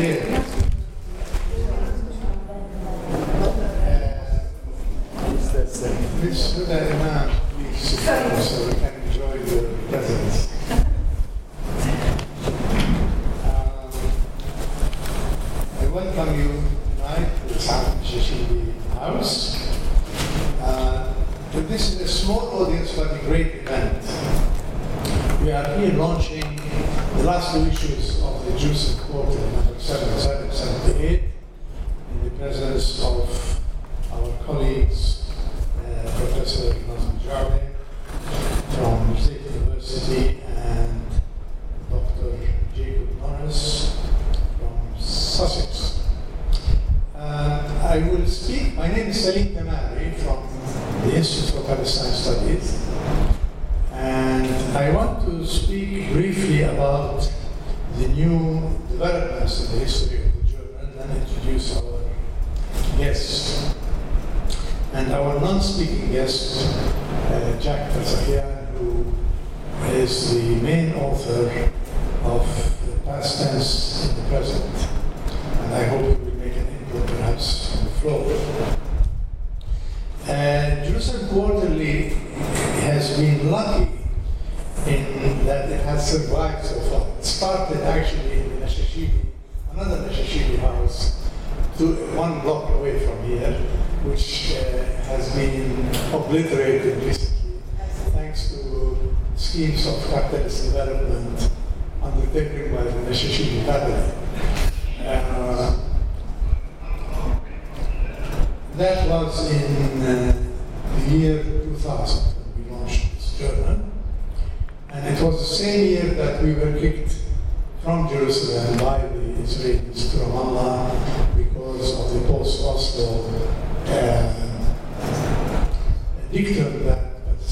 Yeah. 0.00 0.29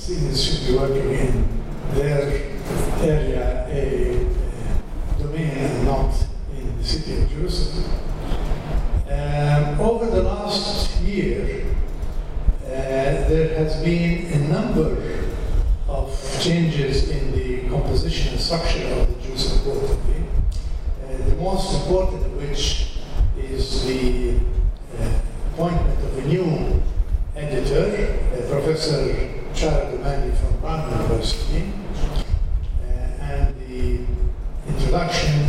students 0.09 0.43
should 0.43 0.67
be 0.67 0.75
working 0.75 1.11
in 1.11 1.63
their 1.91 2.23
area, 3.03 3.67
a, 3.69 4.25
domain, 5.19 5.51
and 5.51 5.85
not 5.85 6.15
in 6.57 6.79
the 6.79 6.83
city 6.83 7.23
of 7.23 7.29
Jerusalem. 7.29 7.85
Um, 9.11 9.79
over 9.79 10.07
the 10.07 10.23
last 10.23 10.99
year, 11.03 11.67
uh, 12.65 12.69
there 12.69 13.59
has 13.59 13.83
been 13.83 14.33
a 14.33 14.49
number 14.49 15.27
of 15.89 16.41
changes 16.41 17.11
in 17.11 17.33
the 17.33 17.69
composition 17.69 18.33
and 18.33 18.41
structure 18.41 18.87
of 18.87 19.15
the 19.15 19.23
Jerusalem 19.23 19.77
Quarterly. 19.77 20.25
Uh, 21.05 21.29
the 21.29 21.37
most 21.37 21.83
important 21.83 22.25
of 22.25 22.35
which 22.35 22.95
is 23.37 23.85
the 23.85 24.39
uh, 24.99 25.21
appointment 25.53 25.99
of 26.03 26.17
a 26.17 26.23
new 26.23 26.83
editor, 27.37 28.19
uh, 28.33 28.51
Professor 28.51 29.35
Charles 29.55 29.88
Mandy 30.03 30.37
from 30.37 30.61
Brown 30.61 30.91
University, 30.91 31.73
uh, 32.83 33.23
and 33.23 33.55
the 33.69 34.07
introduction 34.69 35.48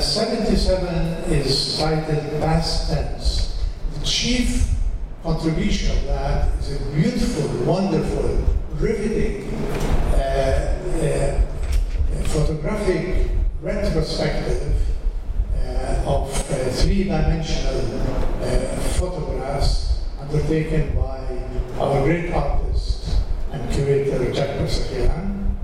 77 0.00 0.94
is 1.32 1.76
titled 1.78 2.40
Past 2.40 2.90
Tense. 2.90 3.64
The 3.94 4.06
chief 4.06 4.68
contribution 5.24 5.96
of 5.96 6.04
that 6.04 6.58
is 6.60 6.80
a 6.80 6.84
beautiful, 6.94 7.48
wonderful, 7.64 8.44
riveting 8.74 9.52
uh, 10.14 10.78
uh 11.02 11.40
photographic 12.28 13.30
retrospective 13.60 14.76
uh, 15.56 16.04
of 16.06 16.30
uh, 16.30 16.54
three-dimensional 16.70 17.80
photographs 18.98 20.02
undertaken 20.20 20.94
by 20.94 21.18
our 21.80 22.04
great 22.04 22.32
artist 22.32 23.16
and 23.52 23.70
curator 23.72 24.32
Jack 24.32 24.58
Persekian. 24.58 25.56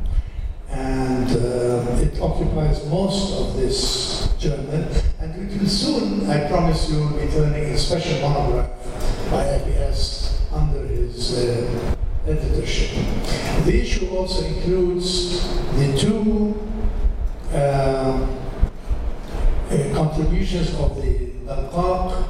And 0.70 1.30
uh, 1.30 2.02
it 2.02 2.20
occupies 2.20 2.84
most 2.86 3.40
of 3.40 3.56
this 3.56 4.13
and 4.46 5.50
we 5.50 5.58
will 5.58 5.66
soon, 5.66 6.28
I 6.28 6.46
promise 6.48 6.90
you, 6.90 7.08
be 7.10 7.26
turning 7.32 7.64
a 7.64 7.78
special 7.78 8.28
monograph 8.28 8.68
by 9.30 9.44
IPS 9.44 10.42
under 10.52 10.86
his 10.86 11.38
uh, 11.38 11.96
editorship. 12.26 12.90
The 13.64 13.80
issue 13.80 14.10
also 14.10 14.44
includes 14.44 15.48
the 15.76 15.96
two 15.96 16.60
uh, 17.52 17.56
uh, 17.56 18.28
contributions 19.94 20.74
of 20.74 21.00
the 21.00 21.30
Daqqaq 21.46 22.28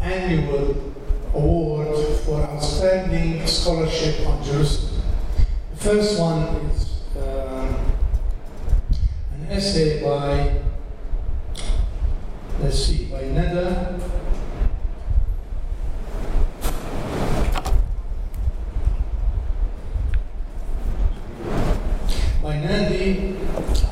annual 0.00 0.92
award 1.34 1.96
for 2.24 2.40
outstanding 2.42 3.46
scholarship 3.46 4.26
on 4.26 4.42
Jerusalem. 4.42 5.02
The 5.70 5.76
first 5.76 6.18
one 6.18 6.42
is 6.72 7.00
uh, 7.16 7.78
an 9.34 9.46
essay 9.50 10.02
by 10.02 10.67
let's 12.60 12.84
see, 12.84 13.04
by 13.06 13.22
Neda 13.22 14.00
by 22.42 22.56
Nandi 22.58 23.36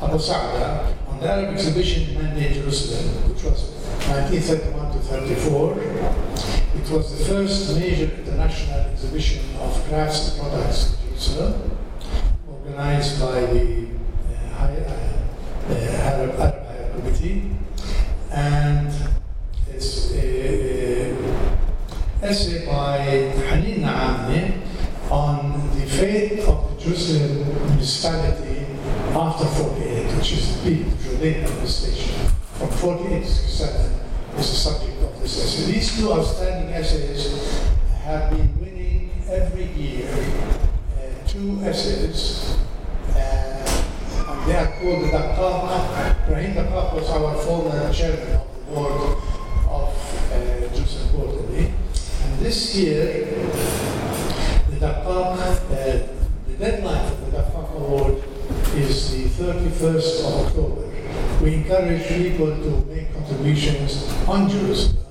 Abu 0.01 0.19
Sa'da 0.19 0.93
on 1.07 1.19
the 1.19 1.29
Arab 1.29 1.53
exhibition 1.53 2.09
in 2.09 2.23
Mandate 2.23 2.53
Jerusalem, 2.53 3.29
which 3.31 3.43
was 3.43 3.71
1931 4.09 4.91
to 4.93 4.99
34. 4.99 5.81
It 6.75 6.89
was 6.91 7.17
the 7.17 7.25
first 7.25 7.77
major 7.77 8.05
international 8.05 8.79
exhibition 8.91 9.43
of 9.59 9.73
crafts 9.87 10.31
and 10.31 10.41
products 10.41 10.97
in 11.03 11.09
Jerusalem, 11.09 11.77
organized 12.47 13.19
by 13.19 13.41
the 13.41 13.87
uh, 14.31 14.63
uh, 14.63 14.73
uh, 15.69 15.73
Arab 15.73 16.37
Higher 16.37 16.91
Committee. 16.95 17.51
And 18.31 18.93
it's 19.69 20.11
a, 20.13 21.11
a 21.11 21.17
essay 22.21 22.65
by 22.65 22.97
Hanin 23.47 23.79
Naamni 23.81 24.61
on 25.09 25.69
the 25.79 25.85
fate 25.85 26.39
of 26.41 26.75
the 26.75 26.83
Jerusalem 26.83 27.47
municipality 27.69 28.65
after 29.13 29.45
48, 29.45 30.15
which 30.17 30.33
is 30.33 30.63
the 30.63 30.83
Jordanian 30.83 31.45
administration. 31.45 32.13
From 32.57 32.69
48 32.69 33.23
to 33.23 33.27
67 33.29 33.91
is 34.37 34.49
the 34.49 34.55
subject 34.55 35.01
of 35.03 35.21
this 35.21 35.43
essay. 35.43 35.71
These 35.71 35.97
two 35.97 36.11
outstanding 36.11 36.73
essays 36.73 37.61
have 38.03 38.31
been 38.31 38.59
winning 38.59 39.11
every 39.29 39.65
year 39.65 40.09
uh, 40.97 41.27
two 41.27 41.59
essays. 41.63 42.57
They 44.47 44.55
are 44.55 44.67
called 44.79 45.03
the 45.03 45.07
Daqqaq. 45.09 46.29
Rahim 46.29 46.53
Daqqaq 46.53 46.93
was 46.95 47.09
our 47.09 47.35
former 47.43 47.91
chairman 47.91 48.31
of 48.31 48.47
the 48.55 48.71
board 48.71 48.93
of 49.67 50.31
uh, 50.31 50.73
Jerusalem 50.73 51.09
Quarterly. 51.09 51.73
And 52.23 52.39
this 52.39 52.73
year, 52.77 53.25
the 54.69 54.77
Daqqaq, 54.77 55.03
uh, 55.05 56.07
the 56.47 56.53
deadline 56.57 57.09
for 57.09 57.25
the 57.25 57.37
Daqqaq 57.37 57.75
Award 57.75 58.23
is 58.75 59.11
the 59.11 59.43
31st 59.43 60.19
of 60.25 60.47
October. 60.47 61.43
We 61.43 61.55
encourage 61.55 62.07
people 62.07 62.47
to 62.47 62.85
make 62.85 63.13
contributions 63.13 64.07
on 64.29 64.49
Jerusalem, 64.49 65.03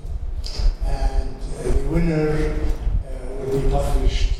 and 0.86 1.36
uh, 1.36 1.62
the 1.62 1.88
winner 1.90 2.30
uh, 2.30 3.44
will 3.44 3.60
be 3.60 3.68
published 3.68 4.32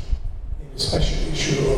in 0.59 0.75
a 0.75 0.79
special 0.79 1.31
issue 1.31 1.76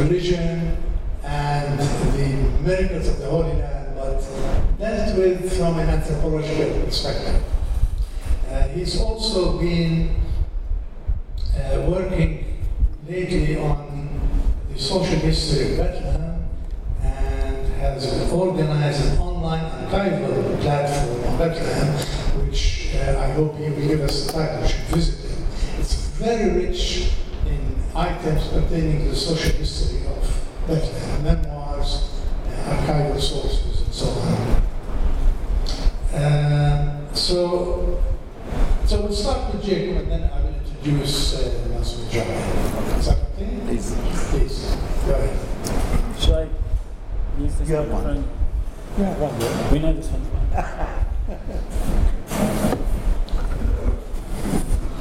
religion, 0.00 0.76
and 1.24 1.78
the 1.78 2.28
miracles 2.62 3.08
of 3.08 3.18
the 3.18 3.26
Holy 3.26 3.52
Land, 3.54 3.94
but 3.96 4.20
dealt 4.78 5.16
with 5.16 5.56
from 5.56 5.78
an 5.78 5.88
anthropological 5.88 6.84
perspective. 6.84 7.42
Uh, 8.50 8.68
he's 8.68 9.00
also 9.00 9.58
been 9.58 10.16
uh, 11.56 11.80
working 11.88 12.58
lately 13.08 13.56
on 13.56 14.20
the 14.72 14.78
social 14.78 15.18
history 15.18 15.72
of 15.72 15.78
Bethlehem 15.78 16.44
and 17.02 17.66
has 17.74 18.30
organized 18.32 19.04
an 19.12 19.18
online 19.18 19.64
archival 19.64 20.60
platform 20.60 21.24
on 21.26 21.38
Bethlehem, 21.38 21.94
which 22.44 22.90
uh, 22.94 23.18
I 23.20 23.30
hope 23.32 23.56
he 23.56 23.70
will 23.70 23.88
give 23.88 24.00
us 24.00 24.26
the 24.26 24.32
time. 24.32 24.62
We 24.62 24.68
should 24.68 24.80
visit 24.80 25.30
it. 25.30 25.38
It's 25.78 25.94
very 26.18 26.50
rich 26.66 27.12
in 27.46 27.74
items 27.94 28.48
pertaining 28.48 29.04
to 29.04 29.10
the 29.10 29.16
social 29.16 29.52
history 29.58 30.06
of 30.06 30.46
Bethlehem, 30.66 31.24
memoirs, 31.24 32.20
uh, 32.46 32.50
archival 32.50 33.20
sources, 33.20 33.82
and 33.82 33.94
so 33.94 34.06
on. 34.08 34.62
Uh, 36.20 37.14
so, 37.29 38.01
so 38.85 39.01
we'll 39.01 39.11
start 39.13 39.53
with 39.53 39.63
Jacob, 39.63 39.97
and 39.97 40.11
then 40.11 40.29
I 40.31 40.41
will 40.41 40.53
introduce 40.55 41.35
uh, 41.35 41.67
Nasser 41.69 42.09
Jami. 42.09 42.31
Is 42.99 43.05
that 43.07 43.17
okay? 43.33 43.59
Please. 43.65 43.95
Please, 44.29 44.75
go 45.05 45.13
ahead. 45.13 46.19
Should 46.19 46.33
I 46.33 46.47
use 47.41 47.55
this 47.55 47.69
You 47.69 47.75
have 47.75 47.89
one. 47.89 48.03
microphone? 48.03 48.29
Yeah, 48.97 49.19
right. 49.19 49.71
We 49.71 49.79
know 49.79 49.93
this 49.93 50.09
one's 50.09 50.27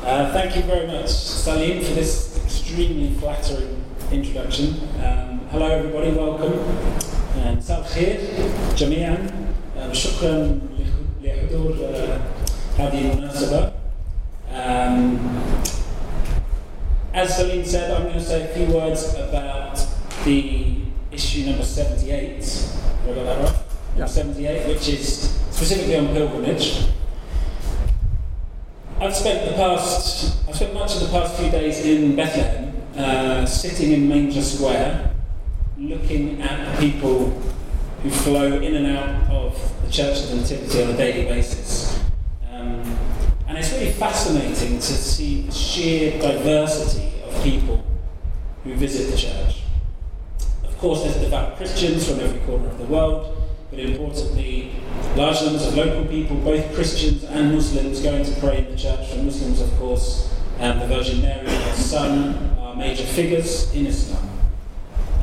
Uh, 0.04 0.32
thank 0.32 0.54
you 0.54 0.62
very 0.62 0.86
much, 0.86 1.08
Salim, 1.10 1.82
for 1.82 1.94
this 1.94 2.36
extremely 2.44 3.14
flattering 3.14 3.82
introduction. 4.12 4.74
Um, 5.02 5.40
hello, 5.50 5.66
everybody, 5.66 6.10
welcome. 6.12 6.60
مساء 7.56 7.80
الخير 7.80 8.16
جميعا 8.76 9.16
um, 9.78 9.92
شكرا 9.92 10.58
لحضور 11.48 11.72
uh, 11.72 12.80
هذه 12.80 13.12
المناسبة. 13.12 13.72
Um, 14.52 15.18
as 17.14 17.36
Salim 17.36 17.64
said, 17.64 17.90
I'm 17.90 18.02
going 18.02 18.14
to 18.14 18.20
say 18.20 18.42
a 18.42 18.54
few 18.54 18.66
words 18.66 19.14
about 19.14 19.78
the 20.24 20.76
issue 21.10 21.46
number 21.46 21.64
78. 21.64 22.44
Have 22.44 23.10
I 23.10 23.14
got 23.14 23.24
that 23.24 23.44
right? 23.44 23.56
Yeah. 23.94 23.98
Number 24.00 24.12
78, 24.12 24.68
which 24.68 24.88
is 24.88 25.30
specifically 25.50 25.96
on 25.96 26.08
pilgrimage. 26.08 26.88
I've 29.00 29.16
spent 29.16 29.48
the 29.48 29.56
past, 29.56 30.46
I've 30.48 30.56
spent 30.56 30.74
much 30.74 30.94
of 30.96 31.00
the 31.02 31.08
past 31.08 31.38
few 31.40 31.50
days 31.50 31.84
in 31.84 32.14
Bethlehem, 32.16 32.72
uh, 32.96 33.46
sitting 33.46 33.92
in 33.92 34.08
Manger 34.08 34.42
Square, 34.42 35.14
looking 35.78 36.42
at 36.42 36.70
the 36.70 36.86
people 36.86 37.40
who 38.03 38.09
flow 38.09 38.59
in 38.61 38.75
and 38.75 38.87
out 38.87 39.29
of 39.29 39.85
the 39.85 39.91
Church 39.91 40.23
of 40.23 40.29
the 40.29 40.35
Nativity 40.37 40.83
on 40.83 40.89
a 40.91 40.97
daily 40.97 41.25
basis. 41.27 41.99
Um, 42.51 42.97
and 43.47 43.57
it's 43.57 43.71
really 43.71 43.91
fascinating 43.91 44.75
to 44.75 44.81
see 44.81 45.41
the 45.41 45.51
sheer 45.51 46.19
diversity 46.21 47.21
of 47.23 47.43
people 47.43 47.83
who 48.63 48.73
visit 48.75 49.11
the 49.11 49.17
church. 49.17 49.63
Of 50.63 50.77
course, 50.77 51.03
there's 51.03 51.17
devout 51.17 51.57
Christians 51.57 52.09
from 52.09 52.21
every 52.21 52.39
corner 52.41 52.69
of 52.69 52.77
the 52.77 52.85
world, 52.85 53.35
but 53.69 53.79
importantly, 53.79 54.71
large 55.15 55.41
numbers 55.41 55.67
of 55.67 55.75
local 55.75 56.05
people, 56.05 56.37
both 56.37 56.73
Christians 56.73 57.23
and 57.25 57.53
Muslims, 57.53 58.01
going 58.01 58.23
to 58.23 58.39
pray 58.39 58.59
in 58.59 58.71
the 58.71 58.77
church. 58.77 59.09
For 59.09 59.17
Muslims, 59.17 59.59
of 59.59 59.71
course, 59.77 60.33
um, 60.59 60.79
the 60.79 60.87
Virgin 60.87 61.21
Mary 61.21 61.47
and 61.47 61.63
her 61.63 61.75
son 61.75 62.57
are 62.59 62.75
major 62.75 63.05
figures 63.05 63.73
in 63.73 63.87
Islam. 63.87 64.28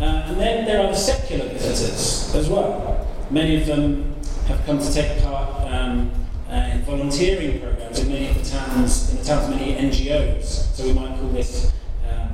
Uh, 0.00 0.24
and 0.26 0.38
then 0.38 0.64
there 0.66 0.80
are 0.80 0.88
the 0.88 0.96
secular 0.96 1.48
visitors 1.48 2.34
as 2.34 2.48
well. 2.48 3.06
Many 3.30 3.60
of 3.60 3.66
them 3.66 4.14
have 4.46 4.64
come 4.66 4.78
to 4.78 4.92
take 4.92 5.22
part 5.22 5.72
um, 5.72 6.10
uh, 6.50 6.70
in 6.72 6.82
volunteering 6.82 7.60
programs 7.60 7.98
in 8.00 8.08
many 8.08 8.28
of 8.28 8.34
the 8.34 8.50
towns, 8.50 9.10
in 9.10 9.18
the 9.18 9.24
towns, 9.24 9.48
many 9.48 9.74
NGOs. 9.74 10.44
So 10.44 10.84
we 10.84 10.92
might 10.92 11.18
call 11.18 11.28
this 11.30 11.72
um, 12.08 12.28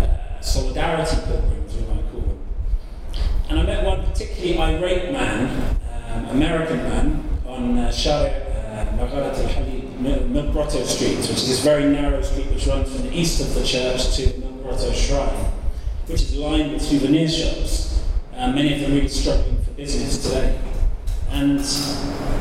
uh, 0.00 0.40
solidarity 0.40 1.16
pilgrims, 1.24 1.74
we 1.74 1.80
might 1.82 2.10
call 2.10 2.20
them. 2.20 2.38
And 3.48 3.60
I 3.60 3.62
met 3.62 3.84
one 3.84 4.04
particularly 4.04 4.58
irate 4.58 5.12
man, 5.12 5.78
um, 6.10 6.24
American 6.30 6.78
man, 6.78 7.38
on 7.46 7.78
uh, 7.78 7.92
Shari 7.92 8.30
Magharat 8.96 9.38
al 9.38 10.28
Milk 10.28 10.52
Grotto 10.52 10.84
Street, 10.84 11.16
which 11.16 11.30
is 11.30 11.48
this 11.48 11.60
very 11.60 11.84
narrow 11.84 12.20
street 12.22 12.50
which 12.50 12.66
runs 12.66 12.92
from 12.92 13.02
the 13.08 13.16
east 13.16 13.40
of 13.40 13.54
the 13.54 13.64
church 13.64 14.16
to 14.16 14.38
Milk 14.40 14.62
Grotto 14.62 14.92
Shrine, 14.92 15.52
which 16.12 16.22
is 16.24 16.36
lined 16.36 16.74
with 16.74 16.82
souvenir 16.82 17.26
shops, 17.26 18.02
many 18.36 18.74
of 18.74 18.80
them 18.80 18.92
really 18.92 19.08
struggling 19.08 19.56
for 19.62 19.70
business 19.70 20.22
today. 20.22 20.58
And 21.30 21.58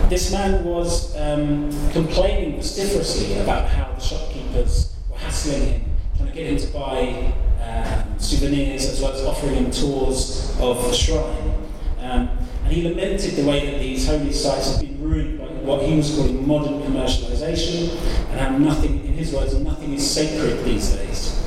this 0.10 0.34
man 0.34 0.66
was 0.66 1.16
um, 1.16 1.72
complaining 1.92 2.58
vociferously 2.58 3.40
about 3.40 3.70
how 3.70 3.94
the 3.94 4.02
shopkeepers 4.02 4.94
were 5.10 5.18
hassling 5.18 5.62
him, 5.62 5.82
trying 6.18 6.30
to 6.30 6.36
get 6.36 6.48
him 6.48 6.58
to 6.58 6.68
buy 6.68 7.34
um, 7.64 8.20
souvenirs 8.20 8.90
as 8.90 9.02
well 9.02 9.14
as 9.14 9.24
offering 9.24 9.56
him 9.56 9.72
tours 9.72 10.54
of 10.60 10.84
the 10.84 10.94
shrine. 10.94 11.54
Um, 12.00 12.30
and 12.66 12.74
he 12.74 12.84
lamented 12.84 13.36
the 13.36 13.46
way 13.46 13.72
that 13.72 13.80
these 13.80 14.06
holy 14.06 14.34
sites 14.34 14.76
had 14.76 14.82
been 14.82 15.02
ruined 15.02 15.40
by 15.40 15.46
what 15.46 15.84
he 15.84 15.96
was 15.96 16.14
calling 16.14 16.46
modern 16.46 16.82
commercialization, 16.82 17.96
and 18.32 18.40
how 18.40 18.58
nothing, 18.58 19.06
in 19.06 19.14
his 19.14 19.32
words, 19.32 19.56
nothing 19.56 19.94
is 19.94 20.10
sacred 20.10 20.62
these 20.66 20.92
days. 20.92 21.41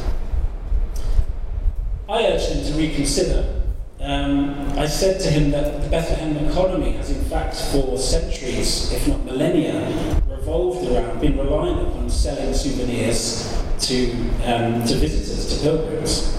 I 2.14 2.28
urged 2.28 2.50
him 2.50 2.64
to 2.64 2.78
reconsider. 2.78 3.60
Um, 3.98 4.78
I 4.78 4.86
said 4.86 5.20
to 5.22 5.30
him 5.30 5.50
that 5.50 5.82
the 5.82 5.88
Bethlehem 5.88 6.36
economy 6.46 6.92
has, 6.92 7.10
in 7.10 7.24
fact, 7.24 7.56
for 7.72 7.98
centuries, 7.98 8.92
if 8.92 9.08
not 9.08 9.24
millennia, 9.24 10.22
revolved 10.28 10.88
around, 10.92 11.20
been 11.20 11.36
reliant 11.36 11.88
upon 11.88 12.08
selling 12.08 12.54
souvenirs 12.54 13.52
to, 13.80 14.12
um, 14.44 14.86
to 14.86 14.94
visitors, 14.94 15.56
to 15.56 15.62
pilgrims. 15.64 16.38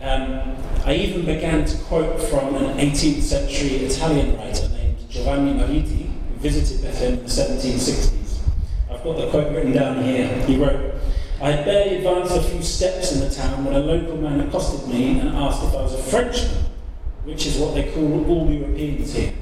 Um, 0.00 0.56
I 0.86 0.94
even 0.94 1.26
began 1.26 1.66
to 1.66 1.76
quote 1.84 2.18
from 2.22 2.54
an 2.54 2.78
18th 2.78 3.20
century 3.20 3.84
Italian 3.84 4.38
writer 4.38 4.70
named 4.70 4.96
Giovanni 5.10 5.52
Mariti, 5.52 6.06
who 6.06 6.34
visited 6.36 6.82
Bethlehem 6.82 7.18
in 7.18 7.24
the 7.24 7.28
1760s. 7.28 8.38
I've 8.90 9.04
got 9.04 9.18
the 9.18 9.28
quote 9.28 9.52
written 9.52 9.72
down 9.72 10.02
here. 10.02 10.26
He 10.46 10.56
wrote, 10.56 10.94
I 11.42 11.52
had 11.52 11.64
barely 11.64 11.96
advanced 11.96 12.36
a 12.36 12.42
few 12.42 12.62
steps 12.62 13.12
in 13.12 13.20
the 13.20 13.34
town 13.34 13.64
when 13.64 13.74
a 13.74 13.78
local 13.78 14.18
man 14.18 14.40
accosted 14.40 14.86
me 14.90 15.20
and 15.20 15.30
asked 15.30 15.64
if 15.64 15.74
I 15.74 15.80
was 15.80 15.94
a 15.94 16.02
Frenchman, 16.02 16.66
which 17.24 17.46
is 17.46 17.56
what 17.56 17.74
they 17.74 17.90
call 17.94 18.26
all 18.26 18.50
Europeans 18.50 19.14
here. 19.14 19.32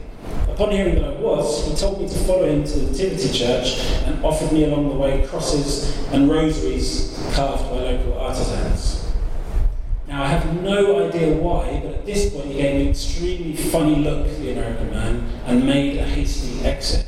Upon 0.48 0.70
hearing 0.70 0.94
that 0.94 1.04
I 1.04 1.20
was, 1.20 1.66
he 1.66 1.74
told 1.74 2.00
me 2.00 2.08
to 2.08 2.18
follow 2.20 2.48
him 2.48 2.62
to 2.62 2.78
the 2.78 2.92
Nativity 2.92 3.36
Church 3.36 3.80
and 4.06 4.24
offered 4.24 4.52
me 4.52 4.62
along 4.62 4.90
the 4.90 4.94
way 4.94 5.26
crosses 5.26 6.06
and 6.12 6.30
rosaries 6.30 7.18
carved 7.32 7.64
by 7.64 7.78
local 7.78 8.16
artisans. 8.16 9.12
Now, 10.06 10.22
I 10.22 10.28
have 10.28 10.62
no 10.62 11.08
idea 11.08 11.34
why, 11.34 11.80
but 11.82 11.94
at 11.94 12.06
this 12.06 12.32
point 12.32 12.46
he 12.46 12.54
gave 12.54 12.76
me 12.76 12.82
an 12.82 12.88
extremely 12.90 13.56
funny 13.56 13.96
look, 13.96 14.24
the 14.38 14.52
American 14.52 14.90
man, 14.90 15.28
and 15.46 15.66
made 15.66 15.96
a 15.96 16.04
hasty 16.04 16.64
exit. 16.64 17.07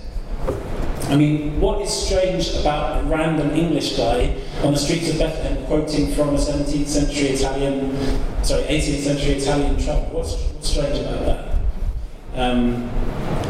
I 1.11 1.17
mean, 1.17 1.61
what 1.61 1.83
is 1.83 1.91
strange 1.91 2.55
about 2.55 3.01
a 3.01 3.07
random 3.09 3.51
English 3.51 3.97
guy 3.97 4.33
on 4.63 4.75
the 4.75 4.79
streets 4.79 5.11
of 5.11 5.19
Bethlehem 5.19 5.67
quoting 5.67 6.13
from 6.15 6.37
a 6.37 6.39
17th 6.39 6.87
century 6.87 7.31
Italian, 7.31 7.97
sorry, 8.45 8.63
18th 8.63 9.03
century 9.03 9.33
Italian? 9.33 9.75
What's, 10.13 10.37
what's 10.37 10.69
strange 10.69 10.99
about 11.01 11.27
that? 11.27 11.51
Um, 12.37 12.89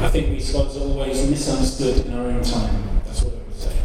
I 0.02 0.08
think 0.08 0.30
we 0.30 0.40
Scots 0.40 0.78
are 0.78 0.80
always 0.80 1.28
misunderstood 1.28 2.06
in 2.06 2.14
our 2.14 2.28
own 2.28 2.42
time. 2.42 2.82
That's 3.04 3.22
what 3.24 3.34
I 3.34 3.36
would 3.36 3.54
say. 3.54 3.78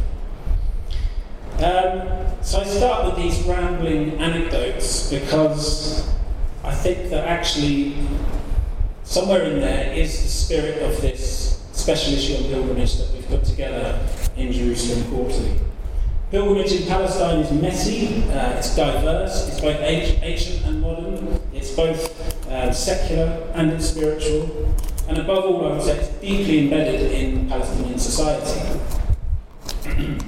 Um, 1.65 2.43
so 2.43 2.61
I 2.61 2.63
start 2.63 3.05
with 3.07 3.17
these 3.17 3.43
rambling 3.43 4.17
anecdotes 4.19 5.09
because 5.09 6.09
I 6.63 6.73
think 6.73 7.09
that 7.09 7.27
actually 7.27 7.97
somewhere 9.03 9.43
in 9.43 9.59
there 9.59 9.91
is 9.91 10.23
the 10.23 10.29
spirit 10.29 10.81
of 10.81 11.01
this 11.01 11.64
special 11.85 12.13
issue 12.15 12.37
on 12.37 12.43
pilgrimage 12.49 12.97
that 12.97 13.13
we've 13.13 13.27
put 13.27 13.43
together 13.45 13.99
in 14.37 14.51
Jerusalem 14.51 15.07
Quarterly. 15.11 15.59
Pilgrimage 16.31 16.71
in 16.71 16.87
Palestine 16.87 17.41
is 17.41 17.51
messy, 17.51 18.23
uh, 18.31 18.57
it's 18.57 18.75
diverse, 18.75 19.49
it's 19.49 19.61
both 19.61 19.79
ancient 19.81 20.65
and 20.65 20.81
modern, 20.81 21.39
it's 21.53 21.75
both 21.75 22.49
uh, 22.49 22.71
secular 22.73 23.51
and 23.53 23.71
it's 23.71 23.85
spiritual, 23.87 24.73
and 25.07 25.19
above 25.19 25.45
all, 25.45 25.67
I 25.67 25.73
would 25.73 25.83
say 25.83 25.99
it's 25.99 26.09
deeply 26.17 26.63
embedded 26.63 27.11
in 27.11 27.47
Palestinian 27.47 27.99
society. 27.99 28.79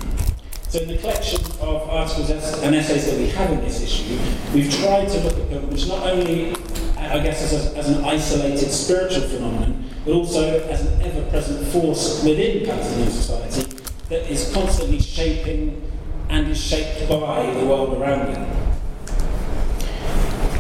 So 0.70 0.80
in 0.80 0.90
the 0.90 0.98
collection 0.98 1.40
of 1.62 1.90
articles 1.90 2.30
and 2.30 2.76
essays 2.76 3.06
that 3.10 3.18
we 3.18 3.30
have 3.30 3.50
in 3.52 3.62
this 3.62 3.82
issue, 3.82 4.20
we've 4.54 4.70
tried 4.70 5.08
to 5.08 5.20
look 5.22 5.38
at 5.40 5.50
pilgrimage 5.50 5.88
not 5.88 6.06
only, 6.06 6.54
I 6.98 7.20
guess, 7.20 7.42
as, 7.42 7.74
a, 7.74 7.78
as 7.78 7.88
an 7.88 8.04
isolated 8.04 8.70
spiritual 8.70 9.30
phenomenon, 9.30 9.88
but 10.08 10.16
also 10.16 10.66
as 10.70 10.86
an 10.86 11.02
ever-present 11.02 11.68
force 11.68 12.24
within 12.24 12.66
Palestinian 12.66 13.12
society 13.12 13.78
that 14.08 14.32
is 14.32 14.50
constantly 14.54 15.02
shaping 15.02 15.82
and 16.30 16.48
is 16.48 16.64
shaped 16.64 17.10
by 17.10 17.52
the 17.52 17.66
world 17.66 18.02
around 18.02 18.30
it. 18.30 18.40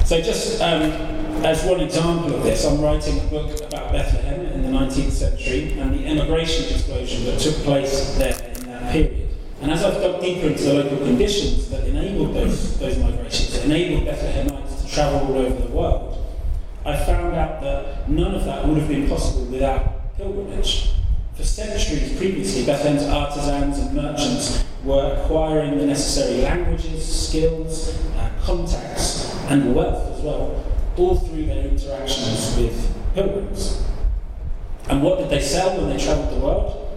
So 0.05 0.19
just 0.19 0.61
um, 0.61 0.91
as 1.45 1.63
one 1.63 1.79
example 1.79 2.35
of 2.35 2.43
this, 2.43 2.65
I'm 2.65 2.81
writing 2.81 3.21
a 3.21 3.23
book 3.27 3.55
about 3.61 3.93
Bethlehem 3.93 4.41
in 4.47 4.63
the 4.63 4.69
19th 4.77 5.11
century 5.11 5.79
and 5.79 5.97
the 5.97 6.05
emigration 6.05 6.65
explosion 6.75 7.23
that 7.23 7.39
took 7.39 7.55
place 7.63 8.17
there 8.17 8.35
in 8.53 8.65
that 8.65 8.91
period. 8.91 9.29
And 9.61 9.71
as 9.71 9.81
I've 9.81 10.01
dug 10.01 10.19
deeper 10.19 10.47
into 10.47 10.63
the 10.63 10.73
local 10.73 10.97
conditions 10.97 11.69
that 11.69 11.87
enabled 11.87 12.35
those, 12.35 12.77
those 12.79 12.97
migrations, 12.97 13.53
that 13.53 13.63
enabled 13.63 14.09
Bethlehemites 14.09 14.81
to 14.85 14.93
travel 14.93 15.19
all 15.19 15.37
over 15.37 15.61
the 15.67 15.69
world, 15.69 16.26
I 16.87 16.95
found 16.95 17.35
out 17.35 17.59
that 17.59 18.07
none 18.09 18.33
of 18.33 18.45
that 18.45 18.65
would 18.65 18.77
have 18.77 18.87
been 18.87 19.09
possible 19.09 19.43
without 19.45 20.15
pilgrimage. 20.15 20.93
For 21.35 21.43
centuries 21.43 22.17
previously, 22.17 22.65
Bethlehem's 22.65 23.03
artisans 23.03 23.77
and 23.79 23.93
merchants 23.93 24.63
were 24.85 25.19
acquiring 25.21 25.77
the 25.77 25.85
necessary 25.85 26.43
languages, 26.43 27.27
skills, 27.27 27.99
uh, 28.15 28.31
contacts, 28.41 29.35
and 29.49 29.75
wealth 29.75 30.17
as 30.17 30.23
well, 30.23 30.63
all 30.95 31.17
through 31.17 31.45
their 31.47 31.67
interactions 31.67 32.55
with 32.55 32.95
pilgrims. 33.13 33.83
And 34.89 35.03
what 35.03 35.19
did 35.19 35.29
they 35.29 35.41
sell 35.41 35.77
when 35.77 35.89
they 35.89 36.01
travelled 36.01 36.39
the 36.39 36.39
world? 36.39 36.87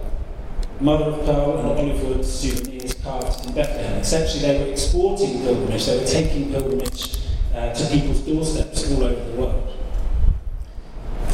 mother 0.79 1.05
of 1.05 1.25
pearl 1.25 1.59
and 1.59 1.67
olive 1.67 2.03
wood 2.03 2.25
souvenirs 2.25 2.95
carved 2.95 3.45
in 3.45 3.53
Bethlehem. 3.53 3.99
Essentially, 3.99 4.41
they 4.41 4.63
were 4.63 4.71
exporting 4.71 5.41
pilgrimage, 5.41 5.85
they 5.85 5.99
were 5.99 6.05
taking 6.05 6.51
pilgrimage 6.51 7.17
uh, 7.53 7.71
to 7.71 7.87
people's 7.91 8.21
doorsteps 8.21 8.91
all 8.91 9.03
over 9.03 9.31
the 9.31 9.37
world. 9.39 9.80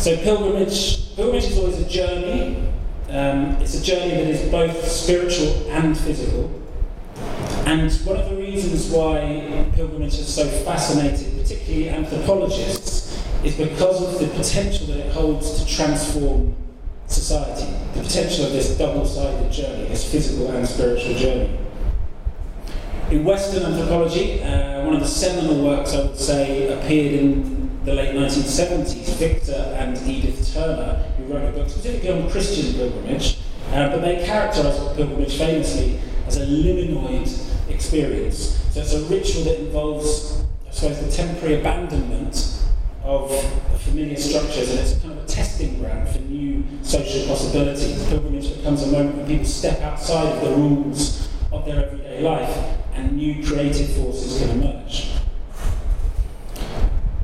So, 0.07 0.15
pilgrimage, 0.15 1.13
pilgrimage 1.17 1.43
is 1.43 1.57
always 1.57 1.79
a 1.79 1.89
journey. 1.89 2.63
Um, 3.09 3.57
it's 3.59 3.75
a 3.77 3.83
journey 3.83 4.11
that 4.11 4.27
is 4.27 4.49
both 4.49 4.87
spiritual 4.87 5.69
and 5.69 5.97
physical. 5.97 6.49
And 7.65 7.91
one 7.91 8.15
of 8.15 8.29
the 8.29 8.37
reasons 8.37 8.89
why 8.89 9.69
pilgrimage 9.75 10.15
has 10.15 10.33
so 10.33 10.47
fascinated, 10.63 11.37
particularly 11.37 11.89
anthropologists, 11.89 13.21
is 13.43 13.57
because 13.57 14.01
of 14.01 14.21
the 14.21 14.33
potential 14.33 14.87
that 14.87 15.07
it 15.07 15.11
holds 15.11 15.61
to 15.61 15.69
transform 15.69 16.55
society, 17.07 17.69
the 17.93 18.01
potential 18.01 18.45
of 18.45 18.53
this 18.53 18.77
double 18.77 19.05
sided 19.05 19.51
journey, 19.51 19.89
this 19.89 20.09
physical 20.09 20.49
and 20.51 20.65
spiritual 20.65 21.15
journey. 21.15 21.59
In 23.11 23.25
Western 23.25 23.63
anthropology, 23.63 24.41
uh, 24.41 24.85
one 24.85 24.93
of 24.93 25.01
the 25.01 25.05
seminal 25.05 25.65
works 25.65 25.93
I 25.93 26.05
would 26.05 26.17
say 26.17 26.71
appeared 26.71 27.11
in 27.11 27.66
the 27.88 27.94
late 27.94 28.13
1970s, 28.13 29.15
Victor 29.15 29.74
and 29.77 29.98
Edith 30.06 30.53
Turner, 30.53 30.96
who 31.15 31.34
wrote 31.34 31.48
a 31.48 31.51
book 31.53 31.70
specifically 31.70 32.12
on 32.12 32.29
Christian 32.29 32.74
pilgrimage, 32.74 33.39
uh, 33.72 33.88
but 33.88 34.01
they 34.01 34.17
characterise 34.25 34.94
pilgrimage 34.98 35.38
famously 35.38 35.98
as 36.27 36.36
a 36.36 36.46
liminoid 36.46 37.70
experience. 37.70 38.62
So 38.72 38.82
it's 38.82 38.94
a 38.94 39.03
ritual 39.03 39.46
that 39.46 39.62
involves, 39.62 40.44
I 40.67 40.72
suppose, 40.72 41.00
the 41.00 41.10
temporary 41.10 41.62
abandonment 41.62 42.62
of 43.06 43.32
familiar 43.79 44.17
structures, 44.17 44.70
and 44.70 44.79
it's 44.79 45.00
kind 45.00 45.17
of 45.17 45.24
a 45.24 45.25
testing 45.25 45.79
ground 45.79 46.10
for 46.10 46.20
new 46.20 46.65
social 46.82 47.25
possibilities. 47.25 48.06
Pilgrimage 48.10 48.53
becomes 48.58 48.84
a 48.84 48.88
moment 48.88 49.15
when 49.15 49.27
people 49.27 49.46
step 49.46 49.79
outside 49.79 50.36
of 50.36 50.41
the 50.41 50.53
rules 50.58 51.29
of 51.53 51.63
their 51.63 51.86
everyday 51.86 52.20
life, 52.22 52.77
and 52.96 53.13
new 53.13 53.41
creative 53.48 53.89
forces 53.96 54.41
can 54.41 54.62
emerge. 54.62 55.08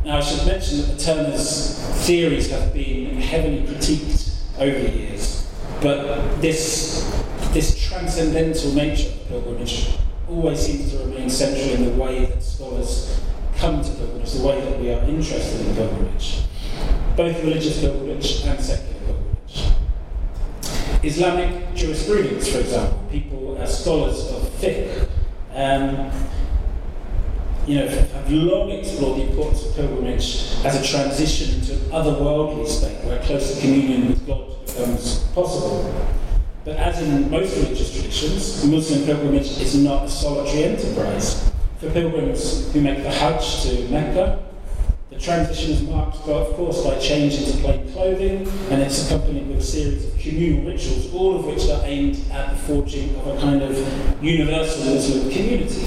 Now, 0.05 0.17
I 0.17 0.19
should 0.19 0.45
mention 0.45 0.79
that 0.79 0.97
the 0.97 1.03
Turner's 1.03 1.79
theories 2.05 2.51
have 2.51 2.73
been 2.73 3.21
heavily 3.21 3.61
critiqued 3.61 4.35
over 4.59 4.77
the 4.77 4.89
years, 4.89 5.49
but 5.81 6.41
this, 6.41 7.09
this 7.53 7.81
transcendental 7.87 8.73
nature 8.73 9.13
of 9.13 9.27
pilgrimage 9.29 9.95
always 10.27 10.59
seems 10.59 10.91
to 10.91 10.99
remain 10.99 11.29
central 11.29 11.69
in 11.69 11.85
the 11.85 12.03
way 12.03 12.25
that 12.25 12.43
scholars 12.43 13.21
come 13.55 13.81
to 13.81 13.89
pilgrimage, 13.91 14.33
the 14.33 14.45
way 14.45 14.59
that 14.59 14.77
we 14.77 14.91
are 14.91 15.01
interested 15.05 15.65
in 15.65 15.73
pilgrimage, 15.73 16.41
both 17.15 17.41
religious 17.41 17.79
pilgrimage 17.79 18.43
and 18.43 18.59
secular 18.59 18.99
pilgrimage. 19.05 19.71
Islamic 21.01 21.75
jurisprudence, 21.75 22.51
for 22.51 22.59
example, 22.59 23.01
people, 23.09 23.57
uh, 23.57 23.65
scholars 23.65 24.19
of 24.31 24.41
fiqh, 24.59 25.07
um, 25.55 26.11
you 27.65 27.75
know, 27.75 27.87
have 27.87 28.31
long 28.31 28.71
explored 28.71 29.19
the 29.19 29.29
importance 29.29 29.65
of 29.65 29.75
pilgrimage 29.75 30.53
as 30.65 30.75
a 30.75 30.83
transition 30.83 31.59
into 31.59 31.73
an 31.73 31.79
otherworldly 31.91 32.67
state 32.67 33.03
where 33.05 33.21
closer 33.23 33.59
communion 33.61 34.09
with 34.09 34.27
God 34.27 34.65
becomes 34.65 35.19
possible. 35.33 36.09
But 36.65 36.77
as 36.77 37.01
in 37.01 37.29
most 37.29 37.55
religious 37.57 37.93
traditions, 37.93 38.65
Muslim 38.65 39.05
pilgrimage 39.05 39.57
is 39.59 39.75
not 39.75 40.05
a 40.05 40.09
solitary 40.09 40.65
enterprise. 40.65 41.51
For 41.79 41.89
pilgrims 41.89 42.71
who 42.73 42.81
make 42.81 43.03
the 43.03 43.11
Hajj 43.11 43.63
to 43.63 43.87
Mecca, 43.89 44.43
the 45.09 45.19
transition 45.19 45.71
is 45.71 45.83
marked, 45.83 46.25
by, 46.25 46.33
of 46.33 46.55
course, 46.55 46.83
by 46.83 46.97
change 46.99 47.35
into 47.35 47.57
plain 47.59 47.91
clothing, 47.91 48.47
and 48.71 48.81
it's 48.81 49.05
accompanied 49.05 49.47
with 49.47 49.59
a 49.59 49.61
series 49.61 50.05
of 50.05 50.17
communal 50.17 50.65
rituals, 50.65 51.13
all 51.13 51.35
of 51.35 51.45
which 51.45 51.69
are 51.69 51.81
aimed 51.85 52.19
at 52.31 52.51
the 52.51 52.57
forging 52.63 53.15
of 53.17 53.27
a 53.27 53.39
kind 53.39 53.61
of 53.61 54.23
universal 54.23 54.85
Muslim 54.85 55.29
community, 55.29 55.85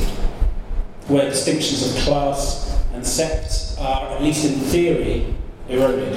where 1.09 1.29
distinctions 1.29 1.95
of 1.95 2.03
class 2.03 2.83
and 2.93 3.07
sect 3.07 3.77
are, 3.79 4.17
at 4.17 4.23
least 4.23 4.45
in 4.45 4.59
theory, 4.61 5.35
eroded. 5.69 6.15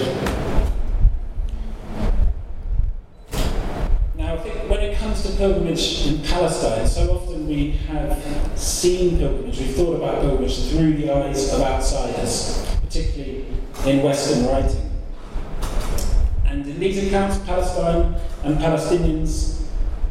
Now, 4.15 4.33
I 4.33 4.37
think 4.37 4.69
when 4.69 4.79
it 4.81 4.97
comes 4.97 5.23
to 5.23 5.35
pilgrimage 5.37 6.07
in 6.07 6.21
Palestine, 6.23 6.87
so 6.87 7.17
often 7.17 7.47
we 7.47 7.71
have 7.87 8.21
seen 8.55 9.17
pilgrimage, 9.17 9.59
we've 9.59 9.75
thought 9.75 9.95
about 9.95 10.21
pilgrimage 10.21 10.69
through 10.69 10.93
the 10.97 11.11
eyes 11.11 11.53
of 11.53 11.61
outsiders 11.61 12.65
particularly 12.89 13.45
in 13.85 14.01
Western 14.01 14.47
writing. 14.47 14.89
And 16.45 16.65
in 16.65 16.79
these 16.79 17.05
accounts, 17.05 17.37
Palestine 17.45 18.19
and 18.43 18.57
Palestinians 18.57 19.58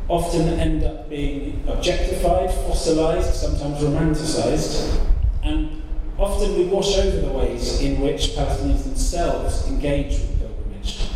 often 0.09 0.49
end 0.59 0.85
up 0.85 1.09
being 1.09 1.63
objectified, 1.69 2.51
fossilized, 2.51 3.35
sometimes 3.35 3.83
romanticized, 3.83 4.99
and 5.43 5.83
often 6.17 6.59
we 6.59 6.65
wash 6.65 6.97
over 6.97 7.21
the 7.21 7.33
ways 7.33 7.81
in 7.83 8.01
which 8.01 8.31
Palestinians 8.31 8.85
themselves 8.85 9.69
engage 9.69 10.13
with 10.13 10.39
pilgrimage. 10.41 11.11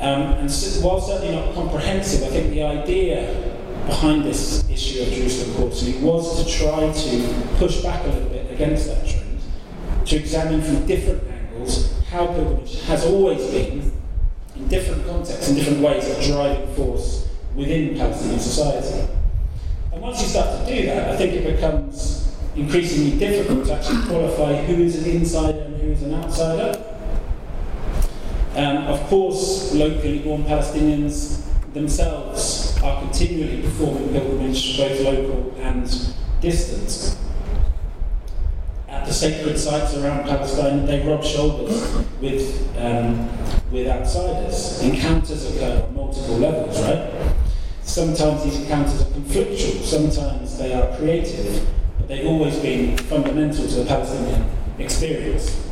Um, 0.00 0.22
and 0.40 0.50
so, 0.50 0.84
while 0.84 1.00
certainly 1.00 1.34
not 1.34 1.54
comprehensive, 1.54 2.24
I 2.24 2.30
think 2.30 2.50
the 2.50 2.64
idea 2.64 3.54
behind 3.86 4.24
this 4.24 4.68
issue 4.68 5.02
of 5.02 5.08
Jerusalem 5.08 5.56
Quarterly 5.56 5.98
was 5.98 6.44
to 6.44 6.50
try 6.50 6.92
to 6.92 7.56
push 7.58 7.82
back 7.82 8.04
a 8.04 8.08
little 8.08 8.28
bit 8.28 8.50
against 8.50 8.88
that 8.88 9.06
trend 9.06 9.38
to 10.06 10.16
examine 10.16 10.60
from 10.60 10.84
different 10.86 11.22
angles 11.30 11.92
how 12.10 12.26
pilgrimage 12.26 12.82
has 12.82 13.04
always 13.04 13.46
been, 13.50 13.92
in 14.56 14.68
different 14.68 15.06
contexts, 15.06 15.48
in 15.48 15.54
different 15.54 15.80
ways, 15.80 16.04
a 16.04 16.32
driving 16.32 16.74
force 16.74 17.25
within 17.56 17.96
Palestinian 17.96 18.38
society. 18.38 19.08
And 19.92 20.02
once 20.02 20.20
you 20.22 20.28
start 20.28 20.66
to 20.66 20.74
do 20.74 20.86
that, 20.86 21.10
I 21.10 21.16
think 21.16 21.32
it 21.32 21.54
becomes 21.54 22.36
increasingly 22.54 23.18
difficult 23.18 23.66
to 23.66 23.74
actually 23.74 24.06
qualify 24.06 24.62
who 24.64 24.82
is 24.82 25.02
an 25.02 25.10
insider 25.10 25.60
and 25.60 25.80
who 25.80 25.88
is 25.88 26.02
an 26.02 26.14
outsider. 26.14 26.82
Um, 28.54 28.76
of 28.86 29.00
course, 29.08 29.74
locally 29.74 30.20
born 30.20 30.44
Palestinians 30.44 31.44
themselves 31.74 32.78
are 32.82 33.00
continually 33.02 33.62
performing 33.62 34.08
pilgrimage, 34.10 34.78
both 34.78 35.00
local 35.00 35.54
and 35.60 36.14
distant 36.40 37.16
At 38.88 39.04
the 39.06 39.12
sacred 39.12 39.58
sites 39.58 39.94
around 39.94 40.24
Palestine, 40.24 40.86
they 40.86 41.06
rub 41.06 41.22
shoulders 41.22 41.92
with, 42.20 42.76
um, 42.78 43.28
with 43.70 43.88
outsiders. 43.88 44.80
Encounters 44.82 45.54
occur 45.54 45.84
on 45.86 45.94
multiple 45.94 46.38
levels, 46.38 46.80
right? 46.82 47.25
Sometimes 47.86 48.42
these 48.44 48.60
encounters 48.60 49.00
are 49.00 49.04
conflictual, 49.06 49.82
sometimes 49.82 50.58
they 50.58 50.74
are 50.74 50.94
creative, 50.98 51.66
but 51.96 52.08
they've 52.08 52.26
always 52.26 52.58
been 52.58 52.98
fundamental 52.98 53.66
to 53.66 53.74
the 53.74 53.84
Palestinian 53.86 54.50
experience. 54.78 55.64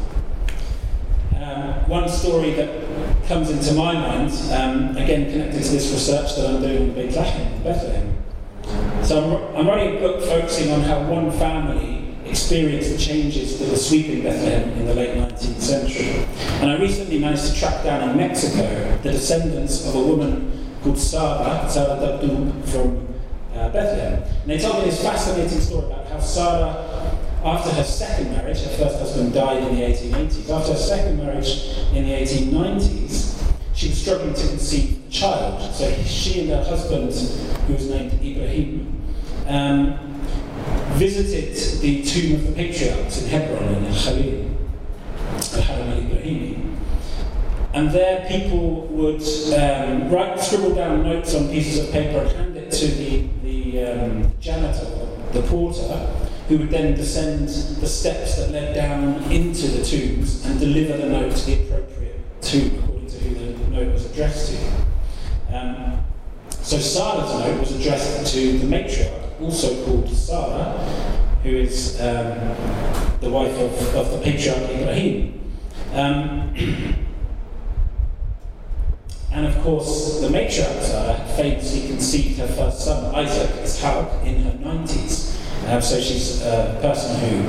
Um, 1.37 1.89
one 1.89 2.09
story 2.09 2.53
that 2.53 3.27
comes 3.27 3.51
into 3.51 3.75
my 3.75 3.93
mind, 3.93 4.33
um, 4.53 4.97
again 4.97 5.31
connected 5.31 5.63
to 5.65 5.69
this 5.71 5.93
research 5.93 6.37
that 6.37 6.49
I'm 6.49 6.63
doing 6.63 6.83
in 6.89 6.95
Beit 6.95 7.15
Bethlehem. 7.15 8.17
So 9.03 9.51
I'm, 9.53 9.57
I'm 9.57 9.67
writing 9.67 9.97
a 9.97 10.01
book 10.01 10.23
focusing 10.23 10.71
on 10.71 10.81
how 10.83 11.03
one 11.11 11.31
family 11.33 12.15
experienced 12.25 12.93
the 12.93 12.99
changes 12.99 13.59
that 13.59 13.69
were 13.69 13.77
sweeping 13.77 14.23
Bethlehem 14.23 14.71
in 14.79 14.87
the 14.87 14.95
late 14.95 15.17
19th 15.17 15.61
century. 15.61 16.27
And 16.61 16.71
I 16.71 16.79
recently 16.79 17.19
managed 17.19 17.53
to 17.53 17.55
track 17.59 17.85
down 17.85 18.09
in 18.09 18.17
Mexico 18.17 18.99
the 19.03 19.11
descendants 19.11 19.87
of 19.87 19.97
a 19.97 20.03
woman 20.03 20.64
called 20.85 20.99
Sara, 20.99 21.69
Sara 21.69 21.97
Dabdoub 21.97 22.69
from 22.69 23.09
uh, 23.55 23.71
Bethlehem. 23.71 24.23
And 24.43 24.51
they 24.51 24.59
told 24.59 24.79
me 24.79 24.91
this 24.91 25.03
fascinating 25.03 25.61
story 25.61 25.87
about 25.87 26.07
how 26.07 26.21
Sarah, 26.21 27.19
after 27.43 27.71
her 27.71 27.83
second 27.83 28.31
marriage, 28.33 28.61
her 28.61 28.77
first 28.77 28.99
husband 28.99 29.33
died 29.33 29.63
in 29.65 29.75
the 29.75 29.81
1880s, 29.81 30.51
after 30.51 30.73
her 30.73 30.79
second 30.79 31.17
marriage 31.19 31.75
in 31.95 32.05
the 32.05 32.13
1890s, 32.13 33.55
she 33.73 33.89
was 33.89 34.01
struggling 34.01 34.35
to 34.35 34.47
conceive 34.49 35.07
a 35.09 35.11
child. 35.11 35.75
So 35.75 35.91
she 36.05 36.43
and 36.43 36.51
her 36.51 36.65
husband, 36.65 37.13
who 37.67 37.73
was 37.73 37.89
named 37.89 38.13
Ibrahim, 38.23 39.03
um, 39.49 40.21
visited 40.93 41.81
the 41.81 42.05
tomb 42.05 42.35
of 42.37 42.47
the 42.47 42.53
patriarchs 42.53 43.23
in 43.23 43.29
Hebron 43.29 43.85
in 43.85 43.93
Khalil, 43.93 44.54
And 47.75 47.91
there 47.91 48.25
people 48.29 48.83
would 48.87 49.21
um, 49.53 50.09
write, 50.09 50.39
scribble 50.39 50.77
down 50.77 51.03
notes 51.03 51.35
on 51.35 51.49
pieces 51.49 51.85
of 51.85 51.93
paper 51.93 52.19
and 52.19 52.31
hand 52.31 52.57
it 52.57 52.71
to 52.71 52.87
the, 52.87 53.27
the 53.43 53.85
um, 53.85 54.33
janitor, 54.39 55.09
the 55.33 55.43
porter, 55.43 56.07
who 56.47 56.59
would 56.59 56.71
then 56.71 56.95
descend 56.95 57.49
the 57.49 57.87
steps 57.89 58.37
that 58.37 58.53
led 58.53 58.77
down 58.77 59.21
into 59.25 59.67
the 59.67 59.85
tombs 59.85 60.47
and 60.47 60.61
deliver 60.61 60.97
the 60.99 61.09
note 61.09 61.35
to 61.35 61.47
the 61.47 61.65
appropriate 61.65 62.21
tomb 62.41 62.79
according 62.79 63.09
to 63.09 63.19
who 63.19 63.35
the 63.35 63.71
note 63.71 63.93
was 63.93 64.09
addressed 64.09 64.53
to. 64.53 65.57
Um, 65.57 66.05
so 66.51 66.79
Sara's 66.79 67.33
note 67.41 67.59
was 67.59 67.73
addressed 67.73 68.33
to 68.35 68.59
the 68.59 68.67
matriarch, 68.67 69.41
also 69.41 69.85
called 69.85 70.09
Sarah, 70.09 70.79
who 71.43 71.51
is 71.51 72.01
um, 72.01 72.39
the 73.21 73.31
wife 73.31 73.59
of, 73.59 73.97
of 73.97 74.13
the 74.13 74.19
patriarch 74.23 74.71
Ibrahim. 74.71 75.41
And 79.35 79.47
of 79.47 79.61
course, 79.65 80.21
the 80.21 80.29
matriarch 80.29 80.81
Sarah 80.81 81.19
famously 81.37 81.89
conceived 81.89 82.39
her 82.39 82.47
first 82.47 82.85
son, 82.85 83.13
Isaac 83.17 83.51
as 83.57 83.81
Ishaq, 83.81 84.25
in 84.25 84.45
her 84.45 84.53
90s. 84.53 85.35
Um, 85.69 85.83
so 85.83 86.01
she's 86.01 86.41
a 86.43 86.79
person 86.81 87.19
who 87.19 87.43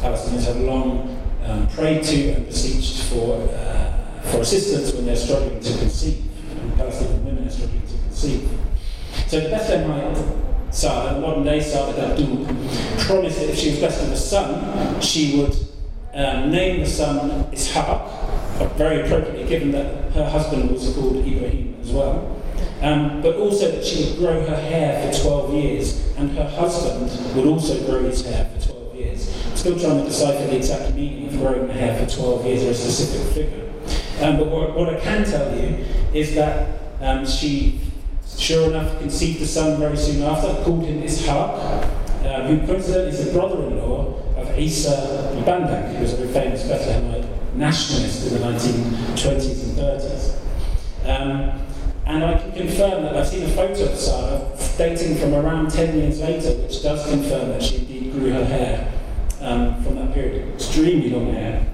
Palestinians 0.00 0.44
have 0.44 0.58
long 0.58 1.20
um, 1.44 1.66
prayed 1.68 2.04
to 2.04 2.32
and 2.34 2.46
beseeched 2.46 3.02
for, 3.10 3.42
uh, 3.50 4.20
for 4.30 4.42
assistance 4.42 4.94
when 4.94 5.04
they're 5.04 5.16
struggling 5.16 5.58
to 5.58 5.78
conceive, 5.78 6.22
and 6.50 6.76
Palestinian 6.76 7.24
women 7.24 7.48
are 7.48 7.50
struggling 7.50 7.82
to 7.88 7.94
conceive. 7.94 8.48
So 9.26 9.40
the 9.40 9.48
Bethlehemite 9.48 10.72
Sarah, 10.72 11.18
modern 11.18 11.42
day 11.42 11.60
Sarah 11.60 11.92
Dabdoub, 11.92 12.46
promised 13.00 13.40
that 13.40 13.50
if 13.50 13.58
she 13.58 13.70
was 13.70 13.78
blessed 13.80 14.02
with 14.02 14.12
a 14.12 14.16
son, 14.16 15.00
she 15.00 15.40
would 15.40 15.56
um, 16.14 16.52
name 16.52 16.80
the 16.80 16.86
son 16.86 17.44
Ishaq, 17.50 18.21
very 18.76 19.02
appropriately 19.02 19.44
given 19.44 19.72
that 19.72 20.12
her 20.12 20.28
husband 20.28 20.70
was 20.70 20.94
called 20.94 21.16
Ibrahim 21.16 21.76
as 21.82 21.90
well. 21.90 22.38
Um, 22.80 23.22
but 23.22 23.36
also 23.36 23.70
that 23.70 23.84
she 23.84 24.04
would 24.04 24.18
grow 24.18 24.44
her 24.44 24.56
hair 24.56 25.12
for 25.12 25.22
12 25.22 25.54
years, 25.54 26.16
and 26.16 26.30
her 26.32 26.48
husband 26.48 27.10
would 27.36 27.46
also 27.46 27.78
grow 27.86 28.02
his 28.02 28.24
hair 28.24 28.50
for 28.56 28.72
12 28.72 28.96
years. 28.96 29.28
Still 29.54 29.78
trying 29.78 29.98
to 29.98 30.04
decipher 30.04 30.46
the 30.46 30.56
exact 30.56 30.94
meaning 30.94 31.28
of 31.28 31.38
growing 31.38 31.68
the 31.68 31.72
hair 31.74 32.04
for 32.04 32.12
12 32.12 32.46
years 32.46 32.64
or 32.64 32.70
a 32.70 32.74
specific 32.74 33.32
figure. 33.34 33.72
Um, 34.20 34.38
but 34.38 34.48
what, 34.48 34.76
what, 34.76 34.94
I 34.94 35.00
can 35.00 35.24
tell 35.24 35.56
you 35.56 35.84
is 36.12 36.34
that 36.34 36.68
um, 37.00 37.24
she 37.26 37.80
Sure 38.38 38.70
enough, 38.70 38.98
conceived 38.98 39.40
a 39.42 39.46
son 39.46 39.78
very 39.78 39.96
soon 39.96 40.22
after, 40.22 40.48
called 40.64 40.84
him 40.84 41.02
Ishaq, 41.02 41.30
uh, 42.24 42.46
who 42.48 42.66
coincidentally 42.66 43.10
is 43.10 43.26
the 43.26 43.32
brother-in-law 43.32 44.20
of 44.36 44.58
Isa 44.58 45.42
Bandak, 45.46 45.94
who 45.94 46.02
was 46.02 46.14
a 46.14 46.16
very 46.16 46.32
famous 46.32 46.64
Bethlehemite 46.64 47.21
nationalist 47.54 48.26
in 48.26 48.34
the 48.34 48.40
1920s 48.40 49.64
and 49.64 49.78
30s. 49.78 50.38
Um, 51.04 51.62
and 52.04 52.24
I 52.24 52.38
can 52.38 52.52
confirm 52.52 53.04
that 53.04 53.16
I've 53.16 53.28
seen 53.28 53.44
a 53.44 53.48
photo 53.48 53.84
of 53.84 53.98
Sarah 53.98 54.58
dating 54.76 55.18
from 55.18 55.34
around 55.34 55.70
10 55.70 55.96
years 55.96 56.20
later, 56.20 56.50
which 56.62 56.82
does 56.82 57.08
confirm 57.08 57.50
that 57.50 57.62
she 57.62 57.78
indeed 57.78 58.12
grew 58.12 58.32
her 58.32 58.44
hair 58.44 58.92
um, 59.40 59.82
from 59.82 59.96
that 59.96 60.12
period. 60.12 60.54
Extremely 60.54 61.10
long 61.10 61.32
hair. 61.32 61.66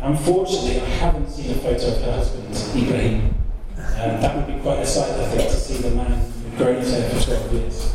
Unfortunately, 0.00 0.80
I 0.80 0.84
haven't 0.84 1.28
seen 1.28 1.50
a 1.50 1.54
photo 1.54 1.88
of 1.88 2.02
her 2.02 2.12
husband, 2.12 2.82
Ibrahim. 2.82 3.34
Um, 3.76 4.20
that 4.20 4.36
would 4.36 4.46
be 4.46 4.60
quite 4.62 4.78
a 4.78 4.86
sight, 4.86 5.10
I 5.10 5.28
think, 5.28 5.50
to 5.50 5.56
see 5.56 5.78
the 5.78 5.90
man 5.90 6.10
who'd 6.10 6.56
grown 6.56 6.76
his 6.76 6.92
hair 6.92 7.10
for 7.10 7.24
12 7.24 7.52
years. 7.52 7.94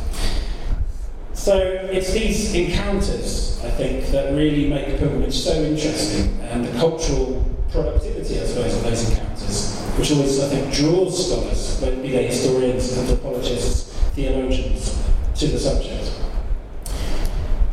So 1.43 1.58
it's 1.60 2.13
these 2.13 2.56
encounters, 2.56 3.60
I 3.65 3.69
think, 3.71 4.06
that 4.12 4.34
really 4.34 4.69
make 4.69 4.88
the 4.88 4.97
pilgrimage 4.97 5.38
so 5.38 5.51
interesting, 5.51 6.39
and 6.39 6.63
the 6.63 6.71
cultural 6.79 7.43
productivity, 7.69 8.39
I 8.39 8.45
suppose, 8.45 8.73
of 8.77 8.84
those 8.84 9.10
encounters. 9.10 9.77
which 9.97 10.12
always, 10.12 10.39
I 10.39 10.47
think, 10.47 10.73
draws 10.73 11.27
scholars, 11.27 11.79
be 12.01 12.12
they 12.12 12.27
historians, 12.27 12.97
anthropologists, 12.97 13.93
theologians, 14.15 14.97
to 15.36 15.47
the 15.47 15.60
subject. 15.60 16.12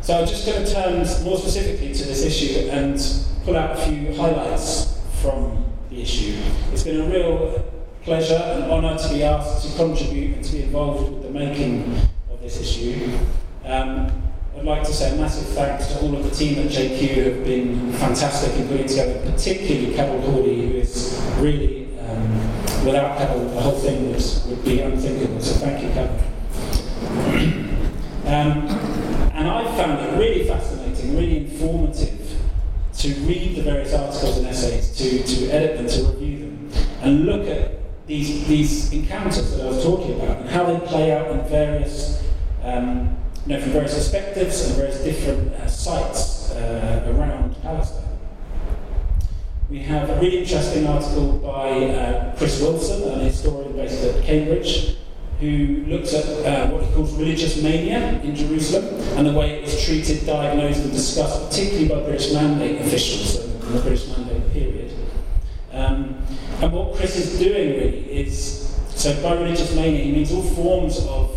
So 0.01 0.19
I'm 0.19 0.27
just 0.27 0.45
going 0.45 0.65
to 0.65 0.71
turn 0.71 0.97
more 1.23 1.37
specifically 1.37 1.93
to 1.93 2.03
this 2.03 2.23
issue 2.23 2.69
and 2.69 2.99
pull 3.43 3.55
out 3.55 3.79
a 3.79 3.81
few 3.81 4.13
highlights 4.15 4.99
from 5.21 5.65
the 5.89 6.01
issue. 6.01 6.37
It's 6.71 6.83
been 6.83 7.01
a 7.01 7.05
real 7.05 7.63
pleasure 8.03 8.35
and 8.35 8.71
honour 8.71 8.97
to 8.97 9.09
be 9.13 9.23
asked 9.23 9.67
to 9.67 9.77
contribute 9.77 10.35
and 10.35 10.45
to 10.45 10.51
be 10.51 10.63
involved 10.63 11.11
with 11.11 11.23
the 11.23 11.29
making 11.29 11.95
of 12.29 12.41
this 12.41 12.59
issue. 12.59 13.17
Um, 13.65 14.11
I'd 14.57 14.65
like 14.65 14.83
to 14.83 14.93
say 14.93 15.13
a 15.13 15.15
massive 15.15 15.47
thanks 15.49 15.87
to 15.87 16.01
all 16.01 16.15
of 16.15 16.23
the 16.23 16.29
team 16.29 16.59
at 16.59 16.71
JQ 16.71 17.07
who 17.09 17.21
have 17.21 17.43
been 17.43 17.93
fantastic 17.93 18.53
in 18.59 18.67
putting 18.67 18.87
together, 18.87 19.31
particularly 19.31 19.95
Kevin 19.95 20.21
Hawley, 20.21 20.67
who 20.67 20.77
is 20.77 21.19
really, 21.37 21.97
um, 21.99 22.37
without 22.85 23.17
Cabell, 23.17 23.49
the 23.49 23.61
whole 23.61 23.79
thing 23.79 24.11
would, 24.11 24.23
would 24.47 24.63
be 24.65 24.81
unthinkable. 24.81 25.39
So 25.39 25.53
thank 25.55 25.81
you, 25.81 25.89
Kevin. 25.89 26.19
um, 28.25 28.67
and 29.33 29.47
I 29.47 29.63
found 29.77 29.99
it 29.99 30.17
really 30.19 30.47
fascinating, 30.47 31.15
really 31.15 31.37
informative 31.37 32.19
to 32.97 33.07
read 33.21 33.55
the 33.55 33.63
various 33.63 33.93
articles 33.93 34.37
and 34.37 34.47
essays, 34.47 34.95
to, 34.97 35.23
to 35.23 35.49
edit 35.51 35.77
them, 35.77 35.87
to 35.87 36.11
review 36.11 36.39
them, 36.39 36.69
and 37.01 37.25
look 37.25 37.47
at 37.47 37.79
these, 38.05 38.45
these 38.47 38.91
encounters 38.91 39.55
that 39.55 39.65
I 39.65 39.69
was 39.69 39.83
talking 39.83 40.19
about 40.21 40.41
and 40.41 40.49
how 40.49 40.65
they 40.65 40.85
play 40.85 41.13
out 41.13 41.31
in 41.31 41.41
various, 41.47 42.21
um, 42.63 43.17
you 43.45 43.53
know, 43.53 43.61
from 43.61 43.71
various 43.71 43.95
perspectives 43.95 44.67
and 44.67 44.75
various 44.75 45.03
different 45.03 45.53
uh, 45.53 45.67
sites 45.67 46.51
uh, 46.51 47.13
around 47.15 47.59
Palestine. 47.61 48.05
We 49.69 49.79
have 49.79 50.09
a 50.09 50.15
really 50.15 50.39
interesting 50.39 50.85
article 50.85 51.39
by 51.39 51.85
uh, 51.85 52.35
Chris 52.35 52.61
Wilson, 52.61 53.09
an 53.11 53.21
historian 53.21 53.73
based 53.73 54.03
at 54.03 54.23
Cambridge, 54.23 54.97
who 55.39 55.83
looks 55.87 56.13
at 56.13 56.25
uh, 56.45 56.69
what 56.69 56.83
he 56.83 56.93
calls 56.93 57.13
religious 57.13 57.63
mania 57.63 58.21
in 58.21 58.35
Jerusalem 58.35 58.85
and 59.17 59.25
the 59.25 59.33
way 59.33 59.53
it 59.53 59.61
was 59.63 59.83
treated, 59.83 60.25
diagnosed, 60.25 60.81
and 60.81 60.91
discussed, 60.91 61.49
particularly 61.49 61.87
by 61.87 62.01
British 62.01 62.31
Mandate 62.33 62.81
officials 62.81 63.43
in 63.43 63.73
the 63.73 63.81
British 63.81 64.07
Mandate 64.09 64.53
period. 64.53 64.93
Um, 65.71 66.21
and 66.61 66.71
what 66.71 66.95
Chris 66.95 67.15
is 67.15 67.39
doing 67.39 67.69
really 67.69 68.27
is, 68.27 68.77
so 68.89 69.19
by 69.23 69.33
religious 69.33 69.73
mania, 69.73 70.03
he 70.03 70.11
means 70.11 70.31
all 70.31 70.43
forms 70.43 70.99
of, 71.07 71.30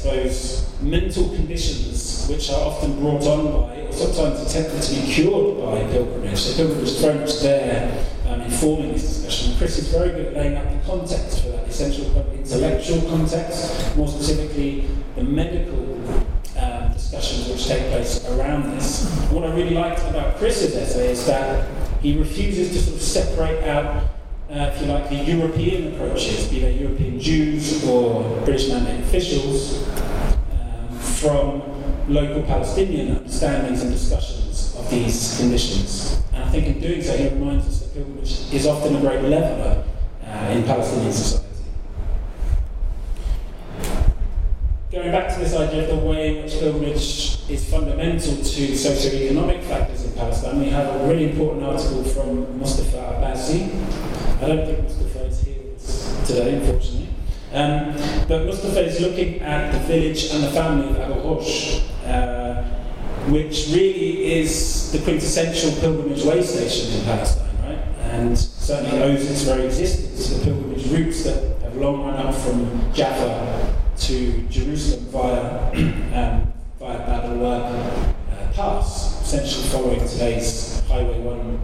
Suppose, 0.00 0.66
mental 0.80 1.28
conditions 1.28 2.26
which 2.26 2.48
are 2.48 2.58
often 2.58 2.98
brought 3.00 3.22
on 3.24 3.52
by, 3.52 3.80
or 3.82 3.92
sometimes 3.92 4.40
attempted 4.40 4.80
to 4.80 4.94
be 4.94 5.12
cured 5.12 5.58
by 5.60 5.92
pilgrimage. 5.92 6.38
So 6.38 6.56
pilgrimage 6.56 6.88
is 6.88 7.00
very 7.02 7.18
much 7.18 7.40
there 7.40 8.06
um, 8.26 8.40
informing 8.40 8.92
this 8.92 9.02
discussion. 9.02 9.58
Chris 9.58 9.76
is 9.76 9.88
very 9.88 10.08
good 10.08 10.28
at 10.28 10.32
laying 10.32 10.56
out 10.56 10.72
the 10.72 10.78
context 10.86 11.42
for 11.42 11.48
that, 11.50 11.68
essential 11.68 12.16
intellectual 12.32 13.02
context, 13.10 13.94
more 13.94 14.08
specifically 14.08 14.86
the 15.16 15.22
medical 15.22 16.02
um, 16.56 16.94
discussions 16.94 17.48
which 17.50 17.66
take 17.66 17.86
place 17.90 18.24
around 18.28 18.70
this. 18.70 19.04
And 19.04 19.32
what 19.32 19.44
I 19.44 19.54
really 19.54 19.74
liked 19.74 20.00
about 20.08 20.38
Chris's 20.38 20.74
essay 20.76 21.10
is 21.10 21.26
that 21.26 21.68
he 22.00 22.16
refuses 22.16 22.72
to 22.72 22.78
sort 22.78 22.96
of 22.96 23.02
separate 23.02 23.64
out 23.64 24.02
uh, 24.50 24.72
if 24.74 24.80
you 24.80 24.88
like, 24.88 25.08
the 25.08 25.14
European 25.14 25.94
approaches, 25.94 26.48
be 26.48 26.58
they 26.58 26.72
European 26.72 27.20
Jews 27.20 27.84
or 27.84 28.40
British 28.44 28.68
mandate 28.68 29.00
officials, 29.04 29.86
um, 30.52 30.98
from 30.98 31.62
local 32.12 32.42
Palestinian 32.42 33.16
understandings 33.16 33.82
and 33.82 33.92
discussions 33.92 34.74
of 34.76 34.90
these 34.90 35.38
conditions. 35.38 36.20
And 36.32 36.42
I 36.42 36.48
think 36.48 36.66
in 36.66 36.80
doing 36.80 37.00
so, 37.00 37.16
he 37.16 37.28
reminds 37.28 37.68
us 37.68 37.80
that 37.80 37.94
pilgrimage 37.94 38.52
is 38.52 38.66
often 38.66 38.96
a 38.96 39.00
great 39.00 39.22
leveller 39.22 39.84
uh, 40.26 40.50
in 40.50 40.64
Palestinian 40.64 41.12
society. 41.12 41.46
Going 44.90 45.12
back 45.12 45.32
to 45.32 45.38
this 45.38 45.54
idea 45.54 45.88
of 45.88 46.00
the 46.00 46.04
way 46.04 46.38
in 46.38 46.42
which 46.42 46.54
pilgrimage 46.54 47.38
is 47.48 47.70
fundamental 47.70 48.36
to 48.36 48.76
socio-economic 48.76 49.62
factors 49.62 50.04
in 50.04 50.12
Palestine, 50.14 50.58
we 50.58 50.70
have 50.70 51.00
a 51.00 51.06
really 51.06 51.30
important 51.30 51.62
article 51.62 52.02
from 52.02 52.58
Mustafa 52.58 52.96
Abbasi, 52.96 54.09
I 54.40 54.46
don't 54.46 54.64
think 54.64 54.82
Mustafa 54.82 55.24
is 55.26 55.42
here 55.42 56.24
today, 56.24 56.54
unfortunately. 56.54 57.08
Um, 57.52 57.92
but 58.26 58.46
Mustafa 58.46 58.86
is 58.86 58.98
looking 58.98 59.42
at 59.42 59.70
the 59.70 59.78
village 59.80 60.30
and 60.32 60.44
the 60.44 60.50
family 60.52 60.88
of 60.88 60.96
Abu 60.98 61.14
Ghosh, 61.20 61.82
uh, 62.06 62.62
which 63.28 63.66
really 63.68 64.32
is 64.40 64.92
the 64.92 64.98
quintessential 65.00 65.72
pilgrimage 65.72 66.24
way 66.24 66.42
station 66.42 66.98
in 66.98 67.04
Palestine, 67.04 67.54
right? 67.64 67.78
And 68.12 68.38
certainly 68.38 69.02
owes 69.02 69.30
its 69.30 69.42
very 69.42 69.66
existence 69.66 70.28
to 70.28 70.34
the 70.38 70.44
pilgrimage 70.44 70.86
routes 70.86 71.24
that 71.24 71.60
have 71.60 71.76
long 71.76 72.06
run 72.06 72.14
up 72.14 72.34
from 72.34 72.94
Jaffa 72.94 73.76
to 73.98 74.42
Jerusalem 74.48 75.04
via, 75.06 75.70
um, 75.74 76.52
via 76.78 76.98
Bab 76.98 77.24
al 77.26 77.46
uh, 77.46 78.52
Pass, 78.54 79.20
essentially 79.20 79.68
following 79.68 80.08
today's 80.08 80.80
Highway 80.88 81.20
1 81.20 81.60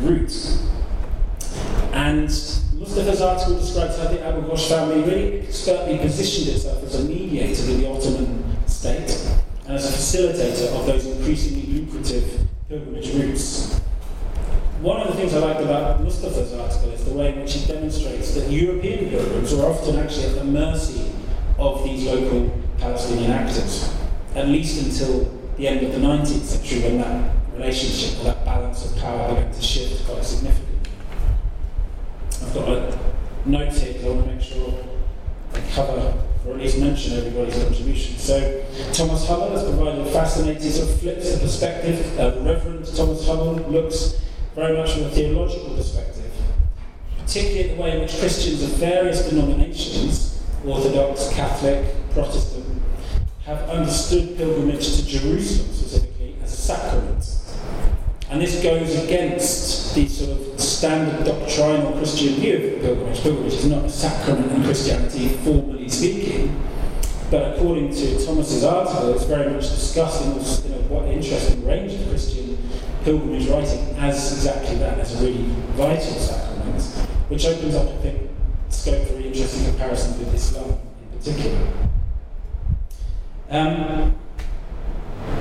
route. 0.00 0.58
And 1.98 2.28
Mustafa's 2.28 3.20
article 3.20 3.58
describes 3.58 3.98
how 3.98 4.04
the 4.04 4.24
Abu 4.24 4.42
Ghosh 4.42 4.68
family 4.68 5.02
really 5.02 5.40
expertly 5.40 5.98
positioned 5.98 6.54
itself 6.54 6.84
as 6.84 6.94
a 6.94 7.04
mediator 7.04 7.66
with 7.66 7.80
the 7.80 7.90
Ottoman 7.90 8.68
state 8.68 9.10
and 9.66 9.74
as 9.76 9.84
a 9.84 9.98
facilitator 9.98 10.78
of 10.78 10.86
those 10.86 11.06
increasingly 11.06 11.66
lucrative 11.66 12.46
pilgrimage 12.68 13.12
routes. 13.14 13.78
One 14.80 15.00
of 15.00 15.08
the 15.08 15.14
things 15.14 15.34
I 15.34 15.38
liked 15.38 15.60
about 15.60 16.00
Mustafa's 16.00 16.54
article 16.54 16.92
is 16.92 17.04
the 17.04 17.14
way 17.14 17.32
in 17.32 17.40
which 17.40 17.54
he 17.54 17.66
demonstrates 17.66 18.32
that 18.34 18.48
European 18.48 19.10
pilgrims 19.10 19.52
were 19.52 19.66
often 19.66 19.98
actually 19.98 20.26
at 20.26 20.34
the 20.36 20.44
mercy 20.44 21.10
of 21.58 21.82
these 21.82 22.04
local 22.06 22.56
Palestinian 22.78 23.32
actors, 23.32 23.92
at 24.36 24.46
least 24.46 24.86
until 24.86 25.36
the 25.56 25.66
end 25.66 25.84
of 25.84 25.92
the 25.92 25.98
19th 25.98 26.44
century 26.44 26.80
when 26.82 26.98
that 26.98 27.34
relationship 27.54 28.22
that 28.22 28.44
balance 28.44 28.86
of 28.86 28.96
power 28.98 29.34
began 29.34 29.52
to 29.52 29.60
shift 29.60 30.06
quite 30.06 30.24
significantly. 30.24 30.77
I've 32.42 32.54
got 32.54 32.68
a 32.68 32.98
note 33.46 33.72
here 33.72 33.92
because 33.92 34.04
I 34.04 34.10
want 34.10 34.26
to 34.26 34.34
make 34.34 34.42
sure 34.42 34.84
I 35.54 35.60
cover 35.72 36.14
or 36.46 36.54
at 36.54 36.60
least 36.60 36.78
mention 36.78 37.18
everybody's 37.18 37.62
contribution. 37.62 38.16
So 38.16 38.64
Thomas 38.92 39.26
Hummel 39.26 39.50
has 39.50 39.64
provided 39.64 40.06
a 40.06 40.10
fascinating 40.10 40.70
sort 40.70 40.88
of 40.88 41.00
flips 41.00 41.34
the 41.34 41.40
perspective. 41.40 42.18
Uh, 42.18 42.40
Reverend 42.40 42.86
Thomas 42.94 43.26
Hummel 43.26 43.54
looks 43.70 44.20
very 44.54 44.76
much 44.76 44.92
from 44.92 45.04
a 45.04 45.10
theological 45.10 45.74
perspective, 45.76 46.32
particularly 47.18 47.74
the 47.74 47.82
way 47.82 47.96
in 47.96 48.00
which 48.00 48.18
Christians 48.18 48.62
of 48.62 48.70
various 48.70 49.28
denominations, 49.28 50.42
Orthodox, 50.64 51.28
Catholic, 51.32 51.86
Protestant, 52.12 52.82
have 53.44 53.68
understood 53.68 54.36
pilgrimage 54.36 54.96
to 54.96 55.06
Jerusalem 55.06 55.72
specifically 55.72 56.36
as 56.42 56.52
a 56.52 56.56
sacrament 56.56 57.38
and 58.30 58.42
this 58.42 58.62
goes 58.62 58.94
against 59.04 59.94
the 59.94 60.06
sort 60.06 60.38
of 60.38 60.60
standard 60.78 61.24
doctrinal 61.26 61.90
Christian 61.94 62.34
view 62.34 62.54
of 62.54 62.62
the 62.62 62.78
pilgrimage. 62.78 63.20
Pilgrimage 63.20 63.54
is 63.54 63.66
not 63.66 63.84
a 63.84 63.90
sacrament 63.90 64.52
in 64.52 64.62
Christianity, 64.62 65.28
formally 65.28 65.88
speaking. 65.88 66.64
But 67.32 67.56
according 67.56 67.92
to 67.94 68.24
Thomas's 68.24 68.62
article, 68.62 69.12
it's 69.12 69.24
very 69.24 69.52
much 69.52 69.68
discussed 69.68 70.22
in 70.22 70.34
you 70.34 70.76
know, 70.76 70.82
what 70.86 71.08
interesting 71.08 71.66
range 71.66 71.94
of 71.94 72.08
Christian 72.08 72.56
pilgrimage 73.02 73.48
writing 73.48 73.96
as 73.98 74.32
exactly 74.32 74.76
that, 74.76 75.00
as 75.00 75.20
a 75.20 75.26
really 75.26 75.48
vital 75.74 76.14
sacrament, 76.14 76.82
which 77.28 77.44
opens 77.44 77.74
up, 77.74 77.88
I 77.88 77.96
think, 77.96 78.30
scope 78.68 79.04
for 79.08 79.14
really 79.14 79.28
interesting 79.28 79.64
comparison 79.64 80.16
with 80.20 80.32
Islam 80.32 80.78
in 81.02 81.18
particular. 81.18 81.68
Um, 83.50 84.14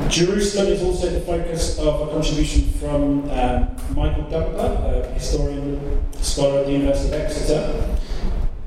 Jerusalem 0.09 0.67
is 0.67 0.81
also 0.81 1.09
the 1.09 1.21
focus 1.21 1.77
of 1.79 2.07
a 2.07 2.11
contribution 2.11 2.69
from 2.79 3.29
um, 3.29 3.75
Michael 3.93 4.23
Dumper, 4.23 5.05
a 5.05 5.13
historian, 5.13 6.01
scholar 6.21 6.59
at 6.59 6.65
the 6.65 6.71
University 6.71 7.13
of 7.13 7.21
Exeter. 7.21 7.97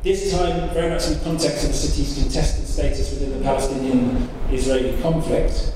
This 0.03 0.33
time, 0.33 0.71
very 0.71 0.91
much 0.91 1.07
in 1.09 1.15
the 1.15 1.25
context 1.25 1.65
of 1.65 1.71
the 1.71 1.77
city's 1.77 2.23
contested 2.23 2.67
status 2.67 3.11
within 3.11 3.39
the 3.39 3.45
Palestinian-Israeli 3.45 5.01
conflict. 5.03 5.73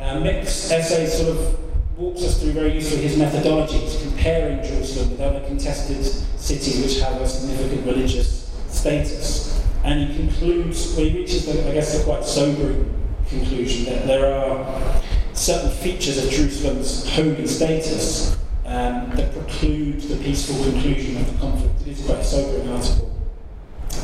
Uh, 0.00 0.20
Mick's 0.20 0.70
essay 0.70 1.06
sort 1.06 1.36
of 1.36 1.98
walks 1.98 2.22
us 2.22 2.40
through 2.40 2.52
very 2.52 2.74
usefully 2.74 3.02
his 3.02 3.16
methodologies, 3.16 4.02
comparing 4.02 4.62
Jerusalem 4.62 5.10
with 5.10 5.20
other 5.20 5.40
contested 5.46 6.04
cities 6.04 6.82
which 6.82 7.00
have 7.00 7.20
a 7.20 7.28
significant 7.28 7.86
religious 7.86 8.50
status. 8.68 9.62
And 9.84 10.08
he 10.08 10.16
concludes, 10.16 10.94
well, 10.96 11.06
he 11.06 11.18
reaches, 11.18 11.46
the, 11.46 11.68
I 11.68 11.74
guess, 11.74 12.00
a 12.00 12.04
quite 12.04 12.24
sobering 12.24 13.01
conclusion 13.32 13.86
that 13.86 14.06
there 14.06 14.34
are 14.34 15.02
certain 15.32 15.70
features 15.70 16.22
of 16.22 16.30
Jerusalem's 16.30 17.08
holy 17.10 17.46
status 17.46 18.36
um, 18.66 19.10
that 19.16 19.32
preclude 19.32 20.00
the 20.02 20.16
peaceful 20.16 20.62
conclusion 20.64 21.16
of 21.16 21.32
the 21.32 21.38
conflict. 21.38 21.80
It 21.82 21.88
is 21.88 22.04
quite 22.04 22.18
a 22.18 22.24
sobering 22.24 22.68
article 22.68 23.10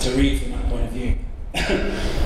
to 0.01 0.11
read 0.13 0.43
from 0.43 0.53
that 0.53 0.69
point 0.69 0.85
of 0.85 0.93
view. 0.93 1.19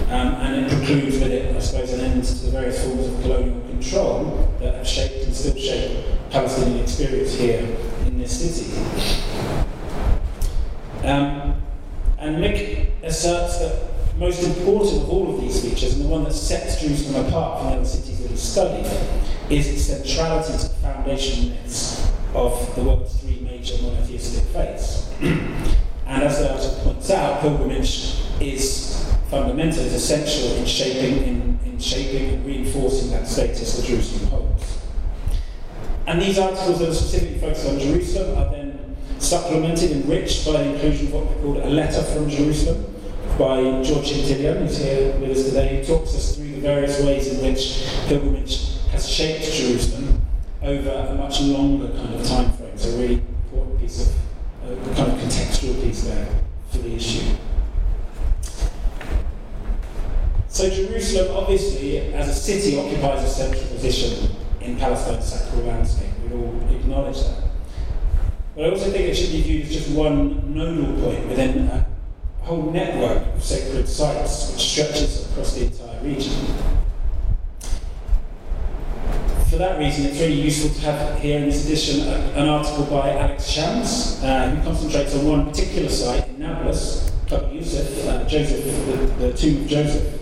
um, 0.09 0.35
and 0.41 0.67
it 0.67 0.69
precludes 0.71 1.19
with 1.19 1.33
it, 1.33 1.55
I 1.55 1.59
suppose, 1.61 1.93
an 1.93 2.01
end 2.01 2.25
to 2.25 2.35
the 2.35 2.51
various 2.51 2.85
forms 2.85 3.07
of 3.07 3.21
colonial 3.23 3.61
control 3.69 4.53
that 4.61 4.75
have 4.75 4.87
shaped 4.87 5.25
and 5.25 5.35
still 5.35 5.57
shape 5.57 6.05
Palestinian 6.31 6.83
experience 6.83 7.35
here 7.35 7.61
in 8.07 8.19
this 8.19 8.41
city. 8.41 8.77
Um, 11.05 11.63
and 12.19 12.37
Mick 12.37 12.91
asserts 13.03 13.59
that 13.59 13.92
most 14.17 14.43
important 14.43 15.03
of 15.03 15.11
all 15.11 15.35
of 15.35 15.41
these 15.41 15.63
features, 15.63 15.95
and 15.95 16.05
the 16.05 16.09
one 16.09 16.25
that 16.25 16.33
sets 16.35 16.81
Jerusalem 16.81 17.27
apart 17.27 17.61
from 17.61 17.71
the 17.71 17.77
other 17.77 17.85
cities 17.85 18.21
that 18.21 18.31
he 18.31 18.37
studied, 18.37 18.87
is 19.51 19.69
its 19.69 19.83
centrality 19.83 20.53
to 20.53 20.69
the 20.69 20.75
foundation 20.77 21.51
myths 21.51 22.11
of 22.35 22.75
the 22.75 22.83
world's 22.83 23.17
three 23.21 23.41
major 23.41 23.83
monotheistic 23.83 24.45
faiths. 24.53 25.11
and 25.21 26.23
as 26.23 26.39
the 26.39 26.53
article 26.53 26.93
points 26.93 27.11
out, 27.11 27.41
pilgrimage 27.41 28.21
is 28.41 29.13
fundamental, 29.31 29.81
is 29.81 29.95
essential 29.95 30.57
in 30.57 30.67
shaping, 30.67 31.25
in, 31.25 31.59
in 31.65 31.79
shaping 31.79 32.35
and 32.35 32.47
reinforcing 32.47 33.11
that 33.11 33.27
status 33.27 33.77
that 33.77 33.87
Jerusalem 33.87 34.31
holds. 34.31 34.79
And 36.07 36.21
these 36.21 36.39
articles 36.39 36.81
that 36.81 36.89
are 36.89 36.95
specifically 36.95 37.39
focused 37.39 37.69
on 37.69 37.79
Jerusalem 37.79 38.39
are 38.39 38.51
then 38.51 38.97
supplemented, 39.19 39.93
enriched 39.93 40.45
by 40.45 40.53
the 40.53 40.75
inclusion 40.75 41.07
of 41.07 41.13
what 41.15 41.37
we 41.37 41.43
call 41.43 41.57
a 41.65 41.71
letter 41.71 42.03
from 42.03 42.29
Jerusalem 42.29 42.93
by 43.43 43.61
George 43.83 44.13
Hintlian, 44.13 44.59
who's 44.59 44.79
here 44.79 45.19
with 45.19 45.37
us 45.37 45.47
today, 45.47 45.81
who 45.81 45.85
talks 45.85 46.15
us 46.15 46.37
through 46.37 46.53
the 46.53 46.61
various 46.61 47.03
ways 47.03 47.27
in 47.27 47.45
which 47.45 47.89
pilgrimage 48.07 48.79
has 48.93 49.09
shaped 49.09 49.43
Jerusalem 49.43 50.23
over 50.63 50.91
a 50.91 51.15
much 51.17 51.41
longer 51.41 51.89
kind 51.89 52.15
of 52.15 52.25
time 52.25 52.53
frame. 52.53 52.79
So 52.79 52.91
a 52.91 52.99
really 52.99 53.15
important 53.15 53.81
piece 53.81 54.07
of, 54.07 54.15
uh, 54.63 54.95
kind 54.95 55.11
of 55.11 55.19
contextual 55.19 55.83
piece 55.83 56.05
there 56.05 56.29
for 56.71 56.79
the 56.79 56.95
issue. 56.95 57.35
So 60.47 60.71
Jerusalem, 60.71 61.37
obviously, 61.37 62.15
as 62.15 62.29
a 62.29 62.35
city, 62.35 62.79
occupies 62.79 63.25
a 63.25 63.29
central 63.29 63.65
position 63.75 64.37
in 64.61 64.77
Palestine's 64.77 65.25
sacral 65.25 65.65
landscape. 65.65 66.11
We 66.31 66.37
all 66.37 66.61
acknowledge 66.71 67.19
that. 67.25 67.43
But 68.55 68.67
I 68.67 68.71
also 68.71 68.93
think 68.93 69.09
it 69.09 69.17
should 69.17 69.33
be 69.33 69.43
viewed 69.43 69.67
as 69.67 69.73
just 69.73 69.91
one 69.91 70.55
nodal 70.55 70.95
point 71.03 71.27
within 71.27 71.67
a 71.67 71.92
whole 72.43 72.71
network 72.73 73.35
of 73.35 73.43
sacred 73.43 73.89
sites 73.89 74.53
which 74.53 74.63
stretches 74.63 75.31
across 75.31 75.55
the 75.55 75.67
entire 75.67 76.03
region. 76.03 76.33
For 79.49 79.59
that 79.59 79.79
reason, 79.79 80.07
it's 80.07 80.19
really 80.19 80.41
useful 80.41 80.71
to 80.71 80.81
have 80.91 81.19
here 81.21 81.39
in 81.39 81.45
this 81.45 81.67
edition 81.67 82.09
an 82.09 82.49
article 82.49 82.85
by 82.87 83.11
Alex 83.17 83.47
Shams, 83.49 84.23
uh, 84.25 84.49
who 84.51 84.63
concentrates 84.63 85.15
on 85.15 85.27
one 85.27 85.47
particular 85.47 85.89
site 85.89 86.27
in 86.29 86.39
Nablus, 86.41 87.11
Qabr 87.27 87.55
Yusuf, 87.55 88.09
uh, 88.09 88.25
Joseph, 88.25 88.65
the, 88.65 89.27
the 89.27 89.33
tomb 89.37 89.63
of 89.63 89.69
Joseph, 89.69 90.21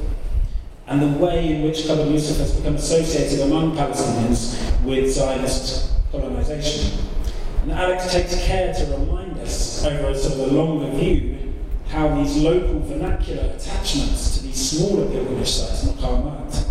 and 0.88 1.00
the 1.00 1.24
way 1.24 1.54
in 1.54 1.62
which 1.62 1.82
Qabr 1.84 2.10
Yusuf 2.10 2.38
has 2.38 2.56
become 2.56 2.74
associated 2.74 3.40
among 3.46 3.76
Palestinians 3.76 4.58
with 4.84 5.12
Zionist 5.12 5.92
colonization. 6.10 6.98
And 7.62 7.72
Alex 7.72 8.12
takes 8.12 8.34
care 8.44 8.74
to 8.74 8.84
remind 8.96 9.38
us, 9.38 9.84
over 9.84 10.08
a 10.08 10.18
sort 10.18 10.34
of 10.34 10.52
a 10.52 10.56
longer 10.56 10.90
view, 10.98 11.49
how 11.90 12.14
these 12.14 12.36
local 12.36 12.78
vernacular 12.80 13.42
attachments 13.42 14.36
to 14.36 14.44
these 14.44 14.70
smaller 14.70 15.10
pilgrimage 15.10 15.50
sites, 15.50 15.84
Maqamat, 15.84 16.66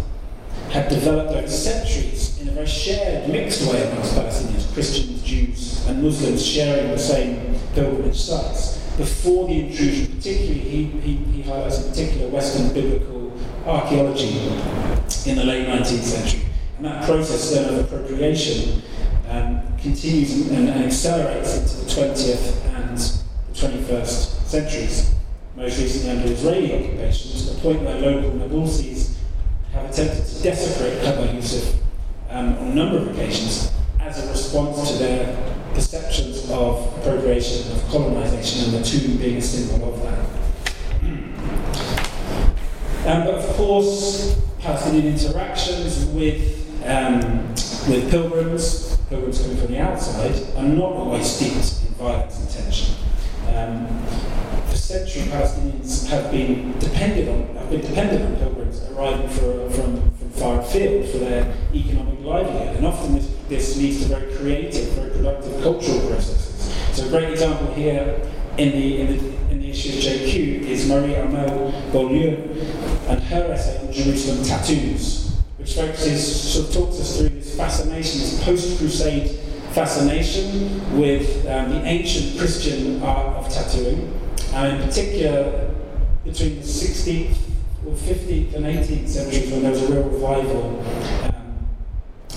had 0.69 0.88
developed 0.88 1.32
over 1.32 1.47
centuries 1.47 2.39
in 2.41 2.47
a 2.47 2.51
very 2.51 2.65
shared, 2.65 3.27
mixed 3.29 3.69
way 3.69 3.89
amongst 3.91 4.15
Palestinians, 4.15 4.73
Christians, 4.73 5.21
Jews, 5.21 5.86
and 5.88 6.01
Muslims 6.01 6.45
sharing 6.45 6.91
the 6.91 6.97
same 6.97 7.53
pilgrimage 7.73 8.17
sites. 8.17 8.77
Before 8.95 9.47
the 9.47 9.67
intrusion, 9.67 10.15
particularly, 10.15 10.60
he, 10.60 10.84
he, 10.86 11.15
he 11.15 11.41
highlights 11.41 11.84
in 11.84 11.89
particular 11.89 12.29
Western 12.29 12.73
biblical 12.73 13.34
archaeology 13.65 14.38
in 15.25 15.36
the 15.36 15.43
late 15.43 15.67
19th 15.67 16.03
century. 16.03 16.45
And 16.77 16.86
that 16.86 17.03
process 17.03 17.51
then 17.51 17.73
of 17.73 17.86
appropriation 17.86 18.84
um, 19.29 19.62
continues 19.77 20.49
and, 20.49 20.69
and 20.69 20.86
accelerates 20.86 21.58
into 21.58 21.86
the 21.86 22.01
20th 22.01 22.65
and 22.75 22.97
the 22.97 23.53
21st 23.53 24.38
centuries, 24.49 25.13
most 25.55 25.79
recently 25.79 26.09
under 26.17 26.31
Israeli 26.31 26.73
occupation, 26.73 27.31
to 27.38 27.53
the 27.53 27.62
point 27.62 27.81
where 27.83 27.99
local 27.99 28.31
Nabulsis 28.31 29.15
have 29.73 29.89
attempted 29.89 30.25
to 30.25 30.41
desecrate 30.41 31.03
Qabr 31.03 31.33
Yusuf 31.35 31.75
um, 32.29 32.57
on 32.57 32.67
a 32.67 32.75
number 32.75 32.97
of 32.97 33.07
occasions 33.09 33.71
as 33.99 34.25
a 34.25 34.29
response 34.29 34.91
to 34.91 34.97
their 34.97 35.55
perceptions 35.73 36.49
of 36.49 36.97
appropriation, 36.97 37.71
of 37.73 37.88
colonization, 37.89 38.73
and 38.73 38.83
the 38.83 38.89
tomb 38.89 39.17
being 39.17 39.38
a 39.38 39.41
symbol 39.41 39.93
of 39.93 40.01
that. 40.01 40.19
Um, 43.05 43.25
but 43.25 43.35
of 43.35 43.45
course, 43.55 44.41
Palestinian 44.59 45.13
interactions 45.13 46.05
with, 46.07 46.85
um, 46.85 47.47
with 47.88 48.09
pilgrims, 48.09 48.97
pilgrims 49.09 49.41
coming 49.41 49.57
from 49.57 49.67
the 49.67 49.79
outside, 49.79 50.35
are 50.57 50.63
not 50.63 50.91
always 50.91 51.29
steeped 51.29 51.88
in 51.88 51.93
violence 51.95 52.39
and 52.39 52.49
tension. 52.49 52.95
Um, 53.55 53.88
century 54.80 55.24
Palestinians 55.24 56.08
have 56.08 56.32
been 56.32 56.78
dependent 56.80 57.30
on 57.30 57.56
have 57.56 57.70
been 57.70 57.82
dependent 57.82 58.26
on 58.26 58.36
pilgrims 58.38 58.82
arriving 58.92 59.30
for, 59.30 59.70
from, 59.72 60.12
from 60.12 60.30
far 60.32 60.62
afield 60.62 61.10
for 61.10 61.18
their 61.20 61.54
economic 61.74 62.20
livelihood, 62.22 62.76
and 62.78 62.86
often 62.86 63.15
this, 63.15 63.28
this 63.48 63.78
leads 63.78 64.02
to 64.02 64.08
very 64.08 64.36
creative, 64.36 64.89
very 64.94 65.12
productive 65.12 65.62
cultural 65.62 66.00
processes. 66.10 66.74
So 66.94 67.06
a 67.06 67.10
great 67.10 67.30
example 67.30 67.74
here 67.74 68.20
in 68.58 68.72
the 68.72 69.02
in 69.02 69.08
the, 69.08 69.52
in 69.52 69.60
the 69.60 69.70
issue 69.70 69.89
of 69.89 70.04
JQ 70.04 70.62
is 70.62 70.88
Marie 70.88 71.13
Armelle 71.13 71.92
Beaulieu 71.92 72.36
and 73.08 73.22
her 73.24 73.52
essay 73.52 73.86
on 73.86 73.94
Jerusalem 73.94 74.44
tattoos, 74.44 75.38
which 75.58 75.76
focuses 75.76 76.54
sort 76.54 76.68
of 76.68 76.74
talks 76.74 77.00
us 77.00 77.18
through 77.18 77.30
this 77.30 77.56
fascination, 77.56 78.20
this 78.20 78.44
post-crusade 78.44 79.30
fascination 79.72 81.00
with 81.00 81.46
um, 81.48 81.70
the 81.70 81.84
ancient 81.86 82.38
Christian 82.38 83.02
art 83.04 83.38
of 83.38 83.50
tattooing 83.52 84.18
and 84.60 84.82
in 84.82 84.88
particular 84.88 85.74
between 86.26 86.58
the 86.58 86.65
16th 86.65 87.38
or 87.86 87.93
15th 87.93 88.56
and 88.56 88.65
18th 88.65 89.08
centuries 89.08 89.52
when 89.52 89.62
there 89.62 89.72
was 89.72 89.84
a 89.84 89.93
real 89.93 90.04
revival 90.04 90.86
um, 91.24 91.69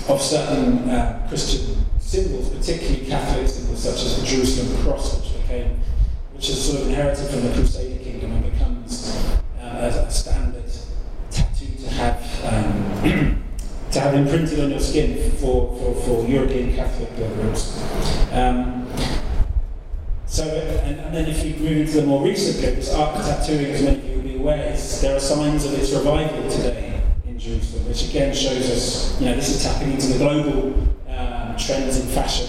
of 0.07 0.21
certain 0.21 0.89
uh, 0.89 1.25
Christian 1.27 1.75
symbols, 1.99 2.49
particularly 2.49 3.05
Catholic 3.07 3.47
symbols 3.47 3.83
such 3.83 4.05
as 4.05 4.21
the 4.21 4.25
Jerusalem 4.25 4.83
cross, 4.83 5.19
which 5.19 5.41
became, 5.41 5.79
which 6.33 6.49
is 6.49 6.63
sort 6.63 6.81
of 6.81 6.87
inherited 6.87 7.27
from 7.29 7.41
the 7.43 7.53
Crusader 7.53 8.01
kingdom 8.01 8.31
and 8.31 8.53
becomes 8.53 9.17
uh, 9.59 10.05
a 10.07 10.09
standard 10.09 10.63
tattoo 11.29 11.75
to 11.75 11.89
have 11.89 12.45
um, 12.45 13.43
to 13.91 13.99
have 13.99 14.13
imprinted 14.13 14.61
on 14.61 14.71
your 14.71 14.79
skin 14.79 15.29
for, 15.31 15.75
for, 15.77 15.93
for 16.03 16.25
European 16.27 16.73
Catholic 16.73 17.13
pilgrims. 17.17 17.83
Um, 18.31 18.82
so, 20.33 20.43
and, 20.45 20.99
and, 20.99 21.13
then 21.13 21.27
if 21.27 21.45
you 21.45 21.53
move 21.57 21.77
into 21.77 22.01
the 22.01 22.07
more 22.07 22.23
recent 22.23 22.59
period, 22.59 22.79
this 22.79 22.91
art 22.91 23.15
tattooing, 23.17 23.67
as 23.67 23.83
many 23.83 23.99
of 23.99 24.05
you 24.05 24.15
will 24.15 24.23
be 24.23 24.35
aware, 24.37 24.75
there 25.01 25.15
are 25.15 25.19
signs 25.19 25.63
of 25.63 25.73
its 25.73 25.91
revival 25.91 26.49
today 26.49 27.03
in 27.27 27.37
Jerusalem, 27.37 27.87
which 27.87 28.09
again 28.09 28.33
shows 28.33 28.67
us, 28.71 29.21
you 29.21 29.27
know, 29.27 29.35
this 29.35 29.49
is 29.49 29.63
tapping 29.63 29.91
into 29.91 30.07
the 30.07 30.17
global 30.17 30.73
um, 31.07 31.55
trends 31.55 31.99
in 31.99 32.07
fashion 32.07 32.47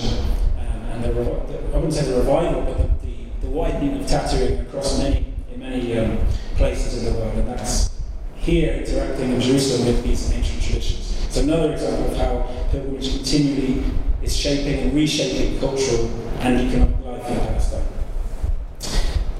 um, 0.59 0.67
and 0.93 1.05
the, 1.05 1.13
the, 1.13 1.59
I 1.73 1.75
wouldn't 1.75 1.93
say 1.93 2.07
the 2.11 2.17
revival, 2.21 2.63
but 2.63 2.79
the, 2.79 3.07
the, 3.07 3.17
the 3.43 3.49
widening 3.49 4.01
of 4.01 4.07
tattooing 4.07 4.61
across 4.61 4.99
many, 4.99 5.27
in 5.53 5.61
many 5.61 5.99
um, 5.99 6.17
places 6.57 7.05
in 7.05 7.13
the 7.13 7.21
world, 7.21 7.37
and 7.37 7.49
that's 7.49 7.91
here 8.37 8.73
interacting 8.73 9.31
in 9.31 9.41
Jerusalem 9.43 9.89
with 9.89 10.03
these 10.03 10.33
ancient 10.33 10.63
traditions. 10.63 11.27
So 11.29 11.43
another 11.43 11.75
example 11.75 12.13
of 12.13 12.17
how 12.17 12.69
pilgrimage 12.71 13.11
continually 13.11 13.85
is 14.23 14.35
shaping 14.35 14.81
and 14.81 14.95
reshaping 14.95 15.61
cultural 15.61 16.09
and 16.41 16.67
economic 16.67 17.04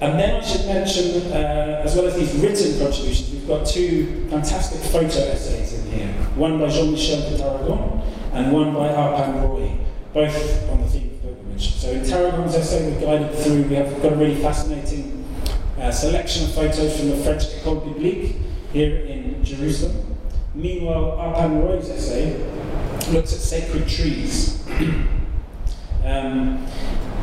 and 0.01 0.19
then 0.19 0.37
I 0.37 0.45
should 0.45 0.67
mention, 0.67 1.33
uh, 1.33 1.83
as 1.85 1.97
well 1.97 2.07
as 2.07 2.15
these 2.15 2.35
written 2.35 2.79
contributions, 2.79 3.31
we've 3.31 3.49
got 3.49 3.67
two 3.67 4.29
fantastic 4.29 4.81
photo 4.91 5.31
essays 5.31 5.73
in 5.75 5.91
here. 5.91 6.09
One 6.35 6.59
by 6.59 6.69
Jean-Michel 6.69 7.31
de 7.31 7.39
Tarragon 7.39 8.03
and 8.33 8.53
one 8.53 8.75
by 8.75 8.89
Arpan 8.89 9.43
Roy, 9.43 9.79
both 10.13 10.71
on 10.71 10.83
the 10.83 10.89
theme 10.89 11.11
of 11.15 11.23
pilgrimage. 11.23 11.75
So 11.77 11.91
in 11.91 12.05
Tarragon's 12.05 12.55
essay, 12.55 12.91
we've 12.91 13.01
guided 13.01 13.35
through, 13.35 13.63
we 13.63 13.77
have 13.77 14.03
got 14.03 14.13
a 14.13 14.17
really 14.17 14.43
fascinating 14.43 15.25
uh, 15.79 15.91
selection 15.91 16.45
of 16.45 16.55
photos 16.55 16.99
from 16.99 17.11
the 17.11 17.17
French 17.17 17.45
École 17.45 17.85
Biblique 17.85 18.37
here 18.73 18.97
in 19.07 19.45
Jerusalem. 19.45 20.17
Meanwhile, 20.55 21.17
Arpan 21.17 21.63
Roy's 21.63 21.89
essay 21.89 22.37
looks 23.11 23.33
at 23.33 23.41
sacred 23.41 23.89
trees. 23.89 24.63
um, 26.05 26.67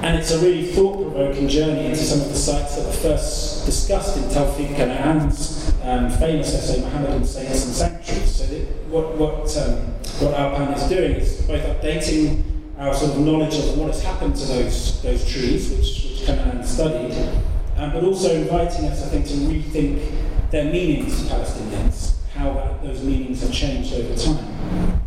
and 0.03 0.17
it's 0.17 0.31
a 0.31 0.39
really 0.39 0.65
thought-provoking 0.65 1.47
journey 1.47 1.85
into 1.85 1.97
some 1.97 2.21
of 2.21 2.29
the 2.29 2.35
sites 2.35 2.75
that 2.75 2.85
were 2.85 2.91
first 2.91 3.65
discussed 3.67 4.17
in 4.17 4.23
Tawfiq 4.23 4.75
Kana'an's 4.75 5.71
um, 5.83 6.09
famous 6.09 6.53
essay, 6.55 6.81
Mohammedan 6.81 7.23
Saints 7.23 7.65
and 7.65 7.73
Sanctuaries. 7.73 8.35
So 8.35 8.45
that 8.45 8.61
what, 8.87 9.15
what, 9.15 9.57
um, 9.57 9.77
what 10.19 10.33
Arpan 10.33 10.75
is 10.75 10.89
doing 10.89 11.11
is 11.17 11.41
both 11.43 11.61
updating 11.61 12.43
our 12.79 12.95
sort 12.95 13.11
of 13.11 13.19
knowledge 13.19 13.53
of 13.59 13.77
what 13.77 13.87
has 13.87 14.01
happened 14.01 14.35
to 14.37 14.45
those, 14.47 15.01
those 15.03 15.23
trees, 15.31 15.69
which, 15.69 16.03
which 16.09 16.27
Kana'an 16.27 16.63
studied, 16.65 17.13
um, 17.77 17.91
but 17.93 18.03
also 18.03 18.33
inviting 18.33 18.85
us, 18.85 19.05
I 19.05 19.09
think, 19.09 19.27
to 19.27 19.33
rethink 19.33 20.49
their 20.49 20.65
meanings 20.65 21.21
to 21.21 21.33
Palestinians, 21.33 22.15
how 22.33 22.53
that, 22.53 22.81
those 22.81 23.03
meanings 23.03 23.41
have 23.43 23.53
changed 23.53 23.93
over 23.93 24.15
time. 24.15 24.99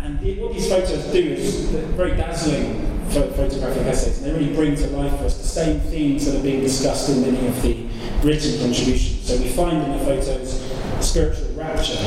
And 0.00 0.18
the, 0.20 0.40
what 0.40 0.54
these 0.54 0.68
photos 0.70 1.04
do 1.12 1.18
is 1.18 1.66
very 1.66 2.16
dazzling 2.16 2.95
photographic 3.22 3.82
essays, 3.86 4.18
and 4.18 4.26
they 4.26 4.38
really 4.38 4.54
bring 4.54 4.74
to 4.76 4.86
life 4.88 5.16
for 5.18 5.24
us 5.24 5.38
the 5.38 5.44
same 5.44 5.80
themes 5.80 6.26
that 6.26 6.38
are 6.38 6.42
being 6.42 6.60
discussed 6.60 7.08
in 7.08 7.22
many 7.22 7.46
of 7.46 7.62
the 7.62 7.86
written 8.22 8.60
contributions. 8.60 9.26
So 9.26 9.36
we 9.36 9.48
find 9.48 9.82
in 9.82 9.92
the 9.92 10.04
photos 10.04 10.72
spiritual 11.00 11.48
rapture, 11.54 11.98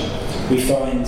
we 0.50 0.62
find 0.62 1.08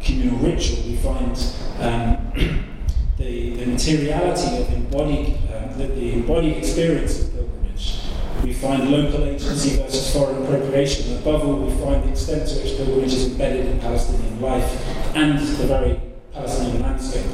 communal 0.00 0.38
ritual, 0.38 0.82
we 0.84 0.96
find 0.96 1.36
um, 1.80 2.32
the, 3.18 3.56
the 3.56 3.66
materiality 3.66 4.62
of 4.62 4.72
embodied, 4.72 5.38
um, 5.54 5.78
the, 5.78 5.86
the 5.86 6.12
embodied 6.14 6.56
experience 6.56 7.22
of 7.22 7.32
pilgrimage. 7.34 8.00
We 8.42 8.54
find 8.54 8.90
local 8.90 9.24
agency 9.24 9.76
versus 9.76 10.12
foreign 10.12 10.42
appropriation. 10.42 11.18
Above 11.18 11.46
all, 11.46 11.56
we 11.56 11.70
find 11.82 12.04
the 12.04 12.10
extent 12.10 12.48
to 12.48 12.54
which 12.56 12.76
pilgrimage 12.76 13.12
is 13.12 13.32
embedded 13.32 13.66
in 13.66 13.80
Palestinian 13.80 14.40
life 14.40 15.14
and 15.14 15.38
the 15.38 15.66
very 15.66 16.00
Palestinian 16.32 16.82
landscape. 16.82 17.26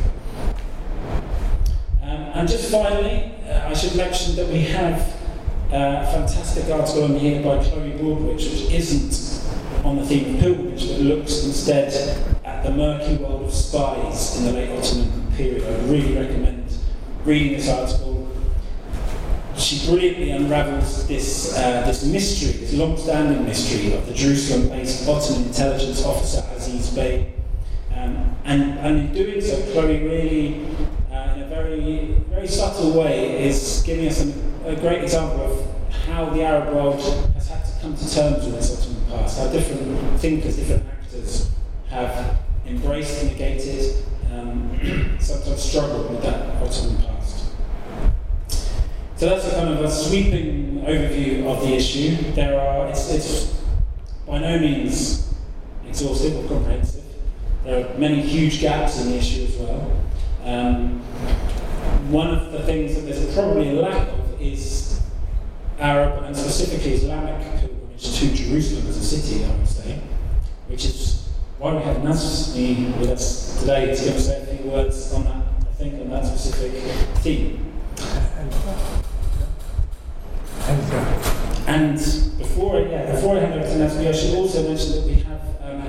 And 2.36 2.46
just 2.46 2.70
finally, 2.70 3.32
uh, 3.48 3.70
I 3.70 3.72
should 3.72 3.96
mention 3.96 4.36
that 4.36 4.46
we 4.48 4.60
have 4.64 5.00
uh, 5.72 6.04
a 6.04 6.12
fantastic 6.12 6.70
article 6.70 7.04
on 7.04 7.14
here 7.16 7.42
by 7.42 7.64
Chloe 7.64 7.92
Bordewich, 7.92 8.34
which 8.34 8.70
isn't 8.70 9.42
on 9.86 9.96
the 9.96 10.04
theme 10.04 10.34
of 10.34 10.40
pilgrimage, 10.42 10.86
but 10.86 11.00
looks 11.00 11.44
instead 11.44 11.94
at 12.44 12.62
the 12.62 12.70
murky 12.72 13.16
world 13.16 13.44
of 13.44 13.54
spies 13.54 14.36
in 14.36 14.44
the 14.44 14.52
late 14.52 14.68
Ottoman 14.68 15.32
period. 15.32 15.64
I 15.64 15.86
really 15.86 16.14
recommend 16.14 16.70
reading 17.24 17.52
this 17.54 17.70
article. 17.70 18.28
She 19.56 19.86
brilliantly 19.86 20.32
unravels 20.32 21.08
this, 21.08 21.56
uh, 21.56 21.86
this 21.86 22.04
mystery, 22.04 22.52
this 22.60 22.74
long-standing 22.74 23.46
mystery 23.46 23.94
of 23.94 24.06
the 24.06 24.12
Jerusalem-based 24.12 25.08
Ottoman 25.08 25.44
intelligence 25.44 26.04
officer 26.04 26.44
Aziz 26.54 26.90
Bey. 26.90 27.32
Um, 27.96 28.36
and, 28.44 28.78
and 28.80 28.98
in 28.98 29.12
doing 29.14 29.40
so, 29.40 29.56
Chloe 29.72 30.04
really, 30.04 30.66
very, 31.56 32.14
very 32.28 32.46
subtle 32.46 32.92
way, 32.92 33.46
is 33.46 33.82
giving 33.86 34.06
us 34.06 34.20
a, 34.64 34.68
a 34.68 34.76
great 34.76 35.02
example 35.02 35.40
of 35.40 35.96
how 36.06 36.26
the 36.30 36.42
Arab 36.42 36.74
world 36.74 37.00
has 37.34 37.48
had 37.48 37.64
to 37.64 37.72
come 37.80 37.96
to 37.96 38.14
terms 38.14 38.44
with 38.44 38.56
its 38.56 38.78
Ottoman 38.78 39.04
past, 39.10 39.38
how 39.38 39.48
different 39.48 40.20
thinkers, 40.20 40.56
different 40.56 40.84
actors 40.88 41.50
have 41.88 42.36
embraced, 42.66 43.24
negated, 43.24 44.04
um, 44.32 45.16
sometimes 45.18 45.62
struggled 45.62 46.10
with 46.10 46.22
that 46.22 46.62
Ottoman 46.62 47.02
past. 47.02 47.46
So 49.16 49.30
that's 49.30 49.46
a 49.48 49.52
kind 49.52 49.70
of 49.70 49.82
a 49.82 49.90
sweeping 49.90 50.82
overview 50.86 51.46
of 51.46 51.62
the 51.62 51.74
issue. 51.74 52.16
There 52.32 52.60
are, 52.60 52.88
it's, 52.88 53.10
it's 53.10 53.58
by 54.26 54.40
no 54.40 54.58
means 54.58 55.34
exhaustive 55.88 56.36
or 56.36 56.48
comprehensive. 56.48 57.04
There 57.64 57.86
are 57.86 57.98
many 57.98 58.20
huge 58.20 58.60
gaps 58.60 59.00
in 59.00 59.12
the 59.12 59.16
issue 59.16 59.44
as 59.44 59.56
well. 59.56 59.96
Um, 60.46 61.00
one 62.08 62.28
of 62.32 62.52
the 62.52 62.62
things 62.62 62.94
that 62.94 63.00
there's 63.00 63.34
probably 63.34 63.70
a 63.70 63.82
lack 63.82 64.08
of 64.08 64.40
is 64.40 65.00
Arab 65.80 66.22
and 66.22 66.36
specifically 66.36 66.92
Islamic 66.92 67.40
pilgrimage 67.58 68.18
to 68.20 68.32
Jerusalem 68.32 68.86
as 68.86 68.96
a 68.96 69.04
city, 69.04 69.44
I 69.44 69.50
would 69.56 69.66
say, 69.68 69.98
which 70.68 70.84
is 70.84 71.28
why 71.58 71.74
we 71.74 71.82
have 71.82 71.96
Nazmi 71.96 72.96
with 73.00 73.10
us 73.10 73.58
today 73.58 73.92
to 73.92 74.04
give 74.04 74.14
us 74.14 74.28
a 74.28 74.46
few 74.46 74.70
words 74.70 75.12
on 75.12 75.24
that, 75.24 75.42
I 75.68 75.72
think, 75.74 76.00
on 76.00 76.10
that 76.10 76.24
specific 76.24 76.80
theme. 77.22 77.72
And 81.66 81.96
before, 82.38 82.80
yeah, 82.82 83.10
before 83.10 83.36
I 83.36 83.40
hand 83.40 83.54
over 83.54 83.64
to 83.64 83.74
Nazmi, 83.74 84.06
I 84.06 84.12
should 84.12 84.36
also 84.36 84.62
mention 84.62 84.92
that 84.92 85.06
we 85.06 85.14
have 85.14 85.40
um, 85.62 85.82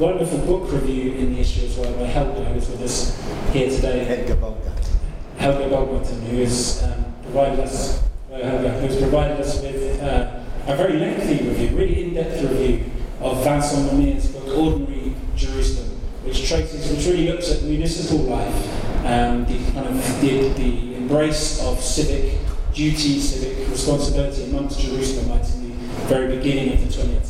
wonderful 0.00 0.38
book 0.38 0.72
review 0.72 1.12
in 1.12 1.34
the 1.34 1.40
issue 1.40 1.66
as 1.66 1.76
well 1.76 1.92
by 1.92 2.06
Helga, 2.06 2.42
who's 2.46 2.70
with 2.70 2.80
us 2.80 3.20
here 3.52 3.68
today. 3.68 4.02
Helga 4.04 4.34
Baumgarten. 4.34 4.96
Helga 5.36 5.68
Baumgarten, 5.68 6.22
who 6.22 6.38
has 6.38 6.82
um, 6.84 7.04
provided 7.22 7.60
us, 7.60 8.02
well, 8.30 8.42
Helga, 8.42 8.80
who's 8.80 8.96
provided 8.96 9.38
us 9.38 9.60
with 9.60 10.02
uh, 10.02 10.40
a 10.66 10.76
very 10.76 10.98
lengthy 10.98 11.46
review, 11.46 11.76
really 11.76 12.02
in-depth 12.04 12.42
review 12.42 12.90
of 13.20 13.44
Vincent 13.44 13.92
Lemire's 13.92 14.28
book 14.28 14.48
Ordinary 14.48 15.14
Jerusalem, 15.36 15.90
which 16.24 16.48
traces, 16.48 16.90
which 16.90 17.04
really 17.06 17.30
looks 17.30 17.52
at 17.52 17.62
municipal 17.64 18.24
life, 18.24 19.04
um, 19.04 19.44
the 19.44 19.58
kind 19.72 19.86
of 19.86 20.20
the, 20.22 20.48
the 20.54 20.94
embrace 20.94 21.62
of 21.62 21.78
civic 21.78 22.38
duty, 22.72 23.20
civic 23.20 23.68
responsibility 23.68 24.44
amongst 24.44 24.80
Jerusalemites 24.80 25.56
in 25.56 25.68
the 25.68 25.76
very 26.06 26.36
beginning 26.36 26.72
of 26.72 26.80
the 26.80 27.02
20th 27.02 27.24
century. 27.24 27.29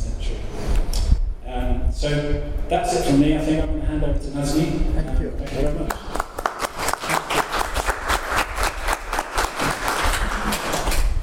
so 2.01 2.51
that's 2.67 2.95
it 2.95 3.05
from 3.05 3.19
me. 3.19 3.37
I 3.37 3.41
think 3.41 3.61
I'm 3.61 3.69
going 3.69 3.81
to 3.81 3.85
hand 3.85 4.03
over 4.03 4.17
to 4.17 4.25
Nazmi. 4.25 4.91
Thank 4.95 5.21
you. 5.21 5.27
Um, 5.29 5.37
thank 5.37 5.51
you 5.51 5.57
very 5.61 5.79
much. 5.79 5.93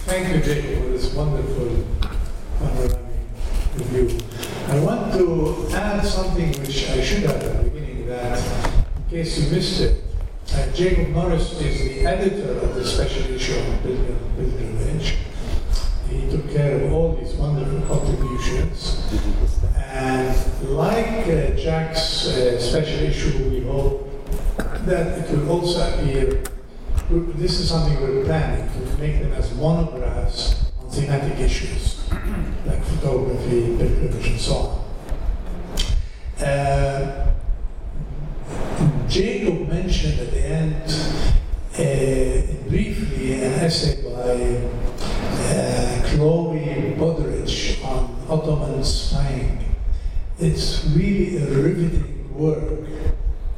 Thank 0.06 0.28
you, 0.28 0.40
Jake, 0.40 0.78
for 0.78 0.88
this 0.90 1.12
wonderful 1.14 1.84
panoramic 2.60 3.00
review. 3.74 4.20
I 4.68 4.78
want 4.78 5.12
to 5.14 5.66
add 5.74 6.06
something 6.06 6.50
which 6.60 6.88
I 6.90 7.02
should 7.02 7.24
have 7.24 7.42
at 7.42 7.56
the 7.64 7.70
beginning, 7.70 8.06
that 8.06 8.38
in 8.98 9.10
case 9.10 9.36
you 9.36 9.50
missed 9.50 9.80
it, 9.80 10.04
uh, 10.54 10.70
Jacob 10.76 11.08
Norris 11.08 11.60
is 11.60 11.80
the 11.80 12.06
editor 12.06 12.52
of 12.52 12.76
the 12.76 12.84
special 12.86 13.34
issue 13.34 13.58
of 13.58 13.82
Pilgrim- 13.82 14.18
Pilgrimage. 14.36 15.16
He 16.08 16.30
took 16.30 16.50
care 16.52 16.76
of 16.84 16.92
all 16.92 17.16
these 17.16 17.34
wonderful 17.34 17.80
contributions. 17.82 19.02
And 19.76 20.68
like 20.70 21.26
uh, 21.26 21.50
Jack's 21.56 22.26
uh, 22.28 22.58
special 22.60 23.00
issue, 23.00 23.50
we 23.50 23.60
hope 23.60 24.08
that 24.86 25.18
it 25.18 25.30
will 25.30 25.50
also 25.50 25.80
appear. 25.92 26.42
This 27.10 27.58
is 27.60 27.68
something 27.68 28.00
we're 28.00 28.24
planning 28.24 28.68
to 28.72 28.98
make 28.98 29.20
them 29.20 29.32
as 29.32 29.54
monographs 29.54 30.70
on 30.78 30.90
thematic 30.90 31.38
issues 31.40 32.08
like 32.66 32.82
photography, 32.84 33.76
pilgrimage, 33.76 34.28
and 34.28 34.40
so 34.40 34.54
on. 34.54 36.44
Uh, 36.44 37.34
Jacob 39.08 39.68
mentioned 39.68 40.20
at 40.20 40.30
the 40.30 40.44
end 40.44 40.82
uh, 41.74 42.68
briefly 42.68 43.42
an 43.42 43.52
essay 43.54 44.02
by 44.02 44.88
uh, 45.50 46.02
Chloe 46.08 46.94
Bordewich 46.98 47.82
on 47.84 48.14
Ottoman 48.28 48.84
spying. 48.84 49.74
It's 50.38 50.84
really 50.94 51.38
a 51.38 51.46
riveting 51.46 52.32
work 52.34 52.86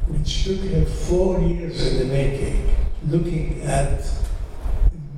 which 0.07 0.43
took 0.45 0.59
her 0.71 0.85
four 0.85 1.39
years 1.41 1.85
in 1.85 1.99
the 1.99 2.05
making, 2.05 2.75
looking 3.07 3.61
at 3.63 4.03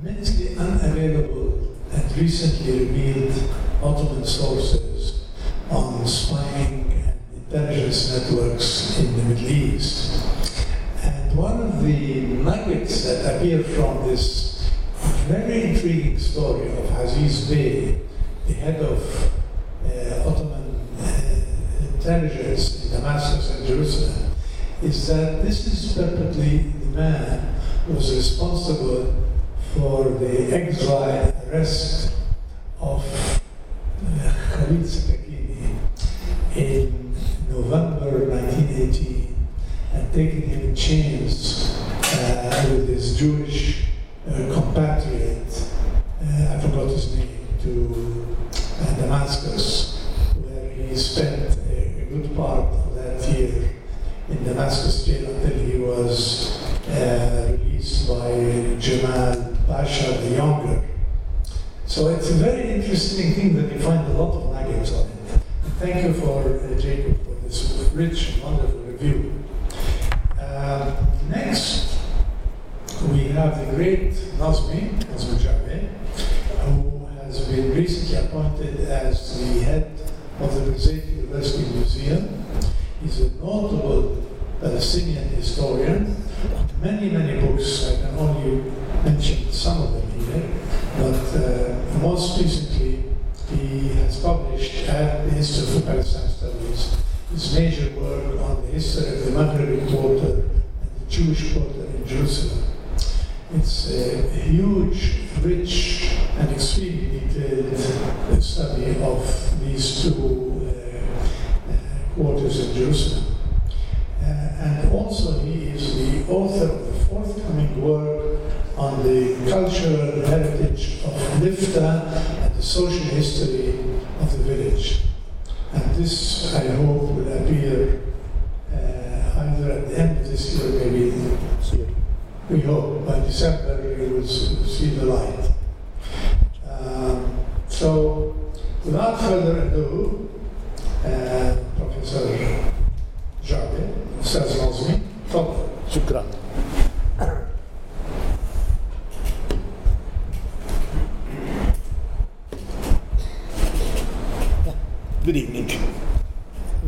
immensely 0.02 0.56
unavailable 0.56 1.74
and 1.92 2.16
recently 2.18 2.80
revealed 2.86 3.50
Ottoman 3.82 4.24
sources 4.24 5.24
on 5.70 6.06
spying 6.06 6.90
and 6.92 7.20
intelligence 7.34 8.10
networks 8.12 8.98
in 8.98 9.16
the 9.16 9.22
Middle 9.22 9.48
East. 9.48 10.26
And 11.02 11.36
one 11.36 11.60
of 11.62 11.82
the 11.82 12.20
nuggets 12.20 13.04
that 13.04 13.36
appear 13.36 13.62
from 13.62 14.06
this 14.06 14.54
very 15.26 15.70
intriguing 15.70 16.18
story 16.18 16.68
of 16.68 16.90
Aziz 16.98 17.48
Bey, 17.48 18.00
the 18.46 18.52
head 18.52 18.80
of 18.80 19.32
uh, 19.86 20.28
Ottoman 20.28 20.80
uh, 21.00 21.40
intelligence 21.94 22.84
in 22.84 22.90
Damascus 22.92 23.50
and 23.56 23.66
Jerusalem, 23.66 24.32
is 24.82 25.06
that 25.08 25.42
this 25.42 25.66
is 25.66 25.92
perfectly 25.94 26.58
the 26.58 26.86
man 26.86 27.54
who 27.86 27.94
was 27.94 28.10
responsible 28.84 29.14
for 29.74 30.04
the 30.18 30.52
exile 30.54 31.32
arrest 31.48 32.12
of 32.80 33.40
uh, 34.04 34.34
Khalid 34.52 34.86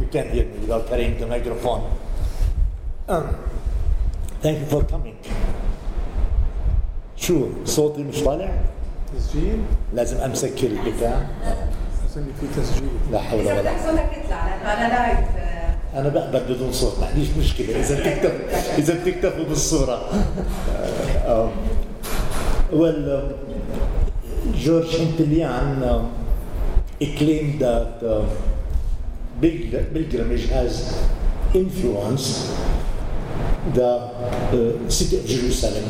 You 0.01 0.07
can't 0.13 0.31
hear 0.31 0.45
me 0.45 0.59
without 0.61 0.89
carrying 0.89 1.19
the 1.19 1.27
microphone. 1.27 1.91
Um, 3.09 3.35
thank 4.43 4.59
you 4.61 4.67
for 4.67 4.83
coming. 4.85 5.17
شو 7.17 7.49
صوتي 7.65 8.03
مش 8.03 8.21
طالع؟ 8.25 8.49
تسجيل 9.17 9.61
لازم 9.95 10.17
أمسك 10.17 10.65
البتاع 10.65 11.27
لي 12.17 12.33
في 12.41 12.61
تسجيل. 12.61 12.89
لا 13.13 13.21
حول 13.21 13.41
ولا 13.41 13.61
بدك 13.61 13.71
صوتك 13.87 14.25
يطلع 14.25 14.47
لأنه 14.47 14.73
أنا 14.73 14.89
لايف 14.89 15.19
آه، 15.37 16.01
أنا 16.01 16.09
بقبل 16.09 16.55
بدون 16.55 16.73
صوت 16.73 16.99
ما 17.01 17.07
عنديش 17.07 17.29
مشكلة. 17.39 17.81
إذا 17.81 18.01
بتكتب 18.01 18.33
إذا 18.79 18.95
بتكتفوا 19.05 19.45
بالصورة. 19.45 20.01
um, 21.27 21.51
well 22.81 23.03
um, 23.17 23.35
George 24.55 24.93
Hintelian 25.01 25.83
um, 25.83 26.13
claimed 27.19 27.61
that 27.61 28.03
pilgrimage 29.41 30.49
has 30.49 31.07
influenced 31.55 32.57
the 33.75 33.85
uh, 33.85 34.89
city 34.89 35.19
of 35.19 35.27
Jerusalem. 35.27 35.85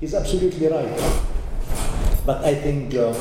He's 0.00 0.14
absolutely 0.14 0.68
right. 0.68 1.22
But 2.26 2.44
I 2.44 2.54
think 2.54 2.94
um, 2.96 3.16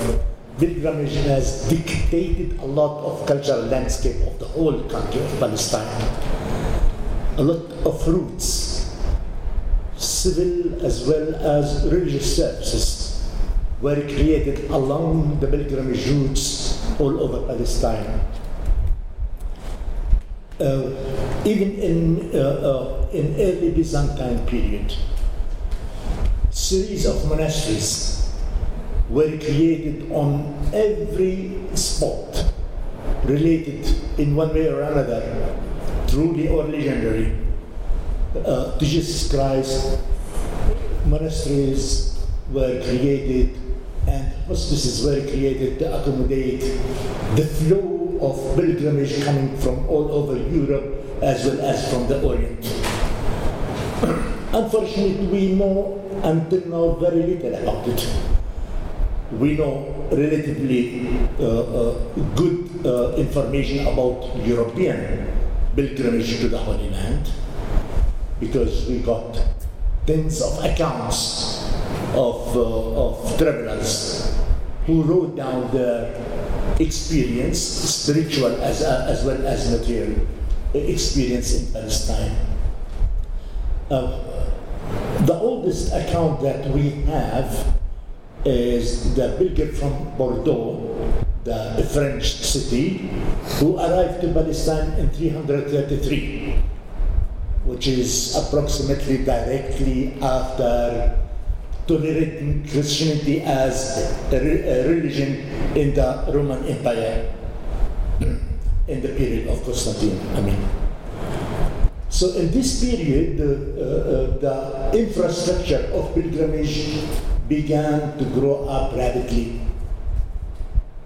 pilgrimage 0.57 1.15
has 1.25 1.67
dictated 1.69 2.59
a 2.59 2.65
lot 2.65 3.03
of 3.03 3.25
cultural 3.27 3.63
landscape 3.63 4.21
of 4.27 4.39
the 4.39 4.45
whole 4.45 4.83
country 4.83 5.21
of 5.21 5.39
Palestine. 5.39 5.87
A 7.37 7.43
lot 7.43 7.71
of 7.85 8.07
roots, 8.07 8.95
civil 9.97 10.85
as 10.85 11.07
well 11.07 11.35
as 11.35 11.83
religious 11.91 12.37
services, 12.37 13.27
were 13.81 13.99
created 14.01 14.69
along 14.71 15.39
the 15.39 15.47
pilgrimage 15.47 16.07
routes 16.07 16.79
all 16.99 17.19
over 17.19 17.45
Palestine. 17.47 18.21
Uh, 20.59 20.93
even 21.45 21.79
in, 21.79 22.31
uh, 22.33 22.37
uh, 22.37 23.07
in 23.11 23.33
early 23.39 23.71
Byzantine 23.71 24.45
period, 24.45 24.93
series 26.51 27.07
of 27.07 27.27
monasteries 27.27 28.29
were 29.09 29.37
created 29.39 30.11
on 30.11 30.53
every 30.71 31.57
spot 31.73 32.53
related 33.25 33.83
in 34.19 34.35
one 34.35 34.53
way 34.53 34.67
or 34.67 34.81
another, 34.83 35.57
truly 36.07 36.47
or 36.47 36.65
legendary, 36.65 37.35
uh, 38.45 38.77
to 38.77 38.85
Jesus 38.85 39.29
Christ. 39.31 39.99
Monasteries 41.05 42.23
were 42.51 42.79
created 42.83 43.57
and 44.07 44.31
hospices 44.45 45.03
were 45.03 45.21
created 45.21 45.79
to 45.79 45.99
accommodate 45.99 46.61
the 47.35 47.45
flow 47.45 48.02
of 48.23 48.55
pilgrimage 48.55 49.23
coming 49.25 49.55
from 49.57 49.85
all 49.89 50.09
over 50.11 50.37
Europe 50.37 51.03
as 51.21 51.45
well 51.45 51.59
as 51.61 51.91
from 51.91 52.07
the 52.07 52.21
Orient. 52.23 52.63
Unfortunately, 54.53 55.27
we 55.27 55.53
know 55.55 55.99
until 56.23 56.63
now 56.67 56.95
very 56.99 57.23
little 57.23 57.53
about 57.55 57.87
it. 57.87 58.07
We 59.31 59.57
know 59.57 60.07
relatively 60.11 61.09
uh, 61.39 61.43
uh, 61.43 61.93
good 62.35 62.69
uh, 62.85 63.15
information 63.15 63.87
about 63.87 64.35
European 64.45 65.27
pilgrimage 65.75 66.39
to 66.39 66.47
the 66.49 66.57
Holy 66.57 66.89
Land 66.91 67.31
because 68.39 68.87
we 68.87 68.99
got 68.99 69.35
tens 70.05 70.41
of 70.41 70.63
accounts 70.63 71.63
of, 72.13 72.55
uh, 72.55 73.07
of 73.07 73.37
travelers 73.37 74.37
who 74.85 75.01
wrote 75.01 75.35
down 75.35 75.71
their 75.71 76.13
experience, 76.79 77.59
spiritual 77.59 78.61
as, 78.61 78.81
as 78.81 79.23
well 79.23 79.45
as 79.45 79.71
material 79.71 80.27
experience 80.73 81.53
in 81.53 81.73
Palestine. 81.73 82.35
Uh, 83.89 84.19
the 85.25 85.33
oldest 85.33 85.93
account 85.93 86.41
that 86.41 86.67
we 86.69 86.89
have 87.07 87.79
is 88.45 89.15
the 89.15 89.35
pilgrim 89.37 89.73
from 89.73 90.17
Bordeaux, 90.17 90.81
the 91.43 91.87
French 91.93 92.33
city, 92.33 93.09
who 93.59 93.77
arrived 93.77 94.21
to 94.21 94.33
Palestine 94.33 94.93
in 94.99 95.09
333, 95.11 96.59
which 97.65 97.87
is 97.87 98.35
approximately 98.35 99.23
directly 99.23 100.13
after 100.21 101.22
tolerating 101.87 102.65
Christianity 102.67 103.41
as 103.41 104.13
a, 104.31 104.37
a 104.37 104.87
religion 104.87 105.43
in 105.75 105.93
the 105.93 106.23
Roman 106.31 106.63
Empire 106.65 107.33
in 108.87 109.01
the 109.01 109.09
period 109.09 109.47
of 109.47 109.63
Constantine. 109.63 110.19
I 110.35 110.41
mean. 110.41 110.59
So 112.09 112.29
in 112.35 112.51
this 112.51 112.83
period, 112.83 113.37
the, 113.37 113.51
uh, 113.73 113.83
uh, 113.83 114.91
the 114.91 114.99
infrastructure 114.99 115.89
of 115.93 116.13
pilgrimage 116.13 117.03
began 117.47 118.17
to 118.17 118.25
grow 118.25 118.65
up 118.67 118.95
rapidly. 118.95 119.59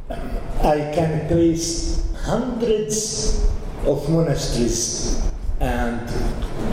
I 0.10 0.92
can 0.94 1.28
trace 1.28 2.04
hundreds 2.26 3.48
of 3.86 4.10
monasteries 4.10 5.22
and 5.60 6.10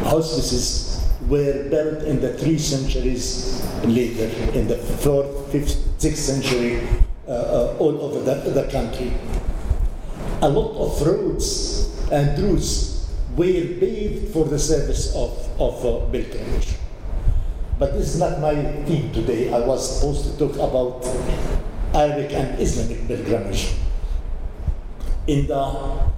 hospices 0.02 0.93
were 1.28 1.68
built 1.70 2.02
in 2.04 2.20
the 2.20 2.34
three 2.34 2.58
centuries 2.58 3.62
later, 3.84 4.26
in 4.56 4.68
the 4.68 4.76
fourth, 4.76 5.50
fifth, 5.52 6.00
sixth 6.00 6.22
century, 6.22 6.86
uh, 7.26 7.30
uh, 7.30 7.76
all 7.78 8.00
over 8.02 8.20
the, 8.20 8.50
the 8.50 8.70
country. 8.70 9.12
A 10.42 10.48
lot 10.48 10.76
of 10.76 11.06
roads 11.06 11.90
and 12.10 12.38
routes 12.42 13.10
were 13.36 13.78
paved 13.80 14.32
for 14.32 14.44
the 14.44 14.58
service 14.58 15.14
of, 15.14 15.30
of 15.60 15.84
uh, 15.84 16.04
pilgrimage. 16.10 16.74
But 17.78 17.94
this 17.94 18.14
is 18.14 18.20
not 18.20 18.40
my 18.40 18.54
theme 18.84 19.12
today. 19.12 19.52
I 19.52 19.60
was 19.60 19.98
supposed 19.98 20.30
to 20.30 20.38
talk 20.38 20.54
about 20.56 21.04
Arabic 21.94 22.32
and 22.32 22.60
Islamic 22.60 23.08
pilgrimage. 23.08 23.72
In 25.26 25.46
the 25.46 25.54
uh, 25.56 26.10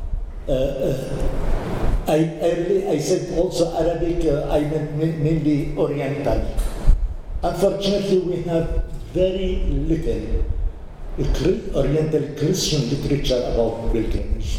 uh, 0.49 1.86
I, 2.09 2.19
really, 2.41 2.89
I 2.89 2.99
said 2.99 3.37
also 3.37 3.75
Arabic, 3.75 4.25
uh, 4.27 4.49
I 4.49 4.61
meant 4.61 4.97
mainly 4.97 5.77
Oriental. 5.77 6.39
Unfortunately, 7.43 8.21
we 8.21 8.43
have 8.43 8.85
very 9.13 9.57
little 9.67 10.47
Oriental 11.75 12.23
Christian 12.39 12.89
literature 12.91 13.43
about 13.53 13.91
pilgrimage. 13.93 14.59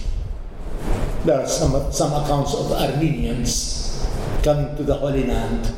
There 1.23 1.39
are 1.39 1.47
some, 1.47 1.91
some 1.91 2.11
accounts 2.11 2.53
of 2.53 2.71
Armenians 2.71 4.05
coming 4.43 4.75
to 4.75 4.83
the 4.83 4.95
Holy 4.95 5.23
Land, 5.23 5.71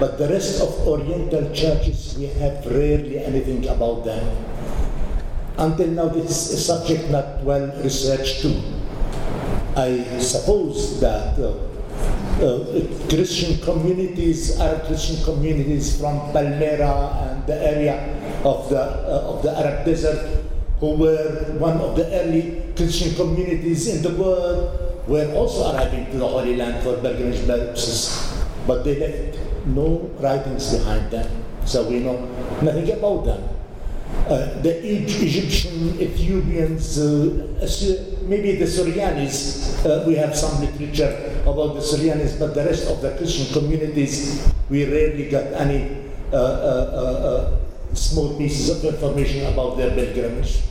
but 0.00 0.18
the 0.18 0.28
rest 0.28 0.60
of 0.60 0.74
Oriental 0.88 1.54
churches, 1.54 2.16
we 2.18 2.26
have 2.26 2.66
rarely 2.66 3.18
anything 3.22 3.68
about 3.68 4.04
them. 4.04 4.24
Until 5.56 5.88
now, 5.88 6.08
this 6.08 6.50
is 6.50 6.54
a 6.54 6.62
subject 6.62 7.10
not 7.10 7.44
well 7.44 7.66
researched 7.82 8.42
too. 8.42 8.79
I 9.76 10.18
suppose 10.18 11.00
that 11.00 11.38
uh, 11.38 11.54
uh, 12.42 13.08
Christian 13.08 13.60
communities, 13.62 14.58
Arab 14.58 14.86
Christian 14.86 15.22
communities 15.22 16.00
from 16.00 16.32
Palmyra 16.32 17.28
and 17.28 17.46
the 17.46 17.54
area 17.54 17.94
of 18.44 18.68
the, 18.68 18.80
uh, 18.80 19.30
of 19.30 19.42
the 19.42 19.52
Arab 19.52 19.84
desert, 19.84 20.44
who 20.80 20.96
were 20.96 21.54
one 21.58 21.78
of 21.78 21.94
the 21.94 22.06
early 22.20 22.72
Christian 22.74 23.14
communities 23.14 23.86
in 23.86 24.02
the 24.02 24.10
world, 24.20 25.04
were 25.06 25.30
also 25.34 25.74
arriving 25.74 26.10
to 26.10 26.18
the 26.18 26.26
Holy 26.26 26.56
Land 26.56 26.82
for 26.82 26.96
pilgrimage 26.96 27.46
purposes, 27.46 28.32
but 28.66 28.82
they 28.84 28.98
left 28.98 29.38
no 29.66 30.10
writings 30.18 30.74
behind 30.74 31.10
them, 31.10 31.28
so 31.64 31.88
we 31.88 32.00
know 32.00 32.16
nothing 32.62 32.90
about 32.90 33.24
them. 33.24 33.59
Uh, 34.28 34.60
the 34.62 34.70
Egyptian, 34.84 35.98
Ethiopians, 36.00 36.98
uh, 36.98 38.16
maybe 38.26 38.56
the 38.56 38.66
Syrians, 38.66 39.84
uh, 39.84 40.04
we 40.06 40.14
have 40.14 40.36
some 40.36 40.60
literature 40.60 41.42
about 41.42 41.74
the 41.74 41.82
Syrians, 41.82 42.36
but 42.36 42.54
the 42.54 42.64
rest 42.64 42.88
of 42.88 43.00
the 43.02 43.16
Christian 43.16 43.52
communities, 43.52 44.46
we 44.68 44.84
rarely 44.84 45.28
got 45.28 45.46
any 45.54 45.96
small 47.92 48.38
pieces 48.38 48.70
of 48.70 48.84
information 48.84 49.46
about 49.52 49.76
their 49.76 49.90
pilgrimage. 49.90 50.62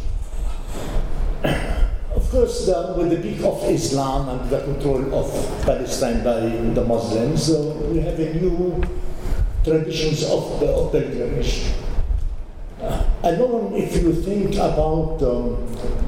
Of 2.09 2.31
course, 2.31 2.65
the, 2.65 2.93
with 2.97 3.09
the 3.11 3.17
peak 3.17 3.43
of 3.43 3.63
Islam 3.69 4.29
and 4.29 4.49
the 4.49 4.61
control 4.61 5.13
of 5.13 5.29
Palestine 5.63 6.23
by 6.23 6.39
the 6.41 6.83
Muslims, 6.85 7.49
we 7.89 7.99
have 8.01 8.19
a 8.19 8.33
new 8.33 8.83
traditions 9.63 10.23
of, 10.23 10.59
the, 10.59 10.67
of 10.67 10.91
pilgrimage. 10.91 11.71
Alone, 13.21 13.73
if 13.75 14.01
you 14.01 14.13
think 14.13 14.55
about 14.55 15.21
um, 15.21 15.59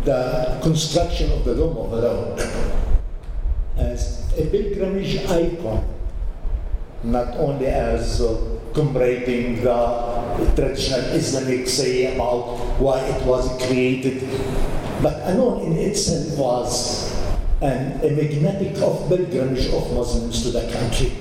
the 0.05 0.57
construction 0.64 1.30
of 1.34 1.43
the 1.43 1.55
Dome 1.55 1.76
of 1.76 1.91
the 1.91 2.07
Rock 2.07 2.39
as 3.78 4.32
a 4.38 4.45
pilgrimage 4.45 5.18
icon, 5.28 5.84
not 7.03 7.36
only 7.36 7.66
as 7.68 8.22
uh, 8.22 8.57
commemorating 8.74 9.62
the 9.62 10.53
traditional 10.55 11.01
Islamic 11.12 11.68
say 11.68 12.16
about 12.16 12.80
why 12.80 13.01
it 13.01 13.26
was 13.26 13.43
created, 13.68 14.24
but 15.03 15.20
alone 15.36 15.64
in 15.66 15.74
itself 15.74 16.38
was 16.38 17.12
an, 17.59 17.99
a 18.05 18.09
magnetic 18.16 18.78
of 18.82 19.09
pilgrimage 19.09 19.68
of 19.68 19.91
Muslims 19.91 20.43
to 20.43 20.51
the 20.51 20.72
country. 20.72 21.12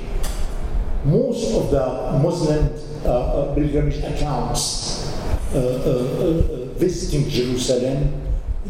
Most 1.05 1.53
of 1.53 1.73
the 1.73 2.19
Muslim 2.23 2.71
uh, 3.05 3.53
pilgrimage 3.57 3.99
accounts 4.05 5.01
uh, 5.01 5.10
uh, 5.10 5.10
Uh, 5.51 5.59
uh, 5.59 5.59
uh, 5.59 6.65
visiting 6.79 7.29
Jerusalem, 7.29 8.23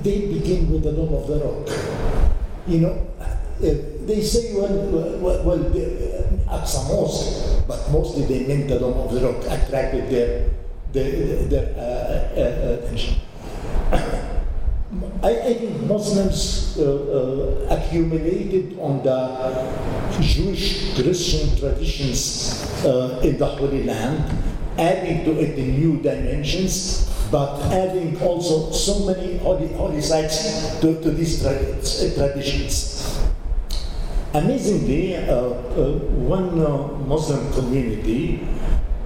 they 0.02 0.32
begin 0.32 0.72
with 0.72 0.82
the 0.82 0.92
Dome 0.92 1.12
of 1.12 1.28
the 1.28 1.36
Rock. 1.36 1.68
You 2.66 2.80
know, 2.80 3.06
they 3.60 4.22
say, 4.22 4.54
well, 4.56 4.72
well, 5.20 5.44
well 5.44 5.58
Aqsa 6.48 6.88
Mosque, 6.88 7.68
but 7.68 7.84
mostly 7.92 8.24
they 8.24 8.46
meant 8.48 8.68
the 8.68 8.78
Dome 8.78 8.96
of 8.96 9.12
the 9.12 9.20
Rock, 9.20 9.44
attracted 9.44 10.08
their, 10.08 10.48
their, 10.92 11.44
their 11.52 12.80
attention. 12.80 13.20
I, 15.22 15.52
I, 15.52 15.54
think 15.60 15.82
Muslims 15.82 16.78
uh, 16.78 17.68
uh, 17.68 17.76
accumulated 17.76 18.78
on 18.80 19.02
the 19.04 20.18
Jewish 20.22 20.94
Christian 20.94 21.58
traditions 21.58 22.64
uh, 22.86 23.20
in 23.22 23.36
the 23.36 23.44
Holy 23.44 23.84
Land 23.84 24.24
adding 24.78 25.24
to 25.24 25.38
it 25.40 25.56
the 25.56 25.66
new 25.66 25.98
dimensions, 26.02 27.08
but 27.30 27.60
adding 27.72 28.20
also 28.22 28.70
so 28.72 29.06
many 29.06 29.38
holy, 29.38 29.68
holy 29.74 30.00
sites 30.00 30.78
to, 30.80 31.00
to 31.02 31.10
these 31.10 31.42
tra 31.42 31.54
traditions. 32.14 33.18
Amazingly, 34.32 35.16
uh, 35.16 35.50
uh, 35.74 35.98
one 36.22 36.60
uh, 36.60 36.86
Muslim 37.02 37.52
community 37.52 38.46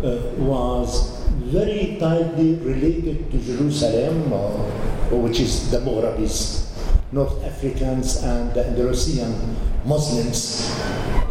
uh, 0.02 0.20
was 0.36 1.24
very 1.48 1.96
tightly 1.98 2.56
related 2.60 3.30
to 3.32 3.38
Jerusalem, 3.40 4.32
uh, 4.32 5.16
which 5.16 5.40
is 5.40 5.70
the 5.70 5.78
Maghrabis, 5.78 6.68
North 7.12 7.42
Africans 7.44 8.22
and 8.22 8.52
the 8.52 8.66
Andalusian 8.66 9.56
Muslims. 9.86 10.68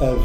Uh, 0.01 0.17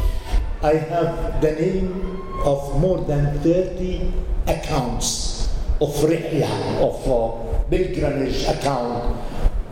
I 0.63 0.73
have 0.73 1.41
the 1.41 1.51
name 1.53 2.18
of 2.43 2.79
more 2.79 3.03
than 3.05 3.39
30 3.39 4.11
accounts 4.47 5.49
of 5.81 5.89
rihla, 6.03 6.49
of 6.81 6.99
uh, 7.07 7.63
pilgrimage 7.69 8.43
account 8.45 9.15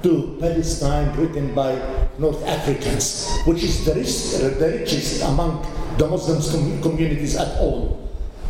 to 0.03 0.38
Palestine 0.39 1.15
written 1.18 1.53
by 1.53 1.76
North 2.18 2.45
Africans, 2.45 3.30
which 3.45 3.63
is 3.63 3.86
the, 3.86 3.93
the 3.93 4.80
richest 4.80 5.24
among 5.24 5.65
the 5.97 6.07
Muslim 6.07 6.82
com 6.82 6.82
communities 6.82 7.36
at 7.36 7.57
all. 7.59 7.99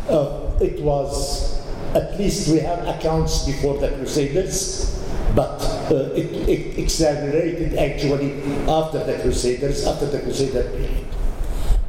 Uh, 0.08 0.52
it 0.60 0.80
was, 0.80 1.60
at 1.94 2.18
least 2.18 2.48
we 2.48 2.60
have 2.60 2.86
accounts 2.86 3.44
before 3.44 3.78
the 3.78 3.88
Crusaders, 3.96 5.02
but 5.34 5.60
uh, 5.90 6.12
it, 6.14 6.48
it 6.48 6.78
accelerated 6.78 7.76
actually 7.76 8.32
after 8.68 9.02
the 9.04 9.18
Crusaders, 9.20 9.86
after 9.86 10.06
the 10.06 10.20
Crusader 10.20 10.64
period. 10.70 11.06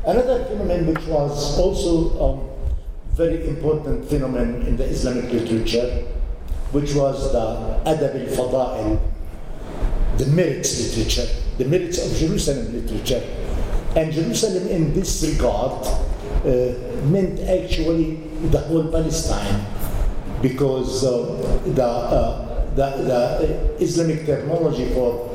Another 0.07 0.45
phenomenon 0.45 0.95
which 0.95 1.05
was 1.07 1.59
also 1.59 2.19
a 2.19 2.33
um, 2.33 2.51
very 3.13 3.49
important 3.49 4.05
phenomenon 4.09 4.63
in 4.67 4.77
the 4.77 4.85
Islamic 4.85 5.33
literature, 5.33 6.05
which 6.73 6.95
was 6.95 7.33
the 7.33 7.81
Adab 7.89 8.15
al-Fada'il, 8.29 9.01
the 10.19 10.27
merits 10.27 10.97
literature, 10.97 11.27
the 11.59 11.65
merits 11.65 12.05
of 12.05 12.17
Jerusalem 12.19 12.73
literature. 12.75 13.23
And 13.97 14.13
Jerusalem 14.13 14.67
in 14.69 14.93
this 14.93 15.23
regard 15.23 15.87
uh, 15.87 16.75
meant 17.07 17.41
actually 17.41 18.17
the 18.51 18.59
whole 18.59 18.89
Palestine 18.89 19.65
because 20.43 21.05
uh, 21.05 21.63
the, 21.65 21.83
uh, 21.87 22.75
the, 22.75 22.87
the, 23.09 23.83
Islamic 23.83 24.27
terminology 24.27 24.93
for 24.93 25.31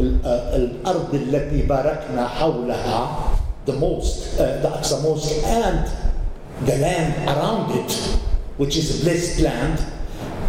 الأرض 0.00 1.14
التي 1.14 1.62
باركنا 1.62 2.28
حولها 2.28 3.30
the 3.65 3.73
mosque, 3.73 4.39
uh, 4.39 4.61
the 4.61 4.69
Aqsa 4.69 5.01
Mosque, 5.03 5.43
and 5.43 5.89
the 6.65 6.77
land 6.77 7.27
around 7.27 7.71
it, 7.77 7.91
which 8.57 8.77
is 8.77 9.03
blessed 9.03 9.41
land, 9.41 9.83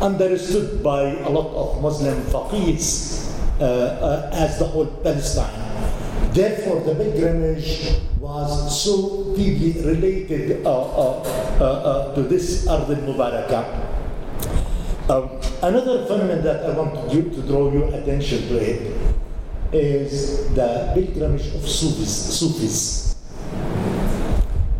understood 0.00 0.82
by 0.82 1.02
a 1.24 1.28
lot 1.28 1.48
of 1.54 1.82
Muslim 1.82 2.20
faqirs 2.24 3.32
uh, 3.60 3.64
uh, 3.64 4.30
as 4.32 4.58
the 4.58 4.66
whole 4.66 4.86
Palestine. 4.86 5.62
Therefore, 6.32 6.80
the 6.84 6.94
pilgrimage 6.94 7.96
was 8.20 8.84
so 8.84 9.34
deeply 9.34 9.80
related 9.82 10.66
uh, 10.66 10.70
uh, 10.70 11.22
uh, 11.60 12.14
to 12.14 12.22
this 12.22 12.66
Ard 12.66 12.90
al-Mubarakah. 12.90 13.64
Um, 15.08 15.30
another 15.62 16.04
phenomenon 16.04 16.42
that 16.42 16.66
I 16.66 16.76
want 16.76 17.10
to, 17.10 17.22
to 17.22 17.42
draw 17.46 17.72
your 17.72 17.88
attention 17.94 18.48
to 18.48 18.56
it 18.58 18.92
is 19.72 20.52
the 20.54 20.92
pilgrimage 20.94 21.54
of 21.54 21.62
Sufis. 21.66 22.38
Sufis. 22.38 23.05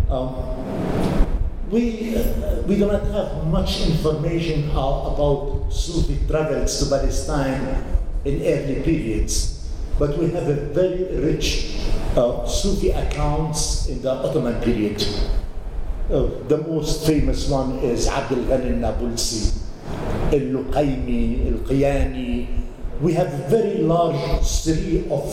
Um, 0.09 1.27
we, 1.69 2.15
uh, 2.15 2.63
we 2.63 2.77
do 2.79 2.87
not 2.87 3.03
have 3.11 3.45
much 3.49 3.81
information 3.83 4.71
how, 4.71 5.11
about 5.15 5.73
Sufi 5.73 6.21
travels 6.29 6.79
to 6.79 6.87
Palestine 6.87 7.83
in 8.25 8.41
early 8.41 8.83
periods, 8.83 9.67
but 9.99 10.17
we 10.17 10.31
have 10.31 10.47
a 10.47 10.55
very 10.71 11.11
rich 11.27 11.75
uh, 12.15 12.47
Sufi 12.47 12.91
accounts 12.91 13.89
in 13.89 14.01
the 14.03 14.13
Ottoman 14.13 14.63
period. 14.63 15.03
Uh, 16.09 16.31
the 16.47 16.59
most 16.59 17.05
famous 17.05 17.49
one 17.49 17.81
is 17.81 18.07
Abdul 18.07 18.45
Ghani 18.47 18.79
al-Nabulsi, 18.81 19.59
al-Luqaymi, 20.31 21.51
al-Qiyani. 21.51 22.47
We 23.01 23.13
have 23.15 23.27
a 23.27 23.49
very 23.51 23.79
large 23.79 24.45
series 24.47 25.03
of, 25.11 25.27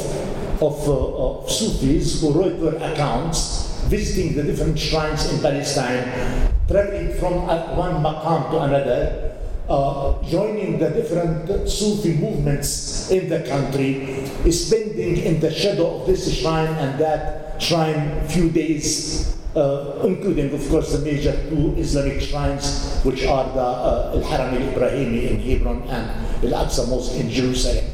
of, 0.64 0.90
uh, 0.90 1.44
of 1.44 1.52
Sufis 1.52 2.22
who 2.22 2.34
wrote 2.34 2.60
their 2.60 2.92
accounts 2.92 3.63
visiting 3.90 4.36
the 4.36 4.44
different 4.44 4.78
shrines 4.78 5.32
in 5.32 5.40
Palestine, 5.40 6.52
traveling 6.68 7.14
from 7.20 7.48
one 7.78 8.02
maqam 8.04 8.50
to 8.52 8.60
another, 8.60 9.36
uh, 9.70 10.22
joining 10.24 10.78
the 10.80 10.90
different 10.90 11.70
Sufi 11.70 12.16
movements 12.16 13.10
in 13.12 13.30
the 13.30 13.42
country, 13.42 14.26
spending 14.52 15.18
in 15.18 15.40
the 15.40 15.52
shadow 15.52 16.02
of 16.02 16.08
this 16.08 16.42
shrine 16.42 16.68
and 16.68 17.00
that 17.00 17.62
shrine 17.62 18.28
few 18.28 18.50
days, 18.50 19.38
uh, 19.56 20.02
including, 20.04 20.54
of 20.54 20.68
course, 20.70 20.92
the 20.92 21.00
major 21.00 21.34
two 21.50 21.76
Islamic 21.78 22.22
shrines, 22.22 23.00
which 23.04 23.26
are 23.26 23.46
the 23.54 23.62
uh, 23.62 24.12
Al-Haram 24.16 24.56
al-Ibrahimi 24.56 25.30
in 25.32 25.40
Hebron 25.40 25.82
and 25.84 26.10
Al-Aqsa 26.44 26.90
Mosque 26.90 27.16
in 27.16 27.30
Jerusalem. 27.30 27.86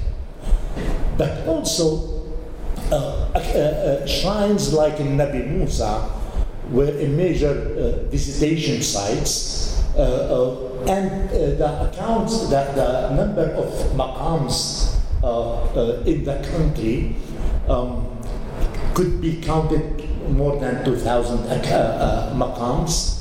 But 1.17 1.45
also, 1.47 2.18
shrines 4.07 4.73
like 4.73 4.99
in 4.99 5.17
Nabi 5.17 5.45
Musa 5.47 6.09
were 6.69 6.89
a 6.89 7.07
major 7.07 7.53
visitation 8.09 8.81
sites 8.81 9.83
and 9.97 11.29
the 11.29 11.89
accounts 11.89 12.49
that 12.49 12.75
the 12.75 13.13
number 13.15 13.51
of 13.53 13.67
maqams 13.93 14.95
in 16.05 16.23
the 16.23 16.35
country 16.51 17.15
um, 17.67 18.05
could 18.93 19.21
be 19.21 19.39
counted 19.41 20.09
more 20.31 20.59
than 20.59 20.83
2,000 20.83 21.39
uh, 21.39 21.75
uh, 21.75 22.33
maqams. 22.35 23.15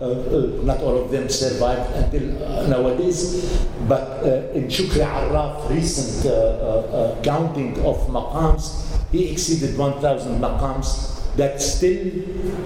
Uh, 0.00 0.04
uh, 0.04 0.62
not 0.64 0.80
all 0.80 1.04
of 1.04 1.10
them 1.10 1.28
survived 1.28 1.88
until 1.96 2.42
uh, 2.44 2.66
nowadays, 2.66 3.62
but 3.88 4.20
uh, 4.26 4.50
in 4.52 4.64
Shukri 4.68 5.00
Arraf 5.06 5.70
recent 5.70 6.26
uh, 6.26 6.34
uh, 6.34 7.16
uh, 7.16 7.22
counting 7.22 7.78
of 7.86 7.96
maqams, 8.08 8.93
he 9.14 9.30
exceeded 9.30 9.78
1,000 9.78 10.40
maqams 10.40 11.14
that 11.36 11.62
still 11.62 12.02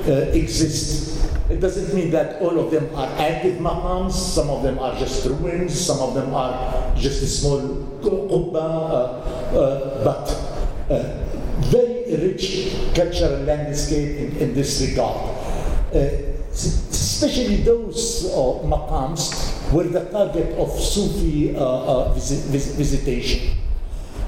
uh, 0.08 0.32
exist. 0.32 1.26
It 1.50 1.60
doesn't 1.60 1.94
mean 1.94 2.10
that 2.12 2.40
all 2.40 2.58
of 2.58 2.70
them 2.70 2.88
are 2.94 3.08
active 3.18 3.58
maqams, 3.60 4.12
some 4.12 4.48
of 4.48 4.62
them 4.62 4.78
are 4.78 4.96
just 4.98 5.26
ruins, 5.26 5.78
some 5.78 6.00
of 6.00 6.14
them 6.14 6.32
are 6.34 6.94
just 6.96 7.22
a 7.22 7.26
small 7.26 7.60
qubba, 8.00 8.56
uh, 8.56 9.58
uh, 9.58 10.04
but 10.04 10.24
uh, 10.90 11.24
very 11.68 12.16
rich 12.16 12.72
cultural 12.94 13.40
landscape 13.44 14.16
in, 14.16 14.36
in 14.38 14.54
this 14.54 14.80
regard. 14.88 15.36
Uh, 15.92 16.08
especially 16.52 17.56
those 17.56 18.24
uh, 18.32 18.64
maqams 18.64 19.72
were 19.72 19.84
the 19.84 20.04
target 20.10 20.56
of 20.58 20.70
Sufi 20.70 21.52
visit, 22.14 22.44
vis- 22.48 22.74
visitation. 22.74 23.57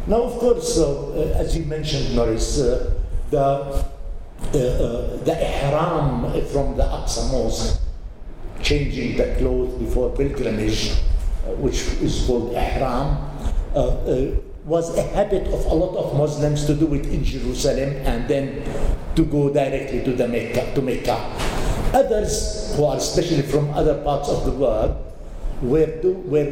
Now, 0.06 0.22
of 0.22 0.38
course, 0.38 0.78
uh, 0.78 1.10
uh, 1.10 1.38
as 1.38 1.56
you 1.56 1.64
mentioned, 1.66 2.16
Norris, 2.16 2.58
uh, 2.58 2.94
the, 3.30 3.38
uh, 3.38 3.84
uh, 4.54 5.16
the 5.24 5.36
ihram 5.36 6.22
from 6.48 6.76
the 6.76 6.84
Aqsa 6.84 7.30
Mosque, 7.30 7.80
changing 8.62 9.16
the 9.18 9.36
clothes 9.38 9.74
before 9.78 10.10
pilgrimage, 10.10 10.92
which 11.58 11.82
is 12.00 12.24
called 12.26 12.52
ihram, 12.54 13.16
was 14.64 14.96
a 14.96 15.02
habit 15.02 15.46
of 15.48 15.64
a 15.66 15.74
lot 15.74 15.96
of 15.96 16.16
Muslims 16.16 16.64
to 16.66 16.74
do 16.74 16.92
it 16.94 17.06
in 17.06 17.24
Jerusalem 17.24 17.96
and 18.04 18.28
then 18.28 18.62
to 19.16 19.24
go 19.24 19.52
directly 19.52 20.04
to 20.04 20.12
the 20.12 20.28
Mecca, 20.28 20.74
to 20.74 20.82
Mecca. 20.82 21.16
Others 21.92 22.74
who 22.76 22.84
are 22.84 22.96
especially 22.96 23.42
from 23.42 23.70
other 23.70 24.02
parts 24.02 24.28
of 24.28 24.44
the 24.44 24.52
world 24.52 24.94
were, 25.61 26.01
do, 26.01 26.13
were 26.27 26.51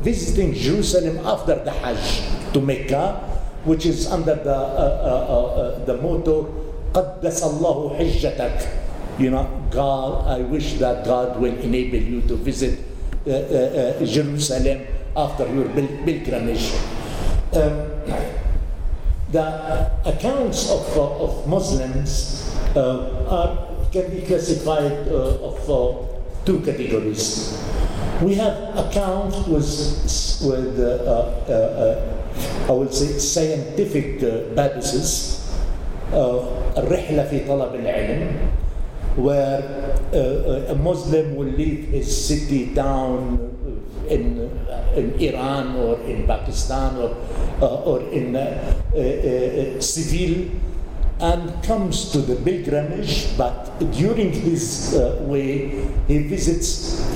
visiting 0.00 0.54
Jerusalem 0.54 1.18
after 1.24 1.54
the 1.56 1.70
Hajj 1.70 2.52
to 2.52 2.60
Mecca, 2.60 3.16
which 3.64 3.86
is 3.86 4.10
under 4.10 4.34
the, 4.34 4.54
uh, 4.54 4.56
uh, 4.56 5.26
uh, 5.28 5.60
uh, 5.60 5.84
the 5.84 5.96
motto, 5.96 6.46
قدس 6.94 7.42
الله 7.44 7.96
حجتك. 7.98 8.68
You 9.18 9.30
know, 9.30 9.46
God, 9.70 10.26
I 10.28 10.40
wish 10.40 10.78
that 10.78 11.04
God 11.04 11.40
will 11.40 11.54
enable 11.58 11.98
you 11.98 12.22
to 12.22 12.36
visit 12.36 12.78
uh, 13.26 13.30
uh, 13.30 13.34
uh, 13.34 14.04
Jerusalem 14.06 14.86
after 15.16 15.44
your 15.52 15.68
pil- 15.70 15.98
pilgrimage. 16.06 16.72
Um, 17.52 17.90
the 19.32 19.90
accounts 20.06 20.70
of, 20.70 20.96
uh, 20.96 21.24
of 21.24 21.48
Muslims 21.48 22.54
uh, 22.76 23.26
are, 23.28 23.90
can 23.90 24.08
be 24.14 24.22
classified 24.22 25.08
uh, 25.08 25.50
of 25.50 25.58
uh, 25.68 26.44
two 26.46 26.60
categories. 26.60 27.58
We 28.22 28.34
have 28.34 28.76
accounts 28.76 29.46
with, 29.46 29.68
with 30.42 30.80
uh, 30.80 31.08
uh, 31.46 31.52
uh, 31.52 32.68
I 32.68 32.72
would 32.72 32.92
say, 32.92 33.18
scientific 33.18 34.22
uh, 34.22 34.54
purposes. 34.54 35.34
Uh, 36.12 36.58
الرحلة 36.78 37.24
في 37.30 37.38
طلب 37.48 37.74
العلم 37.74 38.48
where 39.18 39.60
uh, 40.14 40.70
a 40.72 40.74
Muslim 40.74 41.34
will 41.36 41.50
leave 41.50 41.88
his 41.90 42.06
city, 42.06 42.72
town 42.74 43.50
in, 44.08 44.48
in 44.94 45.12
Iran 45.18 45.74
or 45.76 45.98
in 46.06 46.26
Pakistan 46.26 46.96
or, 46.96 47.16
uh, 47.60 47.82
or 47.82 48.00
in 48.14 48.36
uh, 48.36 48.46
uh, 48.94 48.98
uh, 48.98 49.80
Seville 49.80 50.50
and 51.22 51.62
comes 51.64 52.12
to 52.12 52.18
the 52.18 52.36
pilgrimage, 52.36 53.36
but 53.36 53.78
during 53.92 54.32
his 54.32 54.94
uh, 54.94 55.18
way, 55.22 55.84
he 56.06 56.18
visits 56.18 56.68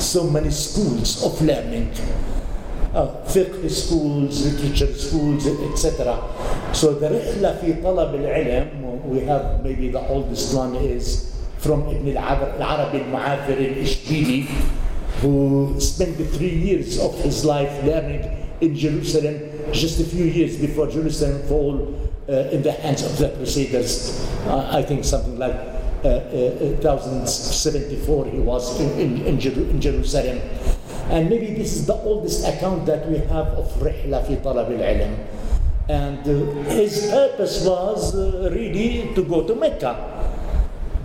so 0.03 0.25
many 0.25 0.51
schools 0.51 1.23
of 1.25 1.41
learning. 1.43 1.91
Uh, 2.93 3.07
fiqh 3.25 3.71
schools, 3.71 4.45
literature 4.45 4.93
schools, 4.93 5.47
etc. 5.47 6.19
So 6.75 6.95
the 6.95 7.09
رحلة 7.09 7.61
في 7.61 7.83
طلب 7.83 8.15
العلم, 8.15 9.09
we 9.09 9.21
have 9.21 9.63
maybe 9.63 9.89
the 9.89 10.01
oldest 10.09 10.55
one 10.55 10.75
is 10.77 11.33
from 11.59 11.87
Ibn 11.89 12.17
al-Arabi 12.17 13.01
al-Mu'afir 13.01 13.57
al-Ishbili, 13.57 14.47
who 15.23 15.77
spent 15.79 16.17
three 16.35 16.51
years 16.51 16.99
of 16.99 17.15
his 17.23 17.45
life 17.45 17.73
learning 17.85 18.29
in 18.61 18.77
Jerusalem, 18.77 19.41
just 19.73 20.01
a 20.01 20.05
few 20.05 20.25
years 20.25 20.57
before 20.57 20.89
Jerusalem 20.89 21.41
fall 21.49 21.95
uh, 21.95 22.06
in 22.28 22.62
the 22.62 22.72
hands 22.72 23.04
of 23.04 23.18
the 23.18 23.30
Crusaders. 23.30 24.20
Uh, 24.46 24.70
I 24.72 24.82
think 24.82 25.06
something 25.06 25.38
like 25.38 25.56
uh, 26.04 26.08
uh, 26.08 26.78
1074 26.84 28.26
he 28.28 28.40
was 28.40 28.80
in, 28.80 29.00
in, 29.00 29.26
in, 29.26 29.40
Jeru- 29.40 29.70
in 29.70 29.82
Jerusalem. 29.82 30.40
And 31.10 31.30
maybe 31.30 31.54
this 31.54 31.74
is 31.74 31.86
the 31.86 31.96
oldest 31.96 32.46
account 32.46 32.86
that 32.86 33.10
we 33.10 33.18
have 33.18 33.48
of 33.56 33.72
Rihla 33.80 34.28
fi 34.28 34.36
Talab 34.36 34.68
al-Ilm. 34.68 35.18
And 35.90 36.20
uh, 36.20 36.70
his 36.70 37.10
purpose 37.10 37.66
was 37.66 38.14
uh, 38.14 38.52
really 38.54 39.14
to 39.16 39.24
go 39.24 39.48
to 39.48 39.56
Mecca. 39.56 39.96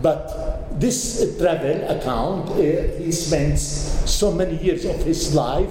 But 0.03 0.81
this 0.81 1.23
uh, 1.23 1.39
travel 1.39 1.89
account, 1.89 2.51
uh, 2.51 2.55
he 2.99 3.13
spends 3.13 3.63
so 4.11 4.33
many 4.33 4.57
years 4.57 4.85
of 4.85 4.97
his 5.05 5.35
life 5.35 5.71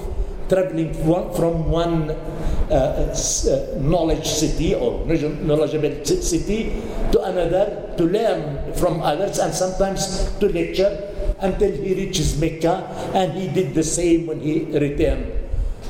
traveling 0.52 0.91
from 0.93 1.72
one 1.72 2.12
uh, 2.12 2.76
uh, 2.76 3.80
knowledge 3.80 4.28
city 4.28 4.76
or 4.76 5.06
knowledgeable 5.08 5.95
city 6.06 6.76
to 7.12 7.18
another 7.24 7.93
to 7.97 8.04
learn 8.04 8.74
from 8.76 9.02
others 9.02 9.39
and 9.39 9.54
sometimes 9.54 10.28
to 10.39 10.47
lecture 10.52 10.91
until 11.39 11.72
he 11.72 11.93
reaches 11.95 12.39
Mecca 12.39 12.84
and 13.16 13.32
he 13.34 13.47
did 13.47 13.74
the 13.74 13.84
same 13.84 14.28
when 14.28 14.39
he 14.41 14.66
returned. 14.78 15.26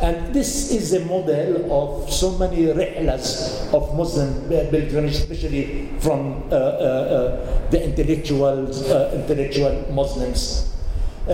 And 0.01 0.34
this 0.34 0.72
is 0.72 0.93
a 0.93 1.05
model 1.05 1.70
of 1.70 2.12
so 2.12 2.32
many 2.38 2.66
rihlas 2.74 3.70
of 3.74 3.95
Muslim 3.95 4.49
pilgrimage, 4.49 5.14
especially 5.14 5.89
from 5.99 6.43
uh, 6.49 6.55
uh, 6.55 6.57
uh, 6.57 7.70
the 7.70 7.84
intellectuals, 7.84 8.82
uh, 8.89 9.12
intellectual 9.14 9.86
Muslims. 9.93 10.74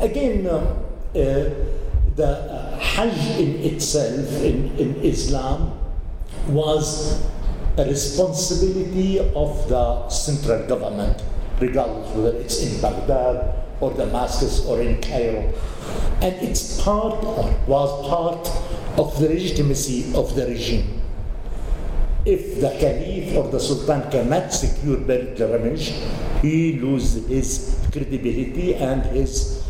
Again, 0.00 0.48
the 2.16 2.26
uh, 2.26 2.78
Hajj 2.78 3.40
in 3.40 3.56
itself 3.74 4.30
in, 4.42 4.70
in 4.78 4.96
Islam 5.02 5.78
was 6.48 7.26
a 7.76 7.84
responsibility 7.84 9.18
of 9.18 9.68
the 9.68 10.08
central 10.08 10.66
government, 10.68 11.22
regardless 11.60 12.14
whether 12.14 12.36
it's 12.38 12.62
in 12.62 12.80
Baghdad 12.80 13.54
or 13.80 13.92
Damascus 13.94 14.64
or 14.66 14.80
in 14.80 15.00
Cairo. 15.00 15.52
And 16.22 16.34
it's 16.36 16.80
part, 16.80 17.22
was 17.66 18.08
part, 18.08 18.48
of 18.96 19.18
the 19.18 19.28
legitimacy 19.28 20.14
of 20.14 20.36
the 20.36 20.46
regime. 20.46 21.00
If 22.24 22.60
the 22.60 22.70
Caliph 22.78 23.36
or 23.36 23.50
the 23.50 23.58
Sultan 23.58 24.08
cannot 24.10 24.52
secure 24.52 24.98
pilgrimage, 24.98 25.92
he 26.40 26.78
loses 26.78 27.26
his 27.26 27.88
credibility 27.90 28.76
and 28.76 29.02
his 29.06 29.63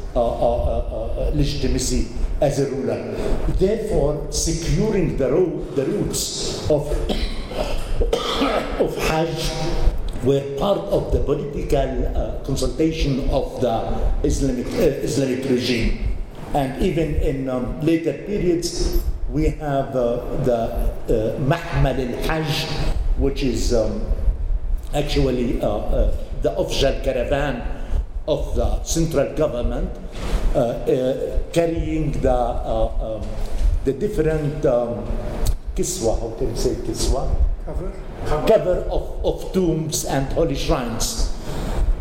legitimacy 1.35 2.09
as 2.41 2.59
a 2.61 2.71
ruler. 2.71 3.15
Therefore, 3.59 4.27
securing 4.31 5.17
the, 5.17 5.31
ro- 5.31 5.65
the 5.75 5.85
roots 5.87 6.69
of, 6.71 6.89
of 8.81 8.97
Hajj 9.09 9.51
were 10.25 10.41
part 10.59 10.79
of 10.79 11.13
the 11.13 11.21
political 11.21 12.07
uh, 12.17 12.43
consultation 12.45 13.29
of 13.31 13.61
the 13.61 14.01
Islamic, 14.25 14.67
uh, 14.67 15.05
Islamic 15.05 15.45
regime. 15.49 16.17
And 16.55 16.83
even 16.83 17.17
in 17.17 17.49
um, 17.49 17.81
later 17.81 18.13
periods, 18.13 19.03
we 19.29 19.51
have 19.51 19.95
uh, 19.97 20.23
the 20.45 20.61
uh, 21.11 21.39
Mahmal 21.41 22.01
al-Hajj, 22.01 22.67
which 23.19 23.43
is 23.43 23.75
um, 23.75 24.01
actually 24.95 25.61
uh, 25.61 25.69
uh, 25.69 26.17
the 26.43 26.57
official 26.57 26.95
caravan 27.03 27.74
of 28.27 28.55
the 28.57 28.83
central 28.85 29.35
government 29.37 29.91
uh, 30.55 30.59
uh, 30.59 31.39
carrying 31.53 32.13
the, 32.21 32.31
uh, 32.33 33.19
um, 33.21 33.29
the 33.85 33.93
different 33.93 34.65
um, 34.67 35.05
kiswa, 35.77 36.19
how 36.21 36.31
can 36.39 36.51
you 36.51 36.57
say 36.57 36.75
kiswa? 36.77 37.29
Cover. 37.65 37.93
cover 38.47 38.87
of, 38.91 39.25
of 39.25 39.53
tombs 39.53 40.05
and 40.05 40.27
holy 40.33 40.55
shrines. 40.55 41.31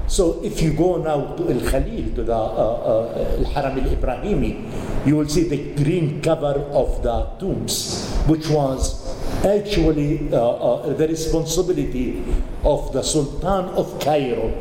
So 0.07 0.43
if 0.43 0.61
you 0.61 0.73
go 0.73 0.97
now 1.01 1.35
to 1.35 1.51
Al 1.51 1.59
Khalil, 1.71 2.13
to 2.15 2.23
the 2.23 2.35
uh, 2.35 2.37
uh, 2.37 3.43
Haram 3.49 3.79
Al 3.79 3.89
Ibrahimi, 3.89 5.07
you 5.07 5.15
will 5.15 5.27
see 5.27 5.47
the 5.47 5.73
green 5.83 6.21
cover 6.21 6.59
of 6.71 7.01
the 7.01 7.23
tombs, 7.39 8.11
which 8.27 8.47
was 8.49 9.01
actually 9.43 10.29
uh, 10.31 10.93
the 10.93 11.07
responsibility 11.07 12.23
of 12.63 12.93
the 12.93 13.01
Sultan 13.01 13.73
of 13.73 13.99
Cairo, 13.99 14.53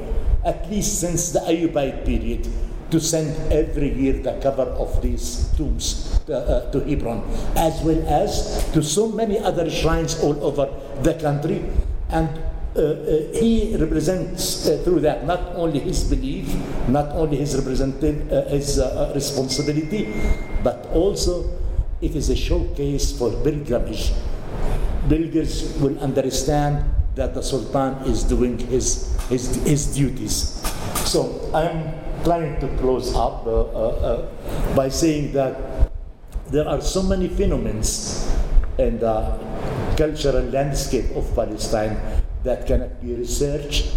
at 0.45 0.68
least 0.70 1.01
since 1.01 1.32
the 1.32 1.40
Ayyubite 1.40 2.05
period, 2.05 2.49
to 2.90 3.01
send 3.01 3.32
every 3.51 3.88
year 3.95 4.12
the 4.20 4.38
cover 4.43 4.68
of 4.76 5.01
these 5.01 5.49
tombs 5.57 6.20
uh, 6.28 6.34
uh, 6.34 6.70
to 6.72 6.80
Hebron, 6.80 7.24
as 7.57 7.80
well 7.80 8.07
as 8.07 8.68
to 8.72 8.82
so 8.82 9.09
many 9.09 9.38
other 9.38 9.70
shrines 9.70 10.20
all 10.20 10.36
over 10.45 10.68
the 11.01 11.14
country. 11.14 11.64
And 12.11 12.28
uh, 12.76 12.95
he 13.32 13.76
represents 13.76 14.68
uh, 14.68 14.80
through 14.84 15.01
that 15.01 15.26
not 15.26 15.40
only 15.57 15.80
his 15.80 16.05
belief, 16.05 16.53
not 16.88 17.09
only 17.16 17.38
his 17.38 17.57
representative, 17.57 18.30
uh, 18.32 18.45
his 18.49 18.78
uh, 18.78 19.09
uh, 19.11 19.14
responsibility, 19.14 20.12
but 20.62 20.86
also 20.93 21.49
it 22.01 22.16
is 22.16 22.28
a 22.30 22.36
showcase 22.36 23.16
for 23.16 23.30
pilgrimage. 23.43 24.12
Pilgrims 25.09 25.76
will 25.80 25.99
understand 26.01 26.84
that 27.14 27.34
the 27.34 27.43
Sultan 27.43 27.95
is 28.09 28.24
doing 28.24 28.59
his, 28.59 29.12
his, 29.33 29.57
his 29.64 29.95
duties. 29.97 30.61
So 31.09 31.51
I'm 31.55 31.95
trying 32.22 32.61
to 32.61 32.68
close 32.78 33.14
up 33.14 33.47
uh, 33.47 34.28
by 34.76 34.89
saying 34.89 35.33
that 35.33 35.91
there 36.51 36.68
are 36.68 36.80
so 36.80 37.03
many 37.03 37.28
phenomena 37.28 37.83
in 38.78 38.99
the 39.01 39.39
cultural 39.97 40.45
landscape 40.45 41.16
of 41.16 41.35
Palestine 41.35 41.97
that 42.45 42.66
cannot 42.66 43.01
be 43.01 43.14
researched 43.14 43.97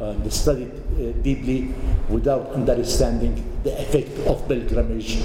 and 0.00 0.32
studied 0.32 0.72
uh, 0.72 1.12
deeply 1.22 1.72
without 2.08 2.50
understanding 2.50 3.34
the 3.62 3.72
effect 3.80 4.18
of 4.26 4.46
pilgrimage, 4.48 5.22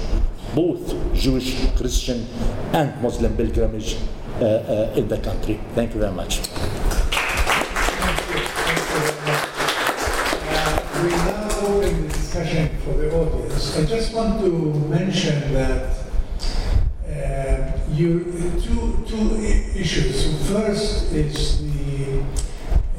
both 0.54 0.94
Jewish, 1.14 1.56
Christian, 1.76 2.26
and 2.72 3.00
Muslim 3.02 3.36
pilgrimage 3.36 3.96
uh, 4.40 4.44
uh, 4.44 4.94
in 4.96 5.08
the 5.08 5.18
country. 5.18 5.60
Thank 5.74 5.94
you 5.94 6.00
very 6.00 6.12
much. 6.12 6.40
We 11.02 11.08
now 11.08 11.48
open 11.62 12.02
the 12.02 12.08
discussion 12.08 12.68
for 12.84 12.92
the 12.92 13.10
audience. 13.14 13.76
I 13.78 13.86
just 13.86 14.12
want 14.12 14.40
to 14.40 14.50
mention 14.88 15.54
that 15.54 15.96
uh, 17.08 17.78
you 17.90 18.24
two 18.60 19.02
two 19.08 19.36
issues. 19.74 20.50
First 20.50 21.12
is 21.12 21.62
the 21.62 22.20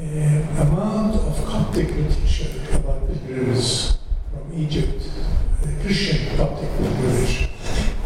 uh, 0.00 0.62
amount 0.62 1.14
of 1.14 1.44
Coptic 1.46 1.94
literature 1.94 2.50
about 2.74 3.06
pilgrims 3.06 3.98
from 4.32 4.52
Egypt, 4.52 5.02
the 5.62 5.72
Christian 5.82 6.36
Coptic 6.36 6.70
pilgrimage, 6.78 7.50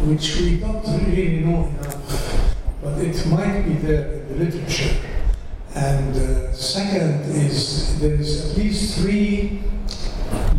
which 0.01 0.37
we 0.37 0.57
don't 0.59 0.85
really 1.07 1.39
know 1.39 1.65
enough, 1.67 2.55
but 2.83 2.99
it 2.99 3.25
might 3.25 3.63
be 3.63 3.73
there 3.73 4.13
in 4.13 4.27
the 4.27 4.45
literature. 4.45 4.95
And 5.73 6.15
uh, 6.15 6.53
second 6.53 7.35
is 7.35 7.99
there 7.99 8.13
is 8.15 8.51
at 8.51 8.57
least 8.57 8.99
three 8.99 9.63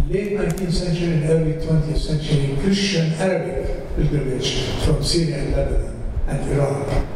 late 0.09 0.39
19th 0.39 0.73
century 0.73 1.13
and 1.13 1.25
early 1.25 1.53
20th 1.55 1.99
century 1.99 2.57
Christian 2.63 3.13
Arabic 3.15 3.95
pilgrimage 3.95 4.65
from 4.85 5.05
Syria 5.05 5.39
and 5.39 5.55
Lebanon 6.29 6.41
and 6.41 6.53
Iraq. 6.53 7.08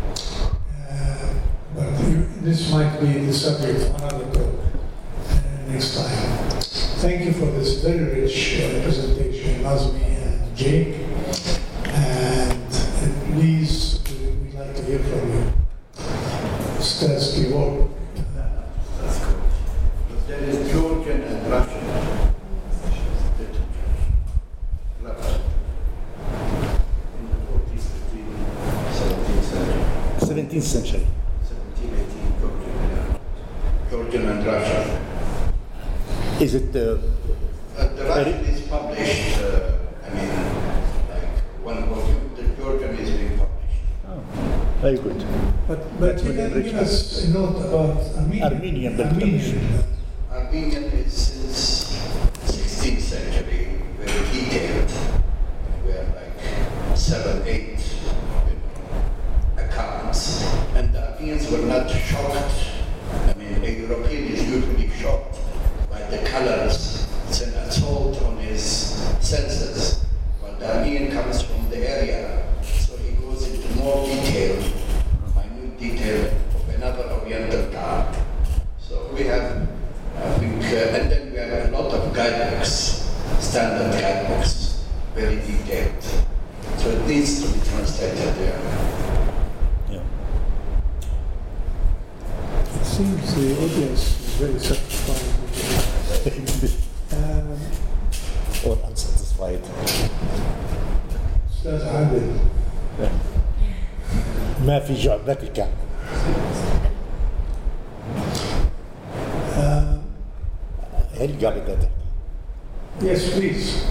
Yes, 113.00 113.32
please. 113.32 113.84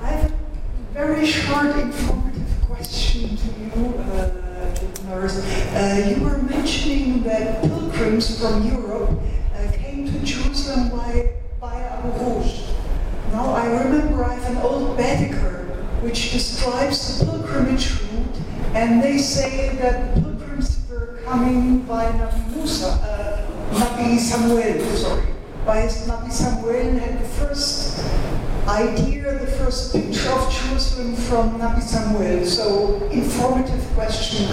I 0.00 0.06
have 0.06 0.30
a 0.30 0.36
very 0.94 1.26
short 1.26 1.74
informative 1.74 2.46
question 2.60 3.36
to 3.36 3.46
you, 3.60 3.94
uh, 4.12 4.30
Norris. 5.08 5.44
Uh, 5.74 6.14
you 6.14 6.22
were 6.22 6.38
mentioning 6.38 7.24
that 7.24 7.62
pilgrims 7.62 8.38
from 8.38 8.64
Europe 8.64 9.18
uh, 9.56 9.72
came 9.72 10.06
to 10.06 10.18
Jerusalem 10.20 10.90
by, 10.90 11.32
by 11.60 12.00
Rouge. 12.04 12.68
Now 13.32 13.50
I 13.50 13.66
remember 13.82 14.24
I 14.24 14.34
have 14.34 14.56
an 14.56 14.62
old 14.62 14.96
Baedeker 14.96 15.66
which 16.02 16.30
describes 16.30 17.18
the 17.18 17.24
pilgrimage 17.24 17.90
route, 18.00 18.36
and 18.74 19.02
they 19.02 19.18
say 19.18 19.74
that 19.76 20.31
coming 21.32 21.78
by 21.88 22.04
Nabi 22.20 22.44
Musa, 22.54 22.88
uh, 22.92 23.48
Nabi 23.72 24.18
Samuel, 24.18 24.84
sorry, 24.96 25.32
by 25.64 25.88
Nabi 25.88 26.30
Samuel 26.30 26.98
had 27.00 27.18
the 27.24 27.28
first 27.40 28.04
idea, 28.68 29.38
the 29.38 29.46
first 29.56 29.94
picture 29.94 30.28
of 30.28 30.52
Jerusalem 30.52 31.16
from 31.16 31.58
Nabi 31.58 31.80
Samuel. 31.80 32.44
So, 32.44 33.00
informative 33.08 33.80
question: 33.96 34.44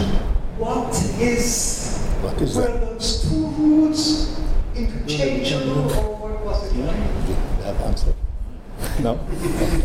What 0.55 0.95
is? 1.19 1.99
What 2.23 2.39
is 2.41 2.55
were 2.55 2.71
that? 2.71 2.79
those 2.79 3.27
two 3.27 3.47
routes 3.59 4.39
interchangeable, 4.73 5.91
or 5.99 6.15
what 6.15 6.45
was 6.45 6.63
it? 6.63 6.75
Do 6.75 6.79
you 6.79 7.35
have 7.67 7.75
answer? 7.91 8.13
No? 9.03 9.19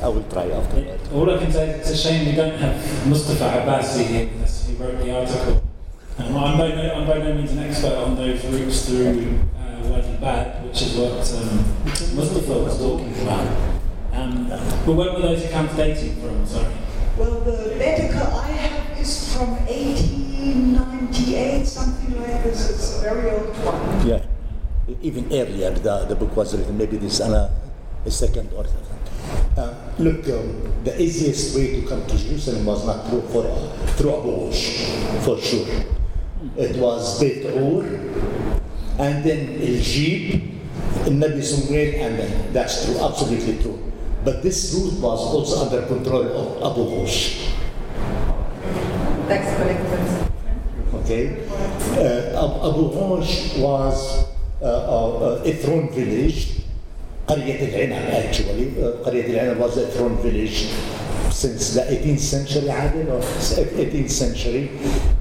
I 0.00 0.06
will 0.06 0.22
try 0.30 0.46
after 0.46 0.80
that. 0.82 1.00
All 1.12 1.28
I 1.28 1.38
can 1.42 1.50
say 1.50 1.70
is 1.70 1.90
it's 1.90 1.90
a 1.90 1.96
shame 1.96 2.26
we 2.30 2.36
don't 2.38 2.54
have 2.54 2.78
Mustafa 3.08 3.66
Abbasi 3.66 4.06
here 4.06 4.26
because 4.26 4.66
he 4.68 4.74
wrote 4.76 4.98
the 5.02 5.10
article. 5.10 5.63
Um, 6.16 6.36
I'm, 6.36 6.56
by 6.58 6.68
no, 6.68 6.94
I'm 6.94 7.06
by 7.08 7.18
no 7.18 7.34
means 7.34 7.50
an 7.52 7.58
expert 7.58 7.94
on 7.96 8.14
those 8.14 8.44
routes 8.44 8.86
through 8.88 9.40
uh, 9.58 9.80
Wadi 9.88 10.16
Bad, 10.20 10.64
which 10.64 10.80
is 10.82 10.96
what 10.96 11.10
um, 11.34 11.64
Mustafa 12.14 12.52
was 12.62 12.78
talking 12.78 13.12
about. 13.22 13.48
Um, 14.12 14.46
but 14.48 14.92
where 14.94 15.12
were 15.12 15.20
those 15.20 15.44
accounts 15.44 15.74
dating 15.76 16.14
from? 16.22 16.46
Sorry. 16.46 16.72
Well, 17.18 17.40
the 17.40 17.74
Baedeker 17.78 18.30
I 18.32 18.46
have 18.46 18.96
is 18.98 19.34
from 19.34 19.50
1898, 19.66 21.66
something 21.66 22.16
like 22.20 22.42
this. 22.44 22.70
It's 22.70 22.98
a 22.98 23.00
very 23.02 23.30
old 23.32 23.48
one. 23.64 24.06
Yeah. 24.06 24.22
Even 25.02 25.24
earlier, 25.32 25.70
the, 25.72 26.04
the 26.04 26.14
book 26.14 26.36
was 26.36 26.54
written. 26.56 26.78
Maybe 26.78 26.96
this 26.96 27.14
is 27.14 27.20
a, 27.26 27.50
a 28.04 28.10
second 28.10 28.52
or 28.52 28.62
third. 28.64 28.82
Uh, 29.56 29.74
look, 29.98 30.28
um, 30.28 30.72
the 30.84 30.94
easiest 31.00 31.56
way 31.56 31.80
to 31.80 31.86
come 31.88 32.04
to 32.06 32.16
Jerusalem 32.16 32.66
was 32.66 32.84
not 32.86 33.04
through, 33.08 33.22
for, 33.22 33.42
through 33.96 34.14
Abu 34.18 34.30
Ghosh, 34.30 35.24
for 35.24 35.40
sure 35.40 35.66
it 36.56 36.76
was 36.76 37.20
Beit 37.20 37.44
Ur, 37.46 37.84
and 38.98 39.24
then 39.24 39.58
El-Jib, 39.60 40.40
Nabi 41.10 41.42
Sumrain, 41.42 41.98
and 42.00 42.18
then. 42.18 42.52
That's 42.52 42.84
true, 42.86 42.98
absolutely 43.00 43.58
true. 43.62 43.92
But 44.24 44.42
this 44.42 44.72
route 44.72 45.00
was 45.00 45.20
also 45.20 45.66
under 45.66 45.86
control 45.86 46.22
of 46.22 46.72
Abu 46.72 46.84
Ghosh. 46.86 47.50
Tax 49.28 49.56
collectors. 49.56 50.30
Okay. 51.02 51.44
Uh, 51.98 52.70
Abu 52.70 52.88
Ghosh 52.94 53.60
was 53.60 54.24
uh, 54.62 54.64
uh, 54.64 55.18
uh 55.18 55.42
a 55.44 55.52
throne 55.52 55.90
village. 55.90 56.62
Qaryat 57.26 57.60
al-Inam 57.68 58.04
actually. 58.24 58.68
Uh, 58.80 59.02
Qaryat 59.04 59.34
al 59.36 59.54
was 59.56 59.76
a 59.76 59.88
throne 59.88 60.16
village 60.22 60.70
since 61.33 61.73
the 61.73 61.81
18th 61.81 62.19
century, 62.19 62.67
Adil, 62.69 63.07
or 63.07 63.21
18th 63.21 64.09
century, 64.09 64.69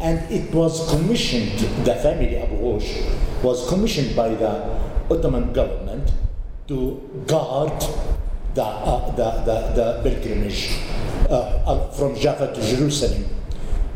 and 0.01 0.19
it 0.31 0.53
was 0.55 0.89
commissioned, 0.91 1.59
the 1.85 1.95
family 1.97 2.37
Abu 2.37 2.57
Ghosh 2.57 3.43
was 3.43 3.69
commissioned 3.69 4.17
by 4.17 4.29
the 4.31 4.79
Ottoman 5.11 5.53
government 5.53 6.13
to 6.69 7.01
guard 7.27 7.81
the, 8.55 8.63
uh, 8.65 9.11
the, 9.13 9.31
the, 9.47 9.57
the 9.75 10.01
pilgrimage 10.03 10.79
uh, 11.31 11.35
uh, 11.35 11.91
from 11.93 12.15
Jaffa 12.15 12.55
to 12.55 12.61
Jerusalem. 12.61 13.25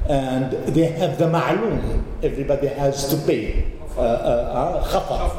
And 0.09 0.53
they 0.75 0.87
have 0.87 1.19
the 1.19 1.27
ma'loom, 1.27 2.05
everybody 2.23 2.69
has 2.69 3.09
to 3.11 3.17
pay. 3.27 3.73
Uh, 3.97 4.01
uh, 4.01 4.85
khafar, 4.89 5.31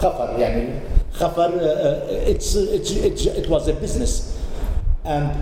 khafar, 0.00 0.38
يعني 0.38 0.80
khafar, 1.14 1.48
uh, 1.48 2.06
it's, 2.28 2.54
it's, 2.54 2.90
it's, 2.90 3.26
it 3.26 3.48
was 3.48 3.68
a 3.68 3.74
business. 3.74 4.38
And 5.04 5.32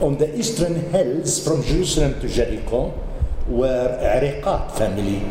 on 0.00 0.18
the 0.18 0.38
eastern 0.38 0.74
hills 0.90 1.44
from 1.44 1.62
Jerusalem 1.62 2.20
to 2.20 2.28
Jericho 2.28 2.92
were 3.46 3.98
Ariqat 4.00 4.76
family 4.76 5.22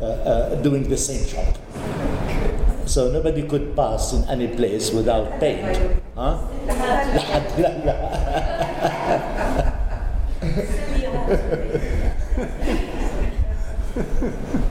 uh, 0.00 0.04
uh, 0.04 0.54
doing 0.62 0.88
the 0.88 0.96
same 0.96 1.26
job. 1.26 1.56
So 2.86 3.10
nobody 3.10 3.42
could 3.48 3.74
pass 3.74 4.12
in 4.12 4.28
any 4.28 4.48
place 4.48 4.90
without 4.90 5.40
paying. 5.40 6.00
Huh? 6.14 6.38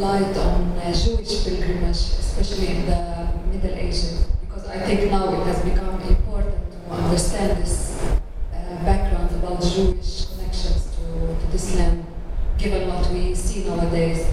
light 0.00 0.34
on 0.38 0.72
uh, 0.78 0.92
Jewish 0.92 1.44
pilgrimage, 1.44 2.16
especially 2.24 2.68
in 2.68 2.86
the 2.86 3.28
Middle 3.52 3.76
Ages, 3.76 4.24
because 4.40 4.66
I 4.66 4.78
think 4.78 5.10
now 5.10 5.28
it 5.28 5.44
has 5.44 5.60
become 5.62 6.00
important 6.00 6.72
to 6.72 6.94
understand 6.94 7.62
this 7.62 8.02
uh, 8.02 8.56
background 8.82 9.30
about 9.36 9.60
Jewish 9.62 10.24
connections 10.24 10.96
to, 10.96 11.58
to 11.58 11.76
land, 11.76 12.06
given 12.56 12.88
what 12.88 13.10
we 13.10 13.34
see 13.34 13.64
nowadays. 13.64 14.26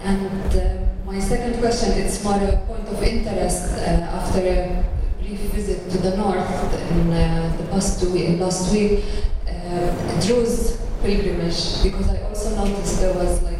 And 0.00 0.54
uh, 0.56 0.86
my 1.04 1.20
second 1.20 1.60
question, 1.60 1.92
it's 1.92 2.22
more 2.24 2.34
a 2.34 2.56
point 2.66 2.88
of 2.88 3.00
interest 3.00 3.74
uh, 3.78 4.18
after 4.18 4.40
a 4.40 4.84
brief 5.20 5.38
visit 5.54 5.88
to 5.90 5.98
the 5.98 6.16
north 6.16 6.90
in 6.90 7.12
uh, 7.12 7.56
the 7.58 7.66
past 7.68 8.00
two 8.00 8.12
week, 8.12 8.40
last 8.40 8.72
week, 8.72 9.04
uh, 9.46 10.20
Druze 10.26 10.78
pilgrimage, 11.02 11.82
because 11.84 12.08
I 12.08 12.22
also 12.22 12.56
noticed 12.56 13.00
there 13.00 13.14
was 13.14 13.42
like 13.42 13.55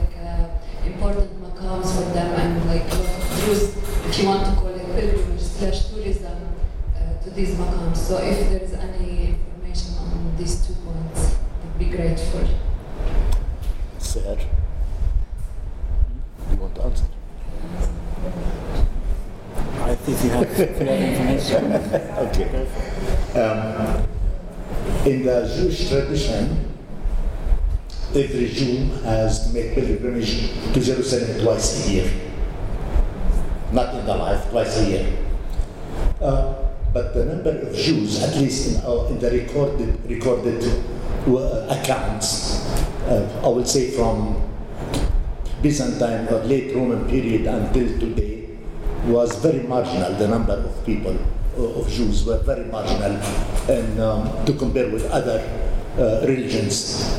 want 4.27 4.45
to 4.45 4.53
call 4.61 4.69
it 4.69 4.85
pilgrimage 4.95 5.41
slash 5.41 5.89
tourism 5.89 6.37
uh, 6.97 7.23
to 7.23 7.31
these 7.31 7.55
maqams. 7.55 7.97
So 7.97 8.19
if 8.19 8.51
there 8.51 8.61
is 8.61 8.73
any 8.75 9.29
information 9.29 9.95
on 9.99 10.35
these 10.37 10.67
two 10.67 10.75
points, 10.85 11.37
I'd 11.63 11.79
be 11.79 11.85
grateful. 11.87 12.49
Sir, 13.99 14.37
you 16.51 16.57
want 16.57 16.75
to 16.75 16.83
answer? 16.83 17.05
I 19.81 19.95
think 19.95 20.25
you 20.25 20.31
have 20.31 20.49
further 20.57 20.87
information. 20.87 21.73
Okay. 22.27 22.67
Um, 23.39 24.09
in 25.07 25.25
the 25.25 25.55
Jewish 25.55 25.89
tradition, 25.89 26.73
every 28.15 28.49
Jew 28.49 28.87
has 29.05 29.47
to 29.47 29.55
make 29.55 29.75
pilgrimage 29.75 30.51
to 30.73 30.81
Jerusalem 30.81 31.41
twice 31.41 31.87
a 31.87 31.93
year. 31.93 32.11
Not 33.77 33.93
in 33.93 34.07
the 34.07 34.17
life, 34.17 34.49
twice 34.49 34.81
a 34.81 34.85
year. 34.89 35.07
Uh, 36.19 36.55
but 36.95 37.13
the 37.13 37.27
number 37.27 37.53
of 37.61 37.77
Jews, 37.77 38.23
at 38.25 38.33
least 38.41 38.73
in, 38.73 38.81
uh, 38.81 39.05
in 39.13 39.19
the 39.21 39.29
recorded 39.31 40.01
recorded 40.09 40.65
accounts, 41.69 42.65
uh, 43.05 43.29
I 43.45 43.49
would 43.49 43.69
say 43.69 43.91
from 43.91 44.41
Byzantine 45.61 46.25
or 46.33 46.41
late 46.49 46.75
Roman 46.75 47.05
period 47.05 47.45
until 47.45 47.85
today, 48.01 48.49
was 49.13 49.37
very 49.45 49.61
marginal. 49.69 50.17
The 50.17 50.29
number 50.29 50.55
of 50.57 50.73
people 50.87 51.13
uh, 51.59 51.77
of 51.77 51.85
Jews 51.93 52.25
were 52.25 52.39
very 52.39 52.65
marginal, 52.73 53.21
and 53.69 54.01
um, 54.01 54.25
to 54.47 54.55
compare 54.55 54.89
with 54.89 55.05
other 55.13 55.37
uh, 56.01 56.25
religions, 56.25 57.13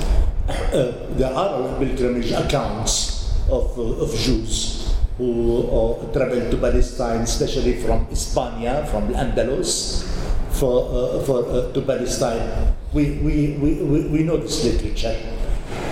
uh, 0.49 1.05
there 1.21 1.29
are 1.31 1.77
pilgrimage 1.77 2.31
accounts 2.31 3.29
of, 3.45 3.77
uh, 3.77 4.01
of 4.01 4.09
Jews 4.17 4.86
who 5.17 5.65
uh, 5.65 6.13
traveled 6.13 6.51
to 6.51 6.57
Palestine, 6.57 7.21
especially 7.21 7.81
from 7.81 8.05
Hispania, 8.07 8.85
from 8.91 9.09
Andalus, 9.13 10.05
for, 10.51 10.85
uh, 10.89 11.23
for, 11.23 11.45
uh, 11.49 11.71
to 11.73 11.81
Palestine. 11.81 12.73
We, 12.93 13.17
we, 13.19 13.57
we, 13.57 14.01
we, 14.07 14.23
know 14.23 14.37
this 14.37 14.63
literature. 14.63 15.17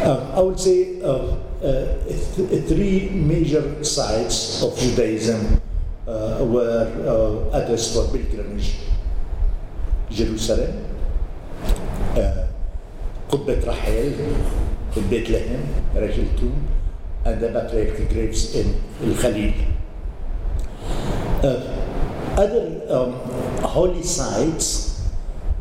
I 0.06 0.40
would 0.40 0.60
say 0.60 1.02
uh, 1.02 1.36
th- 2.36 2.64
three 2.70 3.10
major 3.10 3.84
sites 3.84 4.62
of 4.64 4.78
Judaism 4.78 5.62
uh, 6.08 6.46
were 6.46 6.86
uh, 7.02 7.58
addressed 7.58 7.94
for 7.94 8.06
pilgrimage 8.14 8.78
Jerusalem, 10.10 10.86
uh, 12.14 12.46
Qubbat 13.30 13.66
Rahel, 13.66 14.14
Bethlehem, 15.10 15.66
Rachel 15.96 16.30
tomb, 16.38 16.68
and 17.26 17.42
the 17.42 17.50
patriarchal 17.50 18.06
graves 18.06 18.54
in 18.56 18.80
Al 19.02 19.16
Khalil. 19.18 19.54
Uh, 21.42 21.76
other 22.38 22.66
um, 22.90 23.14
holy 23.66 24.04
sites 24.04 25.02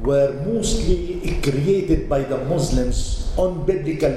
were 0.00 0.32
mostly 0.44 1.40
created 1.42 2.08
by 2.08 2.20
the 2.20 2.36
Muslims 2.44 3.32
on 3.36 3.64
biblical 3.64 4.12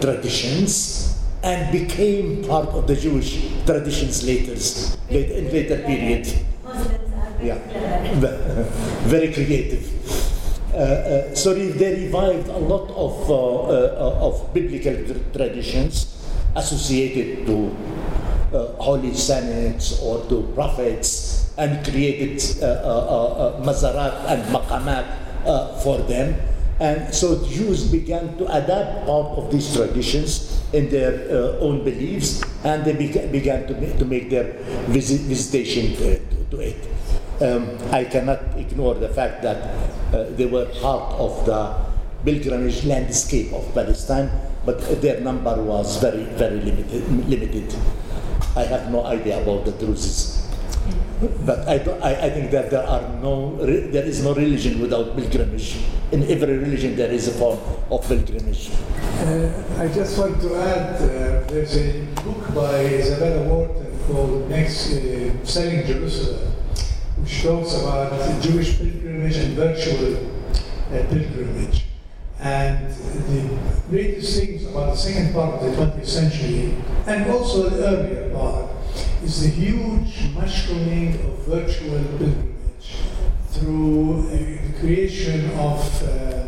traditions 0.00 1.16
and 1.42 1.72
became 1.72 2.44
part 2.44 2.68
of 2.68 2.86
the 2.86 2.94
Jewish 2.94 3.40
traditions 3.64 4.22
later, 4.24 4.52
late, 5.08 5.30
in 5.30 5.44
later 5.50 5.78
period. 5.88 6.28
Yeah, 7.40 7.56
very 9.08 9.32
creative. 9.32 9.88
Uh, 10.74 10.76
uh, 10.76 11.34
so 11.34 11.54
they 11.54 12.04
revived 12.04 12.48
a 12.48 12.58
lot 12.58 12.90
of, 12.92 13.30
uh, 13.30 13.34
uh, 13.34 14.26
of 14.28 14.52
biblical 14.52 14.92
tr- 14.92 15.24
traditions 15.32 16.19
associated 16.56 17.46
to 17.46 17.70
uh, 18.52 18.66
holy 18.82 19.14
saints 19.14 20.00
or 20.02 20.24
to 20.28 20.42
prophets 20.54 21.50
and 21.58 21.84
created 21.84 22.40
uh, 22.62 22.66
uh, 22.66 22.88
uh, 23.60 23.64
mazarat 23.64 24.14
and 24.26 24.42
maqamat 24.54 25.04
uh, 25.46 25.76
for 25.80 25.98
them. 26.08 26.34
And 26.80 27.12
so 27.12 27.44
Jews 27.44 27.92
began 27.92 28.38
to 28.38 28.46
adapt 28.48 29.04
part 29.06 29.36
of 29.36 29.52
these 29.52 29.68
traditions 29.76 30.56
in 30.72 30.88
their 30.88 31.12
uh, 31.28 31.60
own 31.60 31.84
beliefs 31.84 32.42
and 32.64 32.84
they 32.84 32.94
beca- 32.94 33.30
began 33.30 33.66
to, 33.68 33.74
ma- 33.74 33.98
to 33.98 34.04
make 34.04 34.30
their 34.30 34.54
visit- 34.88 35.28
visitation 35.28 35.94
to 35.96 36.16
it. 36.16 36.50
To 36.50 36.56
it. 36.60 36.80
Um, 37.40 37.68
I 37.92 38.04
cannot 38.04 38.40
ignore 38.56 38.94
the 38.94 39.08
fact 39.08 39.42
that 39.42 39.56
uh, 40.12 40.24
they 40.36 40.46
were 40.46 40.66
part 40.80 41.12
of 41.20 41.44
the 41.46 41.76
pilgrimage 42.24 42.84
landscape 42.84 43.52
of 43.52 43.64
Palestine, 43.74 44.30
but 44.64 44.80
their 45.00 45.20
number 45.20 45.62
was 45.62 45.96
very, 46.00 46.24
very 46.24 46.60
limited. 46.60 47.08
limited. 47.28 47.74
I 48.56 48.64
have 48.64 48.90
no 48.90 49.04
idea 49.04 49.42
about 49.42 49.64
the 49.64 49.72
Druzes. 49.72 50.40
But 51.44 51.68
I, 51.68 51.76
I, 52.02 52.26
I 52.26 52.30
think 52.30 52.50
that 52.50 52.70
there 52.70 52.82
are 52.82 53.02
no, 53.20 53.56
there 53.64 54.04
is 54.04 54.24
no 54.24 54.34
religion 54.34 54.80
without 54.80 55.14
pilgrimage. 55.16 55.76
In 56.12 56.24
every 56.24 56.56
religion 56.56 56.96
there 56.96 57.10
is 57.10 57.28
a 57.28 57.32
form 57.32 57.58
of 57.90 58.06
pilgrimage. 58.08 58.70
Uh, 59.20 59.52
I 59.78 59.88
just 59.88 60.18
want 60.18 60.40
to 60.40 60.56
add, 60.56 60.96
uh, 60.96 61.46
there's 61.46 61.76
a 61.76 62.04
book 62.24 62.54
by 62.54 62.80
Isabella 62.86 63.42
Wharton 63.48 63.98
called 64.06 64.48
Next 64.48 64.92
uh, 64.92 65.44
Selling 65.44 65.86
Jerusalem, 65.86 66.52
which 67.20 67.42
talks 67.42 67.74
about 67.74 68.42
Jewish 68.42 68.78
pilgrimage 68.78 69.36
and 69.36 69.54
virtual 69.54 70.16
uh, 70.16 71.04
pilgrimage. 71.10 71.59
And 72.40 72.88
the 72.90 73.58
greatest 73.90 74.40
things 74.40 74.64
about 74.64 74.92
the 74.92 74.96
second 74.96 75.34
part 75.34 75.56
of 75.56 75.60
the 75.62 75.76
20th 75.76 76.06
century, 76.06 76.74
and 77.06 77.30
also 77.30 77.68
the 77.68 77.86
earlier 77.86 78.34
part, 78.34 78.70
is 79.22 79.42
the 79.42 79.48
huge 79.48 80.34
mushrooming 80.34 81.14
of 81.16 81.38
virtual 81.46 82.02
pilgrimage 82.16 82.96
through 83.50 84.20
uh, 84.20 84.30
the 84.30 84.78
creation 84.80 85.50
of 85.58 86.02
uh, 86.02 86.46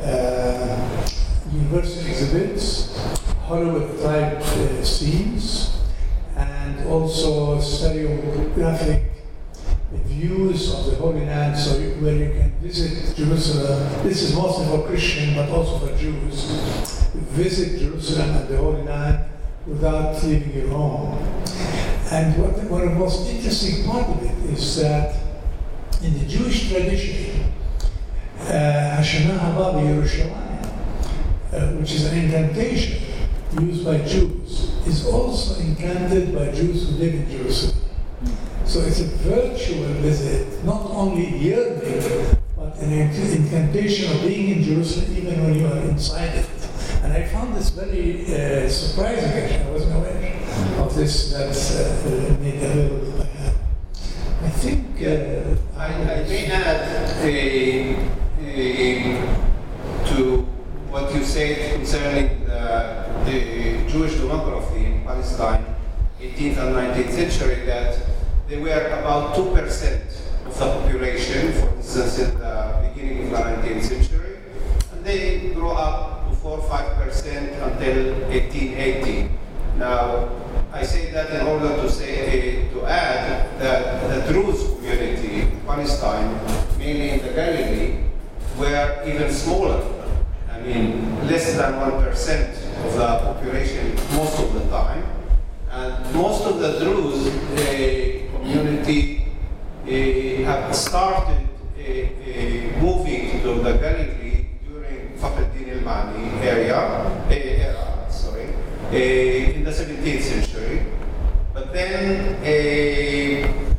uh, 0.00 1.06
universal 1.52 2.06
exhibits, 2.06 2.96
Hollywood 3.42 4.00
type 4.00 4.40
uh, 4.40 4.82
scenes, 4.82 5.82
and 6.34 6.86
also 6.88 7.58
stereographic 7.58 9.13
views 9.98 10.72
of 10.74 10.86
the 10.86 10.96
Holy 10.96 11.24
Land, 11.26 11.56
so 11.56 11.78
you, 11.78 11.90
where 12.02 12.14
you 12.14 12.30
can 12.30 12.50
visit 12.60 13.16
Jerusalem. 13.16 14.02
This 14.02 14.22
is 14.22 14.34
mostly 14.34 14.66
for 14.66 14.86
Christian, 14.86 15.34
but 15.34 15.48
also 15.48 15.86
for 15.86 15.96
Jews. 15.96 16.44
Visit 17.14 17.78
Jerusalem 17.78 18.30
and 18.30 18.48
the 18.48 18.56
Holy 18.56 18.82
Land 18.82 19.24
without 19.66 20.22
leaving 20.22 20.54
your 20.54 20.68
home. 20.68 21.18
And 22.10 22.36
what, 22.40 22.52
one 22.70 22.82
of 22.82 22.88
the 22.90 22.98
most 22.98 23.28
interesting 23.28 23.84
part 23.86 24.08
of 24.08 24.22
it 24.22 24.50
is 24.52 24.76
that 24.76 25.16
in 26.02 26.18
the 26.18 26.26
Jewish 26.26 26.70
tradition, 26.70 27.52
uh, 28.40 28.96
Hashanah 28.98 29.38
Haba 29.38 29.80
Yerushalayim, 29.80 30.64
uh, 31.52 31.78
which 31.78 31.92
is 31.92 32.12
an 32.12 32.18
incantation 32.18 33.02
used 33.60 33.84
by 33.84 33.98
Jews, 33.98 34.72
is 34.86 35.06
also 35.06 35.60
incanted 35.60 36.34
by 36.34 36.50
Jews 36.52 36.88
who 36.88 36.96
live 36.96 37.14
in 37.14 37.30
Jerusalem. 37.30 37.83
So 38.66 38.80
it's 38.80 39.00
a 39.00 39.04
virtual 39.22 39.84
visit, 40.00 40.64
not 40.64 40.90
only 40.90 41.36
yearly, 41.38 42.00
but 42.56 42.76
an 42.78 42.92
incantation 42.92 44.10
of 44.10 44.22
being 44.22 44.56
in 44.56 44.62
Jerusalem 44.62 45.16
even 45.16 45.42
when 45.44 45.54
you 45.54 45.66
are 45.66 45.78
inside 45.78 46.34
it. 46.34 46.48
And 47.02 47.12
I 47.12 47.24
found 47.28 47.54
this 47.54 47.70
very 47.70 48.24
uh, 48.24 48.68
surprising, 48.68 49.30
actually. 49.30 49.68
I 49.68 49.70
wasn't 49.70 49.96
aware 49.96 50.80
of 50.80 50.94
this 50.96 51.30
that's 51.30 51.76
uh, 51.76 52.36
made 52.40 52.62
available 52.62 53.18
by 53.18 53.24
hand. 53.26 53.56
I 54.42 54.48
think. 54.48 55.02
Uh, 55.02 55.54
I, 55.76 55.86
I 55.86 56.24
may 56.24 56.46
add 56.46 57.22
a, 57.22 57.94
a, 58.40 59.20
to 60.06 60.40
what 60.88 61.14
you 61.14 61.22
said 61.22 61.76
concerning 61.76 62.46
the, 62.46 63.04
the 63.26 63.90
Jewish 63.90 64.14
demography 64.14 64.86
in 64.86 65.04
Palestine, 65.04 65.64
18th 66.20 66.56
and 66.56 66.74
19th 66.74 67.10
century, 67.10 67.66
that 67.66 67.98
they 68.54 68.60
were 68.60 68.86
about 69.00 69.34
2% 69.34 69.50
of 70.46 70.54
the 70.54 70.64
population, 70.64 71.52
for 71.54 71.74
instance, 71.74 72.18
in 72.20 72.38
the 72.38 72.92
beginning 72.94 73.24
of 73.24 73.30
the 73.30 73.36
19th 73.36 73.82
century. 73.82 74.36
And 74.92 75.04
they 75.04 75.50
grew 75.50 75.70
up 75.70 76.30
to 76.30 76.36
4 76.36 76.58
5% 76.58 77.62
until 77.62 78.14
1880. 78.30 79.30
Now, 79.76 80.30
I 80.72 80.84
say 80.84 81.10
that 81.10 81.30
in 81.34 81.46
order 81.46 81.68
to 81.82 81.90
say 81.90 82.68
uh, 82.68 82.74
to 82.74 82.86
add 82.86 83.58
that 83.58 84.26
the 84.26 84.32
Druze 84.32 84.62
community 84.76 85.40
in 85.42 85.60
Palestine, 85.66 86.38
mainly 86.78 87.10
in 87.10 87.26
the 87.26 87.32
Galilee, 87.32 88.04
were 88.56 89.02
even 89.04 89.32
smaller. 89.32 89.82
I 90.48 90.60
mean, 90.60 91.26
less 91.26 91.56
than 91.56 91.72
1% 91.74 92.86
of 92.86 92.94
the 92.94 93.06
population 93.18 93.96
most 94.14 94.38
of 94.38 94.54
the 94.54 94.68
time. 94.70 95.04
And 95.70 96.14
most 96.14 96.44
of 96.46 96.60
the 96.60 96.78
Druze, 96.78 97.34
community 98.54 99.26
uh, 99.82 100.46
have 100.46 100.74
started 100.74 101.48
uh, 101.74 102.80
moving 102.80 103.42
to 103.42 103.54
the 103.66 103.72
Galilee 103.82 104.46
during 104.68 105.18
Fakhreddin 105.18 105.78
al-Mani 105.78 106.38
area, 106.46 106.78
era, 107.30 108.06
sorry, 108.10 108.46
in 108.92 109.64
the 109.64 109.70
17th 109.70 110.22
century. 110.22 110.86
But 111.52 111.72
then 111.72 112.40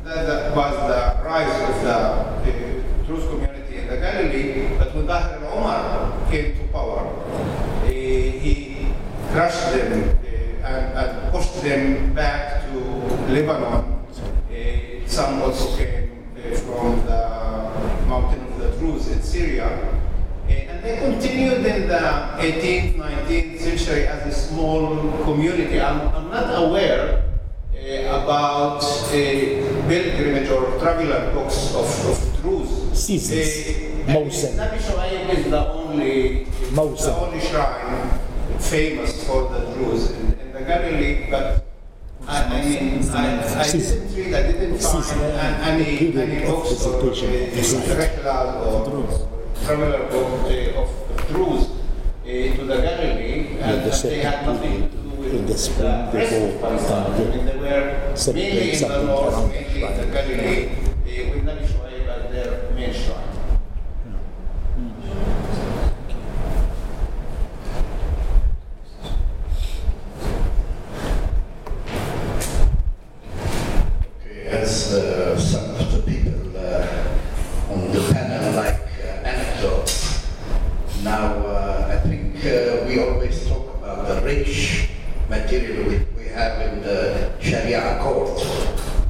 that, 0.04 0.26
that, 0.28 0.56
was 0.56 0.74
the 0.92 1.24
rise 1.24 1.56
of 1.64 2.46
the 2.46 2.84
Druze 3.06 3.28
community 3.30 3.78
in 3.78 3.88
the 3.88 3.98
Galilee. 3.98 4.76
But 4.78 4.94
when 4.96 5.08
Daher 5.08 5.40
al-Omar 5.42 6.30
came 6.30 6.56
to 6.58 6.64
power, 6.72 7.08
he 7.88 8.88
crushed 9.32 9.72
them 9.72 10.20
and, 10.64 10.86
and 11.00 11.32
pushed 11.32 11.62
them 11.64 12.14
back 12.14 12.64
to 12.72 12.80
Lebanon 13.32 13.96
some 15.16 15.42
also 15.42 15.78
came 15.78 16.26
uh, 16.36 16.58
from 16.58 17.06
the 17.06 18.06
mountain 18.06 18.46
of 18.48 18.60
the 18.60 18.70
Druze 18.78 19.08
in 19.08 19.22
Syria. 19.46 19.68
Uh, 19.68 20.52
and 20.52 20.84
they 20.84 20.98
continued 20.98 21.66
in 21.66 21.88
the 21.88 22.02
18th, 22.42 22.96
19th 22.96 23.60
century 23.60 24.08
as 24.08 24.26
a 24.26 24.32
small 24.32 24.96
community. 25.24 25.80
I'm, 25.82 26.02
I'm 26.16 26.30
not 26.30 26.64
aware 26.64 27.24
uh, 27.74 28.24
about 28.24 28.82
pilgrimage 29.10 30.50
or 30.50 30.80
traveler 30.80 31.32
books 31.34 31.74
of, 31.76 31.86
of 32.10 32.42
Druze. 32.42 32.98
Seasons. 32.98 34.08
Mosul. 34.08 34.52
Nabi 34.52 34.78
Shoaib 34.78 35.30
is 35.34 35.50
the 35.50 35.68
only, 35.72 36.44
the 36.46 37.16
only 37.16 37.42
shrine 37.42 38.20
famous 38.60 39.26
for 39.26 39.50
the 39.50 39.74
Druze 39.74 40.12
in, 40.12 40.34
in 40.40 40.54
the 40.54 40.62
Galilee, 40.62 41.28
but 41.30 41.66
I, 42.28 42.44
I 42.44 42.66
mean, 42.66 43.10
I, 43.10 43.62
I 43.62 43.64
didn't 43.64 44.16
read, 44.16 44.34
I 44.34 44.52
didn't 44.52 44.80
find 44.80 45.22
any, 45.22 46.16
any 46.18 46.46
books 46.46 46.86
or 46.86 47.02
curricular 47.02 48.66
or 48.66 49.35
traveler 49.66 50.04
of 50.14 50.46
uh, 50.46 51.28
Druze 51.28 51.70
uh, 51.70 52.56
to 52.56 52.66
the 52.66 52.78
Galilee, 52.78 53.58
and 53.60 53.92
they 53.92 54.20
had 54.20 54.46
nothing 54.46 54.90
to 54.92 54.96
do 54.98 55.10
with 55.10 55.48
the 55.48 56.10
rest 56.14 56.34
of 56.34 56.62
Palestine. 56.62 57.14
I 57.14 57.18
mean, 57.18 57.46
they 57.48 57.58
were 57.58 58.34
mainly 58.34 58.72
in 58.74 58.88
the 58.88 59.04
north, 59.04 59.50
mainly 59.50 59.84
in 59.84 59.98
the 59.98 60.06
Galilee, 60.14 60.70
with 61.04 61.44
Nabi 61.46 61.66
Shoaib 61.66 62.08
as 62.08 62.32
their 62.32 62.72
main 62.76 62.94
shrine. 62.94 63.36
as 74.48 74.94
uh, 74.94 75.38
some 75.38 75.70
of 75.76 75.92
the 75.92 76.00
people 76.12 76.56
uh, 76.58 77.72
on 77.74 77.92
the 77.92 78.02
panel 78.14 78.54
like 78.56 78.80
uh, 79.04 79.28
anecdotes. 79.32 80.26
Now, 81.04 81.34
uh, 81.46 81.88
I 81.96 82.08
think 82.08 82.38
uh, 82.46 82.86
we 82.88 83.00
always 83.00 83.48
talk 83.48 83.76
about 83.78 84.08
the 84.08 84.22
rich 84.22 84.90
material 85.30 85.88
we, 85.90 85.98
we 86.18 86.30
have 86.30 86.62
in 86.68 86.82
the 86.82 87.32
Sharia 87.40 88.00
court. 88.02 88.40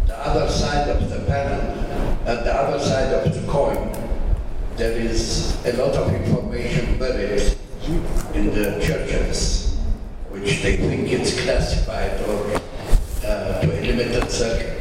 The 0.08 0.18
other 0.18 0.50
side 0.50 0.90
of 0.90 1.10
the 1.10 1.20
panel, 1.26 1.62
at 2.26 2.44
the 2.44 2.54
other 2.54 2.80
side 2.84 3.14
of 3.14 3.34
the 3.34 3.48
coin, 3.52 3.92
there 4.78 4.98
is 4.98 5.56
a 5.66 5.74
lot 5.78 5.96
of 5.96 6.14
information 6.14 6.98
buried 7.00 7.56
in 8.34 8.48
the 8.54 8.82
churches, 8.84 9.78
which 10.30 10.62
they 10.64 10.76
think 10.78 11.08
it's 11.12 11.40
classified 11.44 12.20
or 12.28 12.60
uh, 13.26 13.62
to 13.62 13.68
a 13.72 13.80
limited 13.82 14.30
circle. 14.30 14.76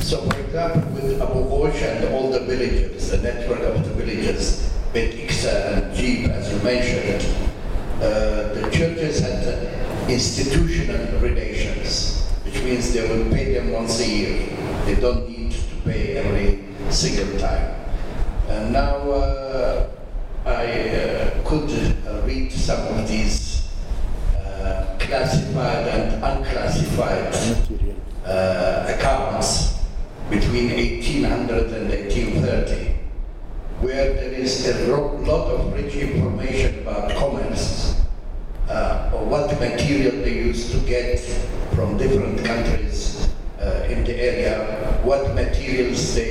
So 0.00 0.28
for 0.28 0.40
example, 0.40 0.90
with 0.94 1.22
Abu 1.22 1.44
Ghosh 1.44 1.82
and 1.82 2.12
all 2.12 2.30
the 2.32 2.40
villages, 2.40 3.10
the 3.10 3.18
network 3.18 3.60
of 3.60 3.84
the 3.84 3.94
villages, 3.94 4.68
Bet 4.92 5.14
Iksa 5.14 5.54
and 5.70 5.94
Jib, 5.94 6.30
as 6.32 6.50
you 6.50 6.58
mentioned, 6.64 7.22
uh, 8.02 8.54
the 8.54 8.68
churches 8.72 9.20
had 9.20 10.10
institutional 10.10 11.20
relations, 11.20 12.26
which 12.44 12.60
means 12.64 12.92
they 12.92 13.06
will 13.08 13.30
pay 13.30 13.52
them 13.54 13.70
once 13.70 14.00
a 14.00 14.08
year. 14.08 14.48
They 14.84 14.96
don't 14.96 15.28
need 15.28 15.52
to 15.52 15.76
pay 15.84 16.16
every 16.16 16.64
single 16.90 17.38
time. 17.38 17.70
And 18.48 18.72
now 18.72 18.96
uh, 19.12 19.90
I 20.44 20.64
uh, 20.90 21.42
could 21.48 21.70
read 22.26 22.50
some 22.50 22.80
of 22.98 23.06
these 23.06 23.68
uh, 24.36 24.96
classified 25.30 25.86
and 25.88 26.24
unclassified 26.24 27.34
uh, 28.26 28.96
accounts 28.96 29.78
between 30.28 30.70
1800 30.70 31.72
and 31.72 31.90
1830, 31.90 32.94
where 33.80 34.12
there 34.14 34.32
is 34.32 34.66
a 34.68 34.88
lot 34.88 35.50
of 35.50 35.72
rich 35.72 35.94
information 35.94 36.80
about 36.80 37.10
commerce, 37.16 38.00
uh, 38.68 39.12
or 39.14 39.24
what 39.24 39.48
material 39.60 40.12
they 40.24 40.34
used 40.34 40.72
to 40.72 40.78
get 40.80 41.20
from 41.74 41.96
different 41.96 42.44
countries 42.44 43.28
uh, 43.60 43.86
in 43.88 44.02
the 44.04 44.14
area, 44.14 44.98
what 45.04 45.34
materials 45.34 46.14
they 46.14 46.29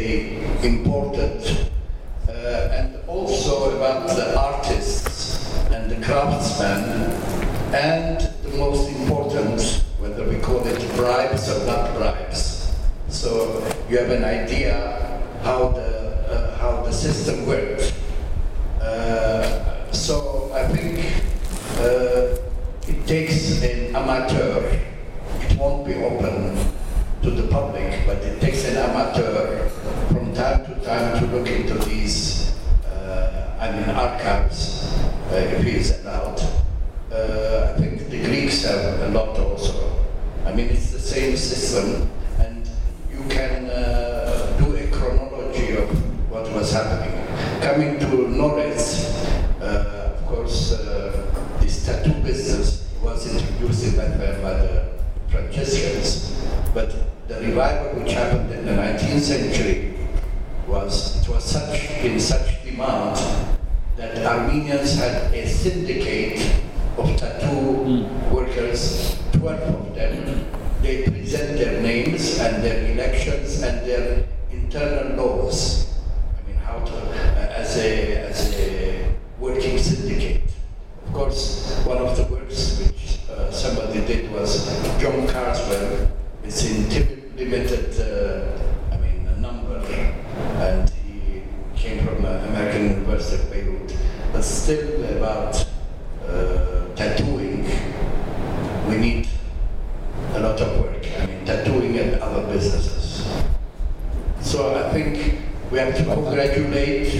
I 104.89 104.91
think 104.91 105.37
we 105.69 105.77
have 105.77 105.95
to 105.97 106.03
congratulate, 106.03 107.13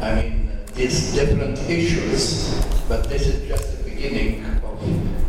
I 0.00 0.14
mean, 0.14 0.50
these 0.72 1.12
different 1.12 1.58
issues, 1.68 2.64
but 2.88 3.06
this 3.06 3.26
is 3.26 3.46
just 3.46 3.76
the 3.76 3.90
beginning 3.90 4.46
of, 4.64 4.80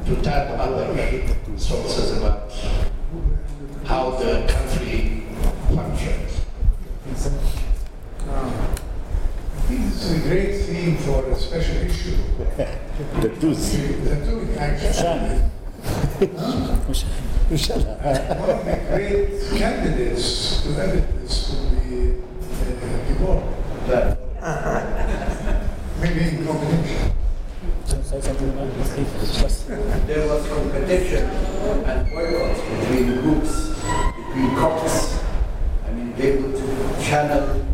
to 0.05 0.15
tap 0.22 0.49
other 0.57 0.95
sources 1.57 2.17
about 2.17 2.53
how 3.84 4.11
the 4.11 4.47
country 4.47 5.26
functions. 5.76 6.45
Um, 8.30 8.53
this 9.67 10.05
is 10.05 10.26
a 10.26 10.30
great 10.30 10.55
theme 10.61 10.95
for 10.99 11.26
a 11.26 11.36
special 11.36 11.76
issue. 11.76 12.15
the 13.20 13.30
tooth. 13.41 14.05
The 14.05 14.15
tooth, 14.26 14.57
actually. 14.57 15.51
One 17.50 17.58
of 17.58 18.64
the 18.64 18.78
great 18.89 19.41
candidates 19.58 20.62
to 20.62 20.70
edit 20.70 21.20
this 21.20 21.50
would 21.50 21.89
be 21.89 22.22
uh, 23.89 24.16
uh-huh. 24.39 25.66
Maybe 26.00 26.38
in 26.38 26.45
combination. 26.45 27.12
There 30.06 30.28
was 30.28 30.47
competition 30.47 31.26
and 31.26 32.10
boycotts 32.12 32.62
between 32.62 33.22
groups, 33.22 33.74
between 34.16 34.56
cops. 34.56 35.20
I 35.88 35.91
mean, 35.93 36.14
they 36.18 36.36
would 36.38 36.54
channel 37.02 37.66